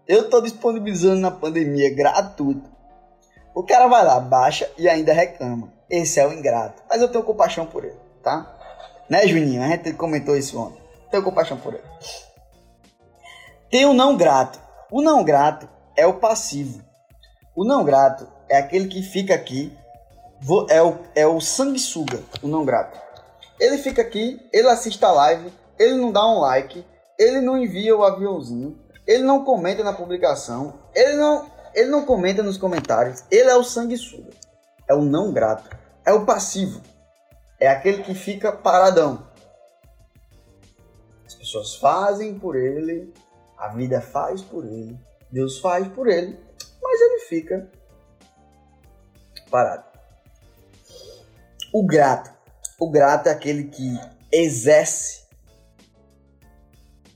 Eu 0.06 0.22
estou 0.22 0.42
disponibilizando 0.42 1.20
na 1.20 1.30
pandemia 1.30 1.94
gratuito. 1.94 2.70
O 3.54 3.62
cara 3.62 3.86
vai 3.86 4.04
lá, 4.04 4.18
baixa 4.18 4.68
e 4.76 4.88
ainda 4.88 5.12
reclama. 5.12 5.72
Esse 5.88 6.18
é 6.18 6.26
o 6.26 6.32
ingrato. 6.32 6.82
Mas 6.88 7.00
eu 7.00 7.08
tenho 7.08 7.22
compaixão 7.22 7.66
por 7.66 7.84
ele, 7.84 7.98
tá? 8.22 8.61
Né, 9.12 9.28
Juninho? 9.28 9.62
A 9.62 9.66
gente 9.66 9.92
comentou 9.92 10.34
isso 10.34 10.58
ontem. 10.58 10.80
Tenho 11.10 11.22
compaixão 11.22 11.58
por 11.58 11.74
ele. 11.74 11.82
Tem 13.70 13.84
o 13.84 13.92
não 13.92 14.16
grato. 14.16 14.58
O 14.90 15.02
não 15.02 15.22
grato 15.22 15.68
é 15.94 16.06
o 16.06 16.14
passivo. 16.14 16.82
O 17.54 17.62
não 17.62 17.84
grato 17.84 18.26
é 18.48 18.56
aquele 18.56 18.88
que 18.88 19.02
fica 19.02 19.34
aqui, 19.34 19.70
é 20.70 20.80
o, 20.80 20.96
é 21.14 21.26
o 21.26 21.42
sanguessuga, 21.42 22.22
o 22.42 22.48
não 22.48 22.64
grato. 22.64 22.98
Ele 23.60 23.76
fica 23.76 24.00
aqui, 24.00 24.40
ele 24.50 24.68
assiste 24.68 25.04
a 25.04 25.12
live, 25.12 25.52
ele 25.78 25.96
não 25.96 26.10
dá 26.10 26.26
um 26.26 26.40
like, 26.40 26.82
ele 27.18 27.42
não 27.42 27.58
envia 27.58 27.94
o 27.94 28.04
aviãozinho, 28.04 28.80
ele 29.06 29.24
não 29.24 29.44
comenta 29.44 29.84
na 29.84 29.92
publicação, 29.92 30.72
ele 30.94 31.16
não, 31.16 31.50
ele 31.74 31.90
não 31.90 32.06
comenta 32.06 32.42
nos 32.42 32.56
comentários, 32.56 33.24
ele 33.30 33.50
é 33.50 33.56
o 33.56 33.62
sanguessuga, 33.62 34.30
é 34.88 34.94
o 34.94 35.02
não 35.02 35.34
grato, 35.34 35.68
é 36.06 36.14
o 36.14 36.24
passivo 36.24 36.80
é 37.62 37.68
aquele 37.68 38.02
que 38.02 38.12
fica 38.12 38.50
paradão. 38.50 39.24
As 41.24 41.32
pessoas 41.32 41.76
fazem 41.76 42.36
por 42.36 42.56
ele, 42.56 43.14
a 43.56 43.68
vida 43.68 44.00
faz 44.00 44.42
por 44.42 44.64
ele, 44.64 44.98
Deus 45.30 45.60
faz 45.60 45.86
por 45.86 46.08
ele, 46.08 46.36
mas 46.82 47.00
ele 47.00 47.20
fica 47.20 47.70
parado. 49.48 49.84
O 51.72 51.86
grato. 51.86 52.32
O 52.80 52.90
grato 52.90 53.28
é 53.28 53.30
aquele 53.30 53.68
que 53.68 53.96
exerce. 54.32 55.22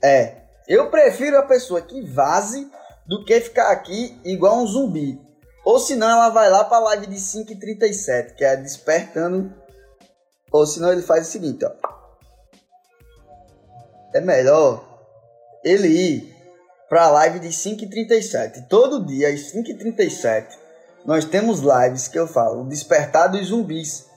É. 0.01 0.43
Eu 0.65 0.89
prefiro 0.89 1.37
a 1.37 1.43
pessoa 1.43 1.81
que 1.81 2.01
vaze 2.03 2.71
do 3.05 3.25
que 3.25 3.41
ficar 3.41 3.69
aqui 3.69 4.17
igual 4.23 4.59
um 4.59 4.65
zumbi. 4.65 5.21
Ou 5.65 5.77
senão 5.77 6.09
ela 6.09 6.29
vai 6.29 6.49
lá 6.49 6.63
para 6.63 6.77
a 6.77 6.81
live 6.81 7.07
de 7.07 7.17
5h37, 7.17 8.35
que 8.35 8.45
é 8.45 8.55
despertando 8.55 9.66
ou 10.57 10.65
senão 10.65 10.91
ele 10.91 11.01
faz 11.01 11.27
o 11.27 11.31
seguinte, 11.31 11.65
ó. 11.65 11.71
É 14.13 14.21
melhor 14.21 14.83
ele 15.63 15.87
ir 15.87 16.35
para 16.89 17.05
a 17.05 17.09
live 17.09 17.39
de 17.39 17.49
5h37. 17.49 18.67
Todo 18.67 19.05
dia, 19.05 19.29
às 19.29 19.51
5h37, 19.51 20.47
nós 21.05 21.25
temos 21.25 21.59
lives 21.59 22.07
que 22.07 22.17
eu 22.17 22.27
falo, 22.27 22.65
Despertar 22.65 23.27
dos 23.27 23.47
Zumbis. 23.47 24.07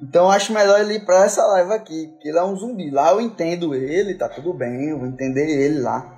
Então 0.00 0.30
acho 0.30 0.52
melhor 0.52 0.80
ele 0.80 0.94
ir 0.94 1.06
para 1.06 1.24
essa 1.24 1.46
live 1.46 1.72
aqui, 1.72 2.08
porque 2.08 2.28
ele 2.28 2.38
é 2.38 2.44
um 2.44 2.54
zumbi. 2.54 2.90
Lá 2.90 3.12
eu 3.12 3.20
entendo 3.20 3.74
ele, 3.74 4.14
tá 4.14 4.28
tudo 4.28 4.52
bem, 4.52 4.90
eu 4.90 4.98
vou 4.98 5.08
entender 5.08 5.48
ele 5.48 5.80
lá. 5.80 6.12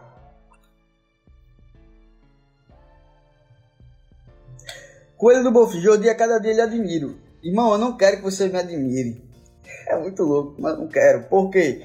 Coelho 5.17 5.45
do 5.45 5.53
Bofijô, 5.53 5.97
dia 5.97 6.15
cada 6.15 6.39
dia 6.39 6.51
ele 6.51 6.61
admiro. 6.61 7.28
Irmão, 7.43 7.73
eu 7.73 7.79
não 7.79 7.97
quero 7.97 8.19
que 8.19 8.23
você 8.23 8.49
me 8.49 8.59
admire. 8.59 9.23
É 9.87 9.97
muito 9.97 10.23
louco, 10.23 10.57
mas 10.59 10.77
não 10.77 10.89
quero. 10.89 11.25
Por 11.25 11.51
quê? 11.51 11.83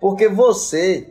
Porque 0.00 0.28
você 0.28 1.08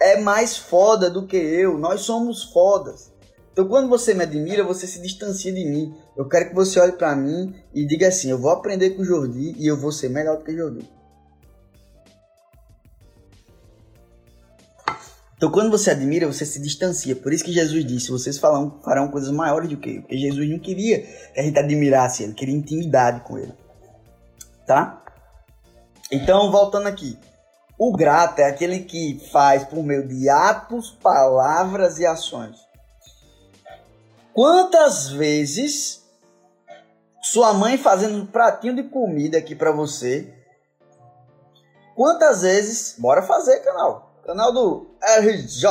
é 0.00 0.20
mais 0.20 0.56
foda 0.56 1.08
do 1.08 1.26
que 1.26 1.36
eu. 1.36 1.78
Nós 1.78 2.02
somos 2.02 2.44
fodas. 2.44 3.12
Então, 3.52 3.66
quando 3.66 3.88
você 3.88 4.14
me 4.14 4.22
admira, 4.22 4.62
você 4.62 4.86
se 4.86 5.00
distancia 5.00 5.52
de 5.52 5.64
mim. 5.64 5.94
Eu 6.16 6.28
quero 6.28 6.48
que 6.50 6.54
você 6.54 6.78
olhe 6.78 6.92
para 6.92 7.16
mim 7.16 7.54
e 7.74 7.84
diga 7.84 8.08
assim: 8.08 8.30
eu 8.30 8.38
vou 8.38 8.50
aprender 8.50 8.90
com 8.90 9.02
o 9.02 9.04
Jordi 9.04 9.54
e 9.58 9.66
eu 9.66 9.76
vou 9.76 9.90
ser 9.90 10.08
melhor 10.08 10.36
do 10.36 10.44
que 10.44 10.52
o 10.52 10.56
Jordi. 10.56 10.97
Então, 15.38 15.52
quando 15.52 15.70
você 15.70 15.92
admira, 15.92 16.26
você 16.26 16.44
se 16.44 16.60
distancia. 16.60 17.14
Por 17.14 17.32
isso 17.32 17.44
que 17.44 17.52
Jesus 17.52 17.86
disse: 17.86 18.10
vocês 18.10 18.36
farão, 18.38 18.80
farão 18.84 19.08
coisas 19.08 19.30
maiores 19.30 19.70
do 19.70 19.76
que 19.76 19.96
eu. 19.96 20.00
Porque 20.00 20.18
Jesus 20.18 20.50
não 20.50 20.58
queria 20.58 21.00
que 21.32 21.38
a 21.38 21.42
gente 21.44 21.56
admirasse 21.56 22.24
ele, 22.24 22.34
queria 22.34 22.56
intimidade 22.56 23.20
com 23.20 23.38
ele. 23.38 23.54
Tá? 24.66 25.00
Então, 26.10 26.50
voltando 26.50 26.88
aqui. 26.88 27.16
O 27.78 27.96
grato 27.96 28.40
é 28.40 28.46
aquele 28.46 28.80
que 28.80 29.24
faz 29.30 29.62
por 29.62 29.84
meio 29.84 30.08
de 30.08 30.28
atos, 30.28 30.90
palavras 31.00 32.00
e 32.00 32.04
ações. 32.04 32.56
Quantas 34.34 35.10
vezes 35.10 36.02
sua 37.22 37.54
mãe 37.54 37.78
fazendo 37.78 38.18
um 38.18 38.26
pratinho 38.26 38.74
de 38.74 38.82
comida 38.82 39.38
aqui 39.38 39.54
para 39.54 39.70
você? 39.70 40.34
Quantas 41.94 42.42
vezes, 42.42 42.96
bora 42.98 43.22
fazer, 43.22 43.60
canal 43.60 44.07
Canal 44.28 44.52
do 44.52 44.94
RJ 45.02 45.66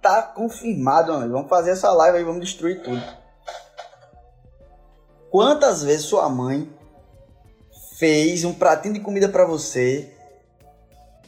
tá 0.00 0.22
confirmado, 0.22 1.12
mano. 1.14 1.32
Vamos 1.32 1.48
fazer 1.48 1.72
essa 1.72 1.90
live 1.90 2.18
aí, 2.18 2.22
vamos 2.22 2.42
destruir 2.42 2.80
tudo. 2.80 3.02
Quantas 5.32 5.82
vezes 5.82 6.06
sua 6.06 6.28
mãe 6.28 6.72
fez 7.98 8.44
um 8.44 8.54
pratinho 8.54 8.94
de 8.94 9.00
comida 9.00 9.28
para 9.28 9.44
você, 9.44 10.14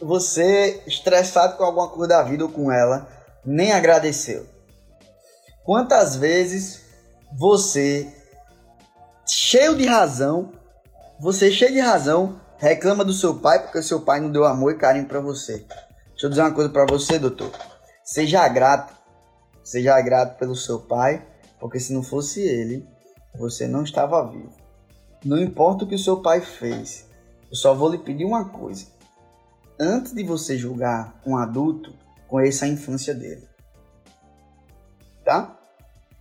você 0.01 0.81
estressado 0.87 1.57
com 1.57 1.65
alguma 1.65 1.89
coisa 1.89 2.07
da 2.07 2.23
vida 2.23 2.45
ou 2.45 2.53
com 2.53 2.71
ela, 2.71 3.09
nem 3.45 3.73
agradeceu? 3.73 4.47
Quantas 5.65 6.15
vezes 6.15 6.85
você 7.37 8.15
cheio 9.27 9.75
de 9.75 9.87
razão, 9.87 10.53
você 11.19 11.51
cheio 11.51 11.73
de 11.73 11.81
razão, 11.81 12.41
reclama 12.59 13.05
do 13.05 13.13
seu 13.13 13.35
pai 13.41 13.61
porque 13.61 13.83
seu 13.83 14.03
pai 14.03 14.21
não 14.21 14.31
deu 14.31 14.45
amor 14.45 14.71
e 14.71 14.79
carinho 14.79 15.09
para 15.09 15.19
você? 15.19 15.67
Deixa 16.21 16.27
eu 16.27 16.31
dizer 16.33 16.43
uma 16.43 16.53
coisa 16.53 16.69
para 16.69 16.85
você, 16.85 17.19
doutor. 17.19 17.51
Seja 18.05 18.47
grato. 18.47 18.93
Seja 19.65 19.99
grato 20.03 20.39
pelo 20.39 20.55
seu 20.55 20.79
pai, 20.79 21.27
porque 21.59 21.81
se 21.81 21.95
não 21.95 22.03
fosse 22.03 22.43
ele, 22.43 22.87
você 23.35 23.67
não 23.67 23.85
estava 23.85 24.29
vivo. 24.29 24.53
Não 25.25 25.39
importa 25.39 25.85
o 25.85 25.89
que 25.89 25.95
o 25.95 25.99
seu 25.99 26.21
pai 26.21 26.43
fez, 26.43 27.07
eu 27.51 27.57
só 27.57 27.73
vou 27.73 27.89
lhe 27.89 27.97
pedir 27.97 28.27
uma 28.27 28.51
coisa. 28.51 28.85
Antes 29.81 30.13
de 30.13 30.23
você 30.23 30.59
julgar 30.59 31.19
um 31.25 31.39
adulto, 31.39 31.95
conheça 32.29 32.67
a 32.67 32.69
infância 32.69 33.15
dele. 33.15 33.49
Tá? 35.25 35.59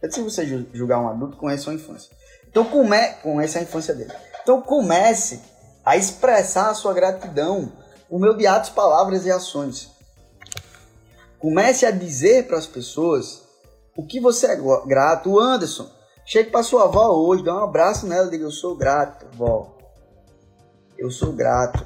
Antes 0.01 0.17
de 0.17 0.23
você 0.23 0.65
julgar 0.71 1.01
um 1.01 1.09
adulto, 1.09 1.35
conheça 1.35 1.71
a 1.71 1.73
infância. 1.73 2.09
Então, 2.47 2.63
come... 2.63 3.05
conheça 3.21 3.59
a 3.59 3.63
infância 3.63 3.93
dele. 3.93 4.13
Então, 4.41 4.61
comece 4.61 5.41
a 5.83 5.97
expressar 5.97 6.69
a 6.69 6.73
sua 6.73 6.93
gratidão 6.93 7.69
o 8.09 8.19
meu 8.19 8.35
de 8.35 8.47
atos, 8.47 8.69
palavras 8.69 9.25
e 9.25 9.31
ações. 9.31 9.89
Comece 11.39 11.85
a 11.85 11.91
dizer 11.91 12.47
para 12.47 12.57
as 12.57 12.67
pessoas 12.67 13.43
o 13.95 14.05
que 14.05 14.19
você 14.19 14.47
é 14.47 14.57
grato. 14.85 15.31
O 15.31 15.39
Anderson, 15.39 15.89
chegue 16.25 16.51
para 16.51 16.63
sua 16.63 16.83
avó 16.85 17.11
hoje, 17.11 17.43
dá 17.43 17.55
um 17.55 17.63
abraço 17.63 18.07
nela 18.07 18.27
e 18.27 18.31
diga: 18.31 18.43
Eu 18.45 18.51
sou 18.51 18.75
grato, 18.75 19.25
vó. 19.37 19.77
Eu 20.97 21.09
sou 21.09 21.31
grato. 21.31 21.85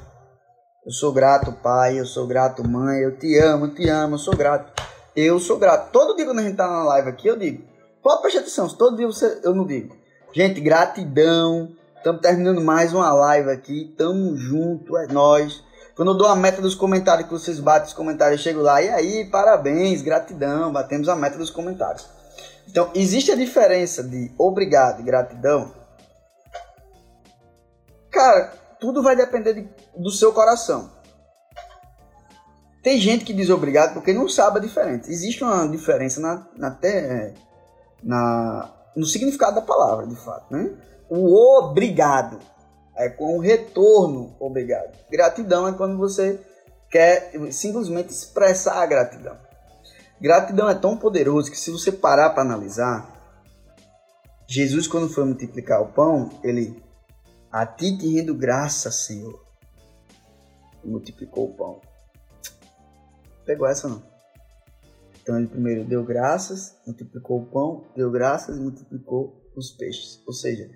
Eu 0.84 0.92
sou 0.92 1.12
grato, 1.12 1.52
pai. 1.52 1.98
Eu 1.98 2.06
sou 2.06 2.26
grato, 2.26 2.66
mãe. 2.66 3.00
Eu 3.00 3.16
te 3.16 3.38
amo, 3.38 3.66
eu 3.66 3.74
te 3.74 3.88
amo. 3.88 4.14
Eu 4.14 4.18
sou 4.18 4.36
grato. 4.36 4.82
Eu 5.14 5.38
sou 5.38 5.56
grato. 5.56 5.92
Todo 5.92 6.16
dia 6.16 6.26
quando 6.26 6.40
a 6.40 6.42
gente 6.42 6.56
tá 6.56 6.66
na 6.66 6.82
live 6.84 7.08
aqui, 7.08 7.28
eu 7.28 7.36
digo. 7.36 7.64
Pode 8.02 8.20
prestar 8.20 8.40
atenção, 8.40 8.68
todo 8.68 8.96
dia 8.96 9.06
você, 9.06 9.40
eu 9.42 9.54
não 9.54 9.64
digo. 9.66 9.96
Gente, 10.32 10.60
gratidão 10.60 11.74
Estamos 12.04 12.20
terminando 12.20 12.60
mais 12.60 12.92
uma 12.92 13.10
live 13.14 13.48
aqui. 13.48 13.94
Tamo 13.96 14.36
junto, 14.36 14.94
é 14.98 15.06
nós. 15.06 15.64
Quando 15.94 16.10
eu 16.10 16.16
dou 16.16 16.26
a 16.26 16.34
meta 16.34 16.60
dos 16.60 16.74
comentários, 16.74 17.26
que 17.26 17.32
vocês 17.32 17.60
batem 17.60 17.88
os 17.88 17.94
comentários, 17.94 18.40
eu 18.40 18.44
chego 18.44 18.60
lá. 18.60 18.82
E 18.82 18.88
aí, 18.88 19.24
parabéns, 19.26 20.02
gratidão. 20.02 20.72
Batemos 20.72 21.08
a 21.08 21.14
meta 21.14 21.38
dos 21.38 21.50
comentários. 21.50 22.06
Então, 22.68 22.90
existe 22.94 23.30
a 23.30 23.36
diferença 23.36 24.02
de 24.02 24.32
obrigado 24.36 25.00
e 25.00 25.04
gratidão. 25.04 25.72
Cara, 28.10 28.52
tudo 28.80 29.02
vai 29.02 29.14
depender 29.14 29.54
de, 29.54 29.68
do 29.96 30.10
seu 30.10 30.32
coração. 30.32 30.90
Tem 32.82 32.98
gente 32.98 33.24
que 33.24 33.32
diz 33.32 33.48
obrigado 33.48 33.94
porque 33.94 34.12
não 34.12 34.28
sabe 34.28 34.58
a 34.58 34.62
diferença. 34.62 35.10
Existe 35.10 35.44
uma 35.44 35.66
diferença 35.68 36.20
na, 36.20 36.46
na, 36.56 36.78
na, 38.02 38.70
no 38.96 39.06
significado 39.06 39.54
da 39.54 39.62
palavra, 39.62 40.06
de 40.06 40.16
fato. 40.16 40.52
Né? 40.52 40.70
O 41.08 41.60
obrigado 41.60 42.38
é 42.96 43.08
com 43.08 43.36
o 43.36 43.40
retorno 43.40 44.34
obrigado. 44.38 44.96
Gratidão 45.10 45.66
é 45.66 45.72
quando 45.72 45.96
você 45.96 46.40
quer 46.90 47.32
simplesmente 47.50 48.10
expressar 48.10 48.82
a 48.82 48.86
gratidão. 48.86 49.36
Gratidão 50.20 50.68
é 50.68 50.74
tão 50.74 50.96
poderoso 50.96 51.50
que 51.50 51.58
se 51.58 51.70
você 51.70 51.90
parar 51.90 52.30
para 52.30 52.42
analisar, 52.42 53.12
Jesus 54.46 54.86
quando 54.86 55.08
foi 55.08 55.24
multiplicar 55.24 55.82
o 55.82 55.92
pão, 55.92 56.30
ele 56.42 56.82
a 57.50 57.66
ti 57.66 57.96
te 57.96 58.12
rendo 58.14 58.34
graça, 58.34 58.90
Senhor. 58.90 59.44
Multiplicou 60.84 61.50
o 61.50 61.54
pão. 61.54 61.80
Pegou 63.44 63.66
essa 63.66 63.88
não? 63.88 64.02
Então 65.22 65.38
ele 65.38 65.46
primeiro 65.46 65.84
deu 65.84 66.04
graças, 66.04 66.76
multiplicou 66.86 67.40
o 67.40 67.46
pão, 67.46 67.84
deu 67.96 68.10
graças 68.10 68.56
e 68.56 68.60
multiplicou 68.60 69.42
os 69.56 69.70
peixes. 69.70 70.22
Ou 70.26 70.32
seja, 70.32 70.70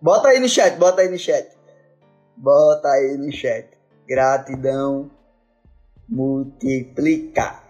bota 0.00 0.28
aí 0.28 0.40
no 0.40 0.48
chat, 0.48 0.76
bota 0.76 1.02
aí 1.02 1.08
no 1.08 1.18
chat. 1.18 1.48
Bota 2.36 2.88
aí 2.88 3.16
no 3.16 3.30
chat. 3.32 3.68
Gratidão 4.06 5.10
multiplica. 6.08 7.62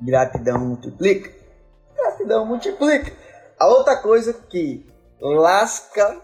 Gratidão 0.00 0.58
multiplica. 0.58 1.30
Gratidão 1.94 2.46
multiplica. 2.46 3.12
A 3.58 3.68
outra 3.68 3.96
coisa 3.96 4.32
que 4.32 4.86
lasca 5.20 6.20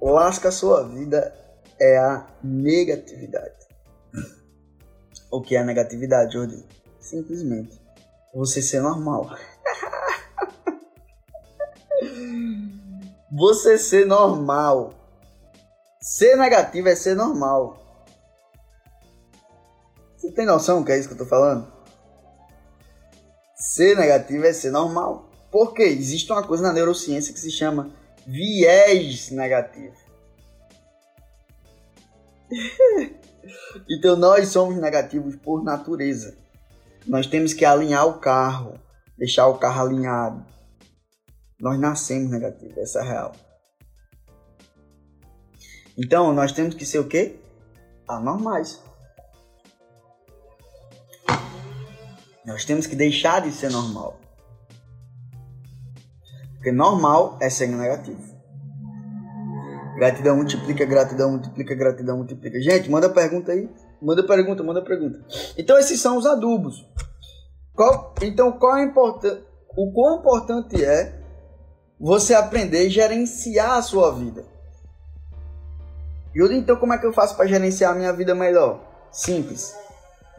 lasca 0.00 0.48
a 0.48 0.52
sua 0.52 0.86
vida 0.86 1.34
é 1.80 1.98
a 1.98 2.26
negatividade. 2.42 3.68
O 5.30 5.42
que 5.42 5.56
é 5.56 5.60
a 5.60 5.64
negatividade, 5.64 6.32
Jordi? 6.32 6.64
Simplesmente 7.00 7.80
você 8.34 8.62
ser 8.62 8.80
normal. 8.80 9.30
Você 13.38 13.78
ser 13.78 14.04
normal. 14.04 14.92
Ser 16.02 16.36
negativo 16.36 16.88
é 16.88 16.96
ser 16.96 17.14
normal. 17.14 17.78
Você 20.16 20.32
tem 20.32 20.44
noção 20.44 20.82
que 20.82 20.90
é 20.90 20.98
isso 20.98 21.06
que 21.06 21.14
eu 21.14 21.18
tô 21.18 21.26
falando? 21.26 21.72
Ser 23.54 23.96
negativo 23.96 24.44
é 24.44 24.52
ser 24.52 24.72
normal. 24.72 25.30
Porque 25.52 25.82
existe 25.82 26.30
uma 26.32 26.42
coisa 26.42 26.64
na 26.64 26.72
neurociência 26.72 27.32
que 27.32 27.38
se 27.38 27.50
chama 27.50 27.90
viés 28.26 29.30
negativo. 29.30 29.96
então 33.88 34.16
nós 34.16 34.48
somos 34.48 34.76
negativos 34.76 35.36
por 35.36 35.62
natureza. 35.62 36.36
Nós 37.06 37.26
temos 37.26 37.52
que 37.52 37.64
alinhar 37.64 38.06
o 38.06 38.18
carro, 38.18 38.78
deixar 39.16 39.46
o 39.46 39.58
carro 39.58 39.86
alinhado. 39.86 40.57
Nós 41.60 41.78
nascemos 41.78 42.30
negativos, 42.30 42.76
essa 42.78 43.00
é 43.00 43.02
a 43.02 43.04
real. 43.04 43.32
Então 45.96 46.32
nós 46.32 46.52
temos 46.52 46.74
que 46.74 46.86
ser 46.86 47.00
o 47.00 47.08
quê? 47.08 47.40
Anormais. 48.06 48.80
Nós 52.46 52.64
temos 52.64 52.86
que 52.86 52.94
deixar 52.94 53.42
de 53.42 53.52
ser 53.52 53.70
normal. 53.70 54.18
Porque 56.54 56.72
normal 56.72 57.36
é 57.40 57.50
ser 57.50 57.66
negativo. 57.66 58.38
Gratidão 59.96 60.36
multiplica, 60.36 60.84
gratidão 60.84 61.32
multiplica, 61.32 61.74
gratidão 61.74 62.16
multiplica. 62.18 62.60
Gente, 62.60 62.88
manda 62.88 63.10
pergunta 63.10 63.50
aí. 63.50 63.68
Manda 64.00 64.24
pergunta, 64.24 64.62
manda 64.62 64.80
pergunta. 64.82 65.20
Então 65.58 65.76
esses 65.76 66.00
são 66.00 66.16
os 66.16 66.24
adubos. 66.24 66.88
Qual, 67.74 68.14
então 68.22 68.52
qual 68.52 68.76
é? 68.76 68.86
O 69.76 69.92
quão 69.92 70.20
importante 70.20 70.82
é 70.84 71.17
você 72.00 72.34
aprender 72.34 72.86
a 72.86 72.90
gerenciar 72.90 73.72
a 73.72 73.82
sua 73.82 74.12
vida? 74.12 74.44
Yuri, 76.36 76.56
então 76.56 76.76
como 76.76 76.92
é 76.92 76.98
que 76.98 77.06
eu 77.06 77.12
faço 77.12 77.36
para 77.36 77.46
gerenciar 77.46 77.92
a 77.92 77.94
minha 77.94 78.12
vida 78.12 78.34
melhor? 78.34 78.80
Simples. 79.10 79.74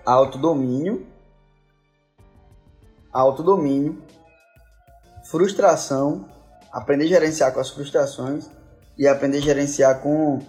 Autodomínio 0.05 1.05
autodomínio, 3.11 4.01
frustração, 5.25 6.25
aprender 6.71 7.05
a 7.05 7.07
gerenciar 7.07 7.53
com 7.53 7.59
as 7.59 7.69
frustrações 7.69 8.49
e 8.97 9.07
aprender 9.07 9.37
a 9.37 9.41
gerenciar 9.41 9.99
com 10.01 10.39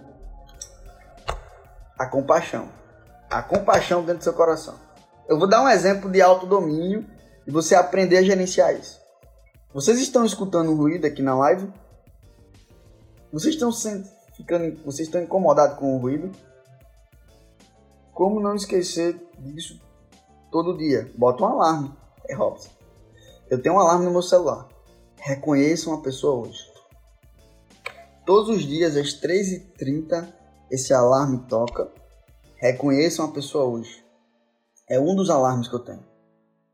a 1.99 2.07
compaixão. 2.07 2.69
A 3.31 3.43
compaixão 3.43 4.01
dentro 4.01 4.19
do 4.19 4.25
seu 4.25 4.33
coração. 4.33 4.75
Eu 5.29 5.39
vou 5.39 5.49
dar 5.49 5.63
um 5.63 5.69
exemplo 5.69 6.11
de 6.11 6.21
autodomínio 6.21 7.07
e 7.47 7.51
você 7.51 7.75
aprender 7.75 8.19
a 8.19 8.23
gerenciar 8.23 8.75
isso. 8.75 9.00
Vocês 9.73 10.01
estão 10.01 10.25
escutando 10.25 10.75
ruído 10.75 11.07
aqui 11.07 11.23
na 11.23 11.33
live? 11.37 11.73
Vocês 13.33 13.55
estão 13.55 13.71
ficando, 14.37 14.77
vocês 14.85 15.07
estão 15.07 15.23
incomodados 15.23 15.79
com 15.79 15.95
o 15.95 15.99
ruído? 15.99 16.33
Como 18.12 18.41
não 18.41 18.57
esquecer 18.57 19.16
disso 19.39 19.81
todo 20.51 20.77
dia? 20.77 21.09
Bota 21.16 21.45
um 21.45 21.47
alarme. 21.47 21.95
É 22.29 22.35
Robson. 22.35 22.68
Eu 23.49 23.62
tenho 23.62 23.77
um 23.77 23.79
alarme 23.79 24.07
no 24.07 24.11
meu 24.11 24.23
celular. 24.23 24.66
Reconheça 25.16 25.89
uma 25.89 26.03
pessoa 26.03 26.49
hoje. 26.49 26.68
Todos 28.27 28.49
os 28.49 28.62
dias, 28.62 28.97
às 28.97 29.21
3h30, 29.21 30.27
esse 30.68 30.93
alarme 30.93 31.47
toca. 31.49 31.93
Reconheça 32.57 33.23
uma 33.23 33.33
pessoa 33.33 33.66
hoje. 33.66 34.05
É 34.89 34.99
um 34.99 35.14
dos 35.14 35.31
alarmes 35.31 35.68
que 35.68 35.75
eu 35.77 35.85
tenho. 35.85 36.05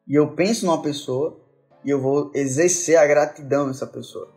E 0.09 0.15
eu 0.15 0.35
penso 0.35 0.65
numa 0.65 0.81
pessoa 0.81 1.46
e 1.87 1.91
eu 1.91 2.01
vou 2.01 2.33
exercer 2.35 2.99
a 2.99 3.07
gratidão 3.07 3.69
nessa 3.69 3.87
pessoa. 3.87 4.35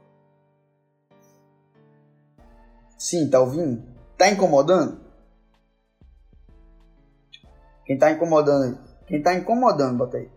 Sim, 2.95 3.27
tá 3.27 3.39
ouvindo? 3.39 3.83
Tá 4.15 4.29
incomodando? 4.29 5.01
Quem 7.85 7.97
tá 7.97 8.11
incomodando? 8.11 8.77
Quem 9.07 9.23
tá 9.23 9.33
incomodando, 9.33 9.97
bota 9.97 10.17
aí. 10.17 10.29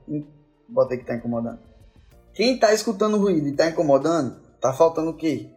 Bota 0.67 0.95
aí 0.95 1.01
que 1.01 1.05
tá 1.05 1.15
incomodando. 1.15 1.59
Quem 2.33 2.59
tá 2.59 2.73
escutando 2.73 3.19
ruído 3.19 3.47
e 3.47 3.53
tá 3.53 3.69
incomodando, 3.69 4.41
tá 4.59 4.73
faltando 4.73 5.11
o 5.11 5.17
quê? 5.17 5.51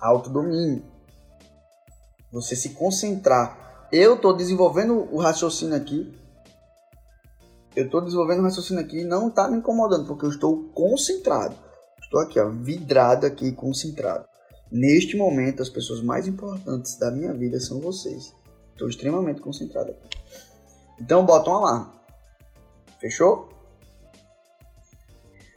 Autodomínio. 0.00 0.82
Você 2.32 2.56
se 2.56 2.70
concentrar. 2.70 3.88
Eu 3.92 4.18
tô 4.18 4.32
desenvolvendo 4.32 5.06
o 5.12 5.18
raciocínio 5.18 5.76
aqui. 5.76 6.18
Eu 7.74 7.88
tô 7.88 8.00
desenvolvendo 8.00 8.40
o 8.40 8.42
raciocínio 8.42 8.82
aqui 8.82 9.00
e 9.00 9.04
não 9.04 9.30
tá 9.30 9.48
me 9.48 9.56
incomodando, 9.56 10.06
porque 10.06 10.26
eu 10.26 10.30
estou 10.30 10.64
concentrado. 10.74 11.54
Estou 12.02 12.20
aqui, 12.20 12.38
ó, 12.38 12.48
vidrado 12.50 13.26
aqui, 13.26 13.52
concentrado. 13.52 14.26
Neste 14.70 15.16
momento, 15.16 15.62
as 15.62 15.70
pessoas 15.70 16.02
mais 16.02 16.26
importantes 16.26 16.96
da 16.98 17.10
minha 17.10 17.32
vida 17.32 17.58
são 17.60 17.80
vocês. 17.80 18.34
Estou 18.72 18.88
extremamente 18.88 19.40
concentrado 19.40 19.90
aqui. 19.90 20.18
Então, 21.00 21.24
bota 21.24 21.50
um 21.50 21.54
alarme. 21.54 21.92
Fechou? 23.00 23.48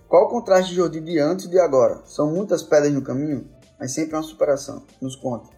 Qual 0.07 0.26
o 0.26 0.30
contraste 0.30 0.70
de 0.70 0.78
Jordi 0.78 1.01
de 1.01 1.20
antes 1.20 1.45
e 1.45 1.49
de 1.49 1.59
agora? 1.59 2.01
São 2.05 2.32
muitas 2.32 2.63
pedras 2.63 2.93
no 2.93 3.01
caminho, 3.01 3.49
mas 3.78 3.91
sempre 3.91 4.16
uma 4.16 4.24
superação. 4.24 4.84
Nos 5.01 5.16
conta. 5.16 5.49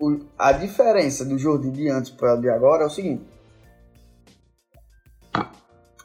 O, 0.00 0.18
a 0.36 0.50
diferença 0.50 1.24
do 1.24 1.38
Jordi 1.38 1.70
de 1.70 1.88
antes 1.88 2.10
para 2.10 2.34
o 2.34 2.40
de 2.40 2.48
agora 2.48 2.82
é 2.82 2.86
o 2.86 2.90
seguinte. 2.90 3.31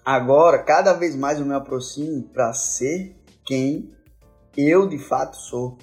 Agora, 0.10 0.64
cada 0.64 0.93
vez 0.93 1.18
mais 1.18 1.38
eu 1.38 1.45
me 1.45 1.53
aproximo 1.53 2.30
para 2.30 2.53
ser 2.53 3.14
quem 3.43 3.93
eu 4.55 4.88
de 4.88 4.97
fato 4.97 5.36
sou. 5.36 5.78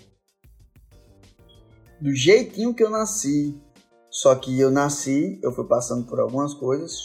Do 2.01 2.15
jeitinho 2.15 2.73
que 2.75 2.83
eu 2.83 2.89
nasci. 2.89 3.61
Só 4.09 4.35
que 4.35 4.59
eu 4.59 4.71
nasci, 4.71 5.39
eu 5.43 5.53
fui 5.53 5.67
passando 5.67 6.07
por 6.07 6.19
algumas 6.19 6.55
coisas 6.55 7.03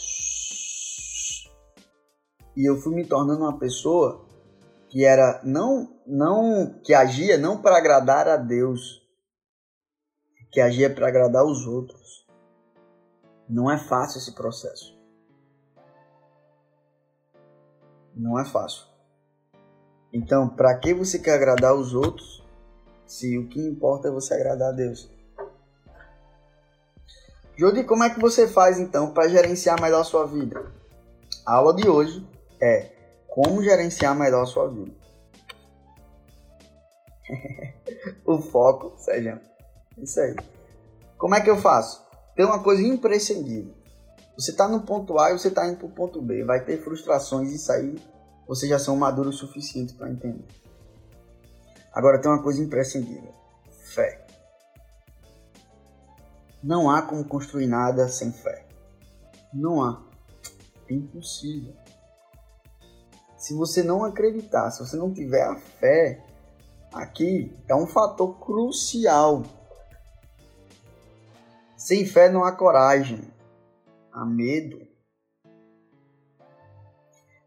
e 2.56 2.66
eu 2.66 2.78
fui 2.80 2.94
me 2.94 3.04
tornando 3.04 3.42
uma 3.42 3.58
pessoa 3.58 4.26
que 4.88 5.04
era 5.04 5.42
não 5.44 6.00
não 6.06 6.80
que 6.82 6.94
agia 6.94 7.36
não 7.36 7.60
para 7.60 7.76
agradar 7.76 8.28
a 8.28 8.38
Deus, 8.38 9.02
que 10.50 10.58
agia 10.58 10.88
para 10.88 11.08
agradar 11.08 11.44
os 11.44 11.66
outros. 11.66 12.26
Não 13.46 13.70
é 13.70 13.76
fácil 13.76 14.16
esse 14.16 14.34
processo. 14.34 14.99
Não 18.20 18.38
é 18.38 18.44
fácil. 18.44 18.84
Então, 20.12 20.46
para 20.46 20.76
que 20.78 20.92
você 20.92 21.18
quer 21.18 21.34
agradar 21.34 21.74
os 21.74 21.94
outros 21.94 22.44
Se 23.06 23.38
o 23.38 23.48
que 23.48 23.58
importa 23.58 24.08
é 24.08 24.10
você 24.10 24.34
agradar 24.34 24.68
a 24.68 24.76
Deus. 24.76 25.10
Jodi, 27.56 27.82
como 27.82 28.04
é 28.04 28.10
que 28.10 28.20
você 28.20 28.46
faz 28.46 28.78
então 28.78 29.12
para 29.12 29.28
gerenciar 29.28 29.80
melhor 29.80 30.02
a 30.02 30.04
sua 30.04 30.26
vida? 30.26 30.70
A 31.44 31.54
aula 31.54 31.74
de 31.74 31.88
hoje 31.88 32.24
é 32.60 32.92
como 33.26 33.62
gerenciar 33.64 34.14
melhor 34.14 34.42
a 34.42 34.46
sua 34.46 34.68
vida. 34.68 34.92
o 38.24 38.38
foco, 38.38 38.94
Sérgio. 38.98 39.40
Isso 39.98 40.20
aí. 40.20 40.36
Como 41.18 41.34
é 41.34 41.40
que 41.40 41.50
eu 41.50 41.56
faço? 41.56 42.06
Tem 42.36 42.44
uma 42.46 42.62
coisa 42.62 42.82
imprescindível. 42.82 43.74
Você 44.40 44.52
está 44.52 44.66
no 44.66 44.80
ponto 44.80 45.18
A 45.18 45.30
e 45.30 45.38
você 45.38 45.48
está 45.48 45.68
indo 45.68 45.76
para 45.76 45.86
o 45.86 45.90
ponto 45.90 46.22
B. 46.22 46.42
Vai 46.44 46.64
ter 46.64 46.82
frustrações, 46.82 47.52
isso 47.52 47.70
aí 47.70 47.94
vocês 48.48 48.70
já 48.70 48.78
são 48.78 48.96
maduros 48.96 49.34
o 49.34 49.46
suficiente 49.46 49.92
para 49.92 50.10
entender. 50.10 50.46
Agora 51.92 52.18
tem 52.18 52.30
uma 52.30 52.42
coisa 52.42 52.62
imprescindível: 52.62 53.34
fé. 53.84 54.26
Não 56.62 56.88
há 56.88 57.02
como 57.02 57.22
construir 57.22 57.66
nada 57.66 58.08
sem 58.08 58.32
fé. 58.32 58.66
Não 59.52 59.82
há. 59.82 60.02
É 60.88 60.94
impossível. 60.94 61.74
Se 63.36 63.52
você 63.52 63.82
não 63.82 64.06
acreditar, 64.06 64.70
se 64.70 64.80
você 64.80 64.96
não 64.96 65.12
tiver 65.12 65.42
a 65.42 65.56
fé, 65.56 66.24
aqui 66.94 67.54
é 67.68 67.74
um 67.74 67.86
fator 67.86 68.38
crucial. 68.40 69.42
Sem 71.76 72.06
fé 72.06 72.30
não 72.30 72.42
há 72.42 72.52
coragem, 72.52 73.20
há 74.12 74.24
medo. 74.24 74.86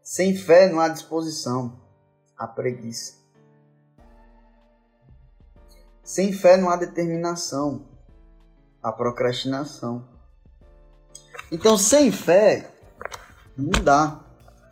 Sem 0.02 0.36
fé 0.36 0.68
não 0.68 0.80
há 0.80 0.88
disposição, 0.88 1.80
há 2.36 2.46
preguiça. 2.46 3.14
Sem 6.02 6.32
fé 6.32 6.56
não 6.56 6.68
há 6.68 6.76
determinação, 6.76 7.86
há 8.82 8.92
procrastinação. 8.92 10.06
Então, 11.50 11.78
sem 11.78 12.12
fé, 12.12 12.70
não 13.56 13.82
dá, 13.82 14.22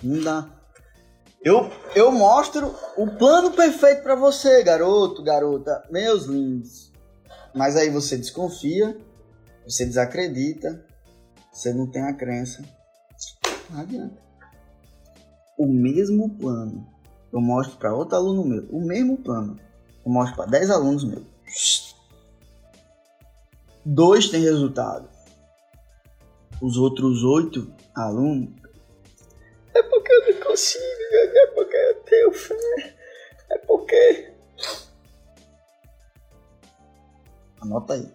não 0.03 0.23
dá. 0.23 0.63
Eu, 1.45 1.71
eu 1.95 2.13
mostro 2.13 2.75
o 2.97 3.07
plano 3.17 3.51
perfeito 3.53 4.03
para 4.03 4.15
você, 4.15 4.63
garoto, 4.63 5.23
garota, 5.23 5.83
meus 5.91 6.27
lindos. 6.27 6.93
Mas 7.55 7.77
aí 7.77 7.91
você 7.91 8.17
desconfia, 8.17 8.97
você 9.67 9.85
desacredita, 9.85 10.85
você 11.53 11.73
não 11.73 11.87
tem 11.87 12.03
a 12.03 12.15
crença. 12.15 12.65
Não 13.71 13.81
adianta. 13.81 14.23
O 15.59 15.67
mesmo 15.67 16.31
plano 16.31 16.91
eu 17.33 17.41
mostro 17.41 17.79
para 17.79 17.95
outro 17.95 18.17
aluno 18.17 18.45
meu, 18.45 18.65
o 18.71 18.85
mesmo 18.85 19.17
plano 19.17 19.59
eu 20.05 20.11
mostro 20.11 20.37
para 20.37 20.51
10 20.51 20.71
alunos 20.71 21.05
meus. 21.05 21.95
Dois 23.85 24.29
têm 24.29 24.43
resultado. 24.43 25.09
Os 26.61 26.77
outros 26.77 27.23
oito 27.25 27.73
alunos. 27.95 28.51
É 29.75 29.83
porque 29.83 30.13
eu 30.13 30.35
não 30.35 30.41
consigo, 30.47 30.85
é 30.85 31.47
porque 31.49 31.77
eu 31.77 32.03
tenho 32.03 32.33
fé. 32.33 32.97
É 33.51 33.59
porque. 33.59 34.33
Anota 37.61 37.95
aí. 37.95 38.13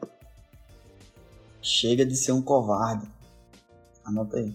Chega 1.61 2.05
de 2.05 2.15
ser 2.15 2.31
um 2.31 2.41
covarde. 2.41 3.16
Anota 4.07 4.37
aí. 4.37 4.53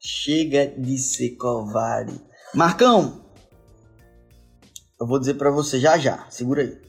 Chega 0.00 0.66
de 0.66 0.96
ser 0.96 1.36
covarde. 1.36 2.18
Marcão, 2.54 3.22
eu 4.98 5.06
vou 5.06 5.18
dizer 5.18 5.34
para 5.34 5.50
você 5.50 5.78
já 5.78 5.98
já, 5.98 6.26
segura 6.30 6.62
aí. 6.62 6.80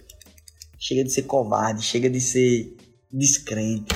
Chega 0.80 1.04
de 1.04 1.12
ser 1.12 1.24
covarde, 1.24 1.84
chega 1.84 2.10
de 2.10 2.22
ser 2.22 2.78
descrente. 3.12 3.94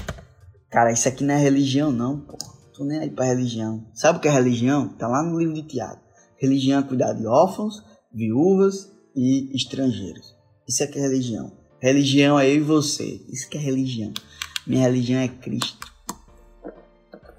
Cara, 0.70 0.92
isso 0.92 1.08
aqui 1.08 1.24
não 1.24 1.34
é 1.34 1.38
religião 1.38 1.94
não, 1.94 2.20
pô. 2.20 2.38
Tô 2.74 2.84
nem 2.84 3.00
aí 3.00 3.10
pra 3.10 3.26
religião. 3.26 3.90
Sabe 3.94 4.20
o 4.20 4.22
que 4.22 4.28
é 4.28 4.32
religião? 4.32 4.90
Tá 4.98 5.08
lá 5.08 5.24
no 5.24 5.40
livro 5.40 5.54
de 5.54 5.64
Tiago. 5.64 6.02
Religião 6.36 6.82
é 6.82 6.84
cuidar 6.84 7.14
de 7.14 7.26
órfãos, 7.26 7.82
viúvas 8.14 8.92
e 9.16 9.50
estrangeiros. 9.56 10.36
Isso 10.68 10.84
aqui 10.84 11.00
é 11.00 11.02
religião. 11.04 11.58
Religião 11.80 12.38
é 12.38 12.50
eu 12.50 12.58
e 12.58 12.60
você. 12.60 13.26
Isso 13.30 13.50
que 13.50 13.58
é 13.58 13.62
religião. 13.62 14.12
Minha 14.68 14.84
religião 14.84 15.22
é 15.22 15.30
Cristo. 15.30 15.88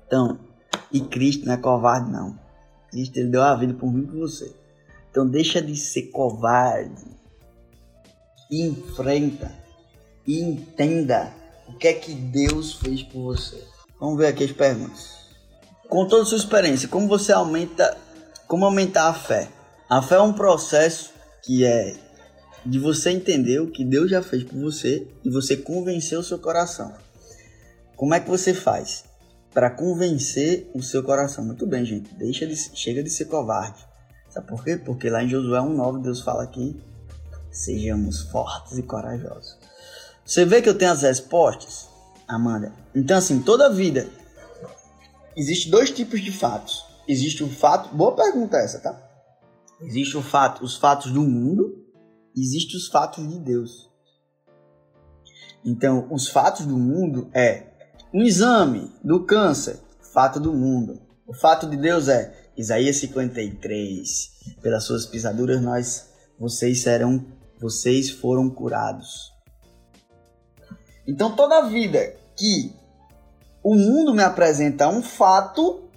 Então, 0.06 0.38
e 0.90 0.98
Cristo 1.00 1.44
não 1.44 1.52
é 1.52 1.56
covarde 1.58 2.10
não. 2.10 2.38
Cristo 2.90 3.18
ele 3.18 3.28
deu 3.28 3.42
a 3.42 3.54
vida 3.54 3.74
por 3.74 3.92
mim 3.92 4.04
e 4.04 4.06
por 4.06 4.20
você. 4.20 4.50
Então 5.10 5.28
deixa 5.28 5.60
de 5.60 5.76
ser 5.76 6.04
covarde. 6.04 7.04
E 8.50 8.62
enfrenta. 8.62 9.52
E 10.26 10.40
entenda 10.40 11.30
o 11.66 11.74
que 11.74 11.88
é 11.88 11.92
que 11.92 12.14
Deus 12.14 12.74
fez 12.74 13.02
por 13.02 13.22
você. 13.22 13.62
Vamos 14.00 14.16
ver 14.16 14.28
aqui 14.28 14.44
as 14.44 14.52
perguntas. 14.52 15.18
Com 15.86 16.08
toda 16.08 16.22
a 16.22 16.26
sua 16.26 16.38
experiência, 16.38 16.88
como 16.88 17.06
você 17.06 17.30
aumenta, 17.30 17.94
como 18.46 18.64
aumentar 18.64 19.08
a 19.08 19.14
fé? 19.14 19.50
A 19.88 20.00
fé 20.00 20.14
é 20.14 20.20
um 20.20 20.32
processo 20.32 21.12
que 21.42 21.62
é 21.64 21.94
de 22.64 22.78
você 22.78 23.10
entender 23.10 23.60
o 23.60 23.70
que 23.70 23.84
Deus 23.84 24.10
já 24.10 24.22
fez 24.22 24.44
por 24.44 24.58
você 24.58 25.06
e 25.22 25.30
você 25.30 25.58
convencer 25.58 26.18
o 26.18 26.22
seu 26.22 26.38
coração. 26.38 26.94
Como 27.98 28.14
é 28.14 28.20
que 28.20 28.30
você 28.30 28.54
faz 28.54 29.04
para 29.52 29.68
convencer 29.68 30.70
o 30.72 30.80
seu 30.80 31.02
coração? 31.02 31.44
Muito 31.44 31.66
bem, 31.66 31.84
gente. 31.84 32.14
Deixa 32.14 32.46
de, 32.46 32.54
chega 32.54 33.02
de 33.02 33.10
ser 33.10 33.24
covarde. 33.24 33.84
Sabe 34.30 34.46
por 34.46 34.62
quê? 34.62 34.76
Porque 34.76 35.10
lá 35.10 35.24
em 35.24 35.28
Josué 35.28 35.58
1,9 35.58 36.02
Deus 36.02 36.20
fala 36.20 36.44
aqui: 36.44 36.80
sejamos 37.50 38.22
fortes 38.30 38.78
e 38.78 38.84
corajosos. 38.84 39.58
Você 40.24 40.44
vê 40.44 40.62
que 40.62 40.68
eu 40.68 40.78
tenho 40.78 40.92
as 40.92 41.02
respostas, 41.02 41.88
Amanda? 42.28 42.72
Então, 42.94 43.18
assim, 43.18 43.42
toda 43.42 43.68
vida 43.68 44.08
existe 45.36 45.68
dois 45.68 45.90
tipos 45.90 46.20
de 46.20 46.30
fatos. 46.30 46.84
Existe 47.08 47.42
o 47.42 47.50
fato. 47.50 47.92
Boa 47.96 48.14
pergunta 48.14 48.58
essa, 48.58 48.78
tá? 48.78 48.96
Existe 49.80 50.16
o 50.16 50.22
fato, 50.22 50.62
os 50.62 50.76
fatos 50.76 51.10
do 51.10 51.22
mundo, 51.22 51.84
existe 52.36 52.76
os 52.76 52.86
fatos 52.86 53.28
de 53.28 53.40
Deus. 53.40 53.90
Então, 55.64 56.06
os 56.12 56.28
fatos 56.28 56.64
do 56.64 56.78
mundo 56.78 57.28
é 57.34 57.67
um 58.12 58.22
exame 58.22 58.92
do 59.02 59.24
câncer, 59.24 59.78
fato 60.12 60.40
do 60.40 60.52
mundo. 60.52 61.00
O 61.26 61.34
fato 61.34 61.66
de 61.66 61.76
Deus 61.76 62.08
é 62.08 62.50
Isaías 62.56 62.96
53. 62.96 64.56
Pelas 64.62 64.84
suas 64.84 65.06
pisaduras 65.06 65.60
nós 65.60 66.08
vocês 66.38 66.80
serão 66.80 67.24
vocês 67.60 68.08
foram 68.10 68.48
curados. 68.48 69.32
Então 71.06 71.34
toda 71.34 71.68
vida 71.68 72.14
que 72.36 72.72
o 73.62 73.74
mundo 73.74 74.14
me 74.14 74.22
apresenta 74.22 74.88
um 74.88 75.02
fato 75.02 75.88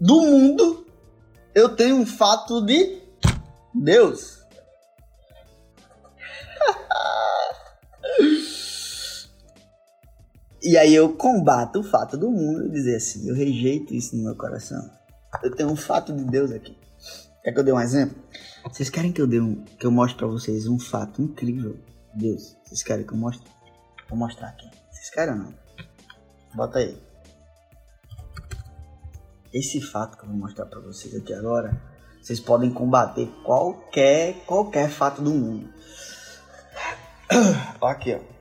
do 0.00 0.22
mundo, 0.22 0.86
eu 1.54 1.74
tenho 1.74 1.96
um 1.96 2.06
fato 2.06 2.60
de 2.60 3.02
Deus. 3.74 4.37
E 10.62 10.76
aí 10.76 10.94
eu 10.94 11.14
combato 11.14 11.80
o 11.80 11.84
fato 11.84 12.16
do 12.16 12.30
mundo 12.30 12.66
e 12.66 12.70
dizer 12.70 12.96
assim, 12.96 13.28
eu 13.28 13.34
rejeito 13.34 13.94
isso 13.94 14.16
no 14.16 14.24
meu 14.24 14.34
coração. 14.34 14.90
Eu 15.42 15.54
tenho 15.54 15.70
um 15.70 15.76
fato 15.76 16.12
de 16.12 16.24
Deus 16.24 16.50
aqui. 16.50 16.76
Quer 17.42 17.52
que 17.52 17.60
eu 17.60 17.64
dê 17.64 17.72
um 17.72 17.80
exemplo? 17.80 18.16
Vocês 18.64 18.90
querem 18.90 19.12
que 19.12 19.20
eu 19.20 19.26
dê 19.26 19.40
um, 19.40 19.62
que 19.64 19.86
eu 19.86 19.90
mostre 19.90 20.18
para 20.18 20.26
vocês 20.26 20.66
um 20.66 20.78
fato 20.78 21.22
incrível? 21.22 21.78
Deus, 22.14 22.56
vocês 22.64 22.82
querem 22.82 23.06
que 23.06 23.12
eu 23.12 23.16
mostre? 23.16 23.48
Vou 24.08 24.18
mostrar 24.18 24.48
aqui. 24.48 24.68
Vocês 24.90 25.10
querem 25.10 25.34
ou 25.34 25.40
não? 25.40 25.54
Bota 26.54 26.78
aí. 26.80 26.98
Esse 29.52 29.80
fato 29.80 30.18
que 30.18 30.24
eu 30.24 30.28
vou 30.28 30.38
mostrar 30.38 30.66
para 30.66 30.80
vocês 30.80 31.14
aqui 31.14 31.32
agora, 31.32 31.80
vocês 32.20 32.40
podem 32.40 32.70
combater 32.70 33.26
qualquer 33.44 34.44
qualquer 34.44 34.90
fato 34.90 35.22
do 35.22 35.30
mundo. 35.30 35.72
Aqui, 37.80 38.14
ó. 38.14 38.37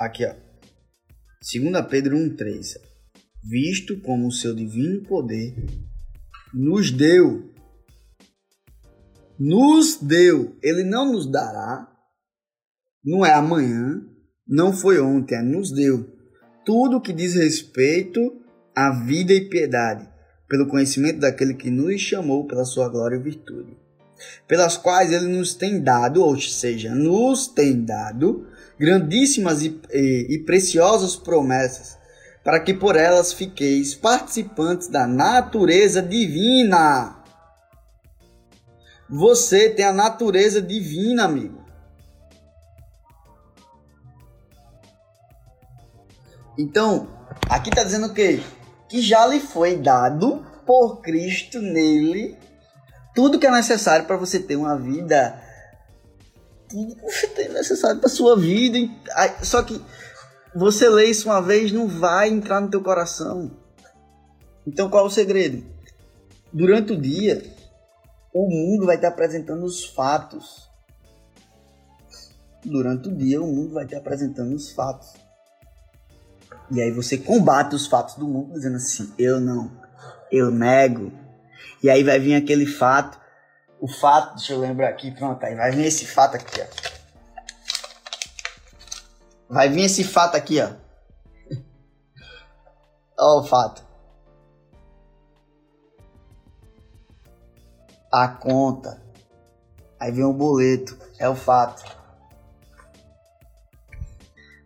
Aqui, 0.00 0.24
ó. 0.24 0.32
2 0.32 1.86
Pedro 1.90 2.16
1,3 2.16 2.80
visto 3.44 4.00
como 4.00 4.28
o 4.28 4.32
seu 4.32 4.54
divino 4.54 5.02
poder 5.02 5.54
nos 6.54 6.90
deu. 6.90 7.52
Nos 9.38 9.96
deu. 9.96 10.56
Ele 10.62 10.84
não 10.84 11.12
nos 11.12 11.30
dará. 11.30 11.86
Não 13.04 13.26
é 13.26 13.34
amanhã. 13.34 14.02
Não 14.48 14.72
foi 14.72 14.98
ontem. 14.98 15.34
É 15.34 15.42
nos 15.42 15.70
deu. 15.70 16.10
Tudo 16.64 17.00
que 17.00 17.12
diz 17.12 17.34
respeito 17.34 18.20
à 18.74 18.90
vida 19.04 19.34
e 19.34 19.50
piedade, 19.50 20.08
pelo 20.48 20.66
conhecimento 20.66 21.20
daquele 21.20 21.52
que 21.52 21.70
nos 21.70 22.00
chamou 22.00 22.46
pela 22.46 22.64
sua 22.64 22.88
glória 22.88 23.16
e 23.16 23.22
virtude, 23.22 23.76
pelas 24.48 24.78
quais 24.78 25.12
ele 25.12 25.26
nos 25.26 25.52
tem 25.52 25.82
dado, 25.82 26.22
ou 26.22 26.40
seja, 26.40 26.94
nos 26.94 27.48
tem 27.48 27.84
dado 27.84 28.46
grandíssimas 28.80 29.62
e, 29.62 29.78
e, 29.92 30.26
e 30.30 30.38
preciosas 30.38 31.14
promessas 31.14 31.98
para 32.42 32.58
que 32.58 32.72
por 32.72 32.96
elas 32.96 33.30
fiqueis 33.30 33.94
participantes 33.94 34.88
da 34.88 35.06
natureza 35.06 36.00
divina. 36.00 37.22
Você 39.06 39.68
tem 39.68 39.84
a 39.84 39.92
natureza 39.92 40.62
divina, 40.62 41.24
amigo. 41.24 41.62
Então, 46.56 47.06
aqui 47.50 47.68
está 47.68 47.84
dizendo 47.84 48.06
o 48.06 48.14
quê? 48.14 48.40
Que 48.88 49.02
já 49.02 49.26
lhe 49.26 49.40
foi 49.40 49.76
dado 49.76 50.46
por 50.64 51.02
Cristo 51.02 51.60
nele 51.60 52.38
tudo 53.14 53.38
que 53.38 53.46
é 53.46 53.50
necessário 53.50 54.06
para 54.06 54.16
você 54.16 54.38
ter 54.38 54.56
uma 54.56 54.78
vida. 54.78 55.38
Você 57.02 57.26
tem 57.28 57.48
necessário 57.48 58.00
para 58.00 58.08
sua 58.08 58.36
vida. 58.36 58.78
Só 59.42 59.62
que 59.62 59.80
você 60.54 60.88
lê 60.88 61.06
isso 61.06 61.28
uma 61.28 61.40
vez, 61.40 61.72
não 61.72 61.88
vai 61.88 62.28
entrar 62.28 62.60
no 62.60 62.70
teu 62.70 62.82
coração. 62.82 63.50
Então 64.66 64.88
qual 64.88 65.04
é 65.04 65.08
o 65.08 65.10
segredo? 65.10 65.64
Durante 66.52 66.92
o 66.92 67.00
dia, 67.00 67.42
o 68.32 68.48
mundo 68.48 68.86
vai 68.86 68.98
te 68.98 69.06
apresentando 69.06 69.64
os 69.64 69.84
fatos. 69.84 70.68
Durante 72.64 73.08
o 73.08 73.16
dia, 73.16 73.40
o 73.40 73.46
mundo 73.46 73.74
vai 73.74 73.86
te 73.86 73.94
apresentando 73.94 74.54
os 74.54 74.70
fatos. 74.70 75.12
E 76.70 76.80
aí 76.80 76.90
você 76.90 77.18
combate 77.18 77.74
os 77.74 77.86
fatos 77.86 78.14
do 78.14 78.26
mundo 78.26 78.52
dizendo 78.52 78.76
assim: 78.76 79.12
eu 79.18 79.40
não, 79.40 79.70
eu 80.30 80.50
nego. 80.50 81.12
E 81.82 81.90
aí 81.90 82.02
vai 82.02 82.18
vir 82.18 82.34
aquele 82.34 82.66
fato, 82.66 83.19
o 83.80 83.88
fato, 83.88 84.36
deixa 84.36 84.52
eu 84.52 84.60
lembrar 84.60 84.88
aqui, 84.88 85.10
pronto, 85.10 85.42
aí 85.42 85.54
vai 85.54 85.70
vir 85.70 85.86
esse 85.86 86.06
fato 86.06 86.36
aqui, 86.36 86.60
ó. 86.60 86.66
Vai 89.48 89.68
vir 89.68 89.84
esse 89.84 90.04
fato 90.04 90.36
aqui, 90.36 90.60
ó. 90.60 90.70
Ó 93.18 93.40
o 93.40 93.42
fato. 93.42 93.82
A 98.12 98.28
conta. 98.28 99.02
Aí 99.98 100.12
vem 100.12 100.24
o 100.24 100.32
boleto. 100.32 100.96
É 101.18 101.28
o 101.28 101.34
fato. 101.34 101.84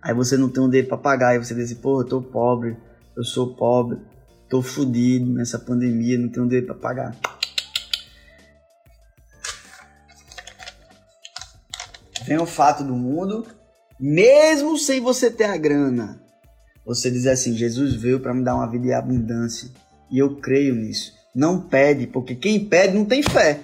Aí 0.03 0.13
você 0.15 0.37
não 0.37 0.51
tem 0.51 0.63
um 0.63 0.69
dinheiro 0.69 0.89
pra 0.89 0.99
pagar. 0.99 1.31
Aí 1.31 1.39
você 1.39 1.55
diz 1.55 1.73
assim, 1.73 1.81
pô, 1.81 2.03
eu 2.03 2.07
tô 2.07 2.23
pobre. 2.23 2.77
Eu 3.17 3.25
sou 3.25 3.55
pobre. 3.55 3.99
Tô 4.49 4.61
fudido 4.61 5.33
nessa 5.33 5.59
pandemia. 5.59 6.19
Não 6.19 6.29
tenho 6.29 6.45
um 6.45 6.49
dinheiro 6.49 6.67
pra 6.67 6.77
pagar. 6.77 7.17
Vem 12.27 12.39
o 12.39 12.47
fato 12.47 12.83
do 12.83 12.95
mundo 12.95 13.47
mesmo 13.99 14.77
sem 14.77 15.01
você 15.01 15.31
ter 15.31 15.45
a 15.45 15.57
grana, 15.57 16.21
você 16.85 17.11
diz 17.11 17.27
assim: 17.27 17.57
Jesus 17.57 17.95
veio 17.95 18.21
para 18.21 18.35
me 18.35 18.45
dar 18.45 18.55
uma 18.55 18.71
vida 18.71 18.85
de 18.85 18.93
abundância 18.93 19.71
e 20.11 20.19
eu 20.19 20.37
creio 20.37 20.75
nisso. 20.75 21.15
Não 21.35 21.61
pede, 21.61 22.07
porque 22.07 22.35
quem 22.35 22.65
pede 22.65 22.95
não 22.95 23.05
tem 23.05 23.23
fé. 23.23 23.61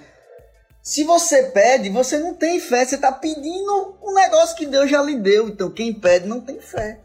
Se 0.81 1.03
você 1.03 1.43
pede, 1.43 1.89
você 1.89 2.17
não 2.17 2.33
tem 2.33 2.59
fé, 2.59 2.83
você 2.83 2.95
está 2.95 3.11
pedindo 3.11 3.97
um 4.01 4.13
negócio 4.13 4.57
que 4.57 4.65
Deus 4.65 4.89
já 4.89 5.01
lhe 5.01 5.15
deu. 5.15 5.47
Então 5.47 5.69
quem 5.69 5.93
pede 5.93 6.27
não 6.27 6.41
tem 6.41 6.59
fé. 6.59 6.99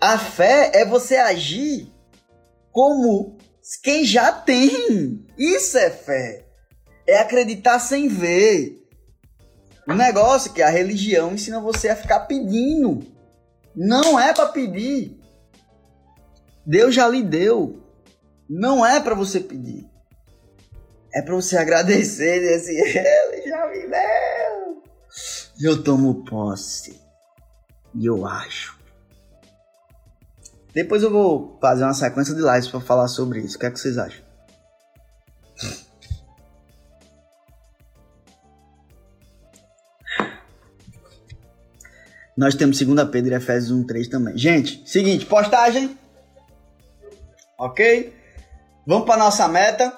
A 0.00 0.18
fé 0.18 0.70
é 0.74 0.84
você 0.84 1.16
agir 1.16 1.90
como 2.70 3.36
quem 3.82 4.04
já 4.04 4.30
tem. 4.30 5.26
Isso 5.36 5.76
é 5.76 5.90
fé. 5.90 6.44
É 7.06 7.18
acreditar 7.18 7.78
sem 7.80 8.06
ver. 8.06 8.85
O 9.86 9.94
negócio 9.94 10.50
é 10.50 10.54
que 10.54 10.62
a 10.62 10.68
religião 10.68 11.32
ensina 11.32 11.60
você 11.60 11.88
a 11.88 11.96
ficar 11.96 12.20
pedindo. 12.20 13.06
Não 13.74 14.18
é 14.18 14.32
para 14.32 14.48
pedir. 14.48 15.16
Deus 16.64 16.94
já 16.94 17.08
lhe 17.08 17.22
deu. 17.22 17.80
Não 18.48 18.84
é 18.84 18.98
para 19.00 19.14
você 19.14 19.38
pedir. 19.38 19.88
É 21.14 21.22
para 21.22 21.34
você 21.34 21.56
agradecer 21.58 22.36
e 22.36 22.40
dizer 22.40 22.54
assim, 22.56 22.98
ele 22.98 23.48
já 23.48 23.66
me 23.68 23.86
deu. 23.86 24.82
Eu 25.60 25.82
tomo 25.82 26.24
posse. 26.24 27.00
E 27.94 28.04
eu 28.04 28.26
acho. 28.26 28.76
Depois 30.74 31.02
eu 31.02 31.10
vou 31.10 31.56
fazer 31.60 31.84
uma 31.84 31.94
sequência 31.94 32.34
de 32.34 32.42
lives 32.42 32.68
para 32.68 32.80
falar 32.80 33.08
sobre 33.08 33.40
isso. 33.40 33.56
O 33.56 33.60
que 33.60 33.66
é 33.66 33.70
que 33.70 33.78
vocês 33.78 33.96
acham? 33.96 34.25
Nós 42.36 42.54
temos 42.54 42.78
2 42.78 43.08
Pedro 43.08 43.32
e 43.32 43.36
Efésios 43.36 43.70
1, 43.70 43.84
3 43.84 44.08
também. 44.08 44.36
Gente, 44.36 44.82
seguinte, 44.84 45.24
postagem. 45.24 45.96
Ok? 47.58 48.14
Vamos 48.86 49.06
para 49.06 49.16
nossa 49.16 49.48
meta. 49.48 49.92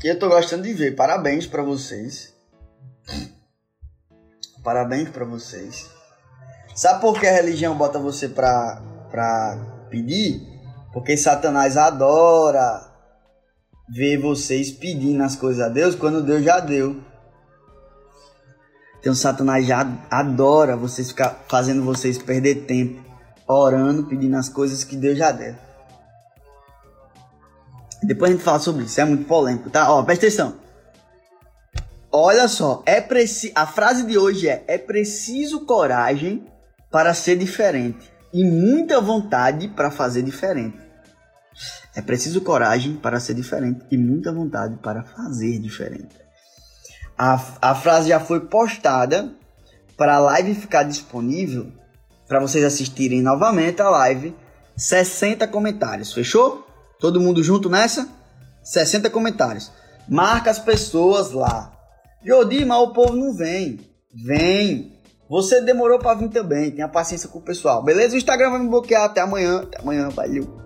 Que 0.00 0.08
eu 0.08 0.18
tô 0.18 0.28
gostando 0.28 0.64
de 0.64 0.72
ver. 0.72 0.96
Parabéns 0.96 1.46
para 1.46 1.62
vocês. 1.62 2.32
Parabéns 4.64 5.08
para 5.08 5.24
vocês. 5.24 5.88
Sabe 6.74 7.00
por 7.00 7.20
que 7.20 7.26
a 7.26 7.32
religião 7.32 7.76
bota 7.76 7.98
você 7.98 8.28
pra, 8.28 8.82
pra 9.10 9.86
pedir? 9.88 10.40
Porque 10.92 11.16
Satanás 11.16 11.76
adora 11.76 12.90
ver 13.88 14.18
vocês 14.18 14.72
pedindo 14.72 15.22
as 15.22 15.36
coisas 15.36 15.64
a 15.64 15.68
Deus 15.68 15.94
quando 15.94 16.22
Deus 16.22 16.42
já 16.42 16.58
deu. 16.58 17.11
Então 19.02 19.16
Satanás 19.16 19.66
já 19.66 19.84
adora 20.08 20.76
vocês 20.76 21.08
ficar 21.08 21.44
fazendo 21.48 21.82
vocês 21.82 22.16
perder 22.18 22.66
tempo 22.66 23.02
orando, 23.48 24.04
pedindo 24.04 24.36
as 24.36 24.48
coisas 24.48 24.84
que 24.84 24.96
Deus 24.96 25.18
já 25.18 25.32
deu. 25.32 25.56
Depois 28.00 28.30
a 28.30 28.34
gente 28.34 28.44
fala 28.44 28.60
sobre 28.60 28.84
isso, 28.84 29.00
é 29.00 29.04
muito 29.04 29.24
polêmico, 29.24 29.70
tá? 29.70 29.92
Ó, 29.92 30.04
presta 30.04 30.26
atenção. 30.26 30.56
Olha 32.12 32.46
só, 32.46 32.80
é 32.86 33.00
preci... 33.00 33.50
a 33.56 33.66
frase 33.66 34.06
de 34.06 34.16
hoje 34.16 34.48
é: 34.48 34.62
é 34.68 34.78
preciso 34.78 35.66
coragem 35.66 36.46
para 36.88 37.12
ser 37.12 37.36
diferente 37.36 38.12
e 38.32 38.44
muita 38.44 39.00
vontade 39.00 39.66
para 39.66 39.90
fazer 39.90 40.22
diferente. 40.22 40.78
É 41.94 42.00
preciso 42.00 42.40
coragem 42.40 42.94
para 42.94 43.18
ser 43.18 43.34
diferente 43.34 43.84
e 43.90 43.96
muita 43.96 44.32
vontade 44.32 44.76
para 44.76 45.02
fazer 45.02 45.58
diferente. 45.58 46.21
A, 47.24 47.40
a 47.70 47.74
frase 47.76 48.08
já 48.08 48.18
foi 48.18 48.40
postada 48.40 49.32
para 49.96 50.16
a 50.16 50.18
live 50.18 50.56
ficar 50.56 50.82
disponível 50.82 51.68
para 52.26 52.40
vocês 52.40 52.64
assistirem 52.64 53.22
novamente 53.22 53.80
a 53.80 53.88
live. 53.88 54.34
60 54.76 55.46
comentários, 55.46 56.12
fechou? 56.12 56.66
Todo 56.98 57.20
mundo 57.20 57.40
junto 57.40 57.70
nessa? 57.70 58.08
60 58.64 59.08
comentários. 59.08 59.70
Marca 60.08 60.50
as 60.50 60.58
pessoas 60.58 61.30
lá. 61.30 61.72
Jodi, 62.26 62.64
mas 62.64 62.80
o 62.80 62.92
povo 62.92 63.14
não 63.14 63.32
vem. 63.32 63.78
Vem. 64.12 65.00
Você 65.30 65.60
demorou 65.60 66.00
para 66.00 66.18
vir 66.18 66.28
também. 66.28 66.72
Tenha 66.72 66.88
paciência 66.88 67.28
com 67.28 67.38
o 67.38 67.42
pessoal. 67.42 67.84
Beleza? 67.84 68.16
O 68.16 68.18
Instagram 68.18 68.50
vai 68.50 68.58
me 68.58 68.68
bloquear 68.68 69.04
até 69.04 69.20
amanhã. 69.20 69.60
Até 69.60 69.80
amanhã, 69.80 70.08
valeu. 70.08 70.60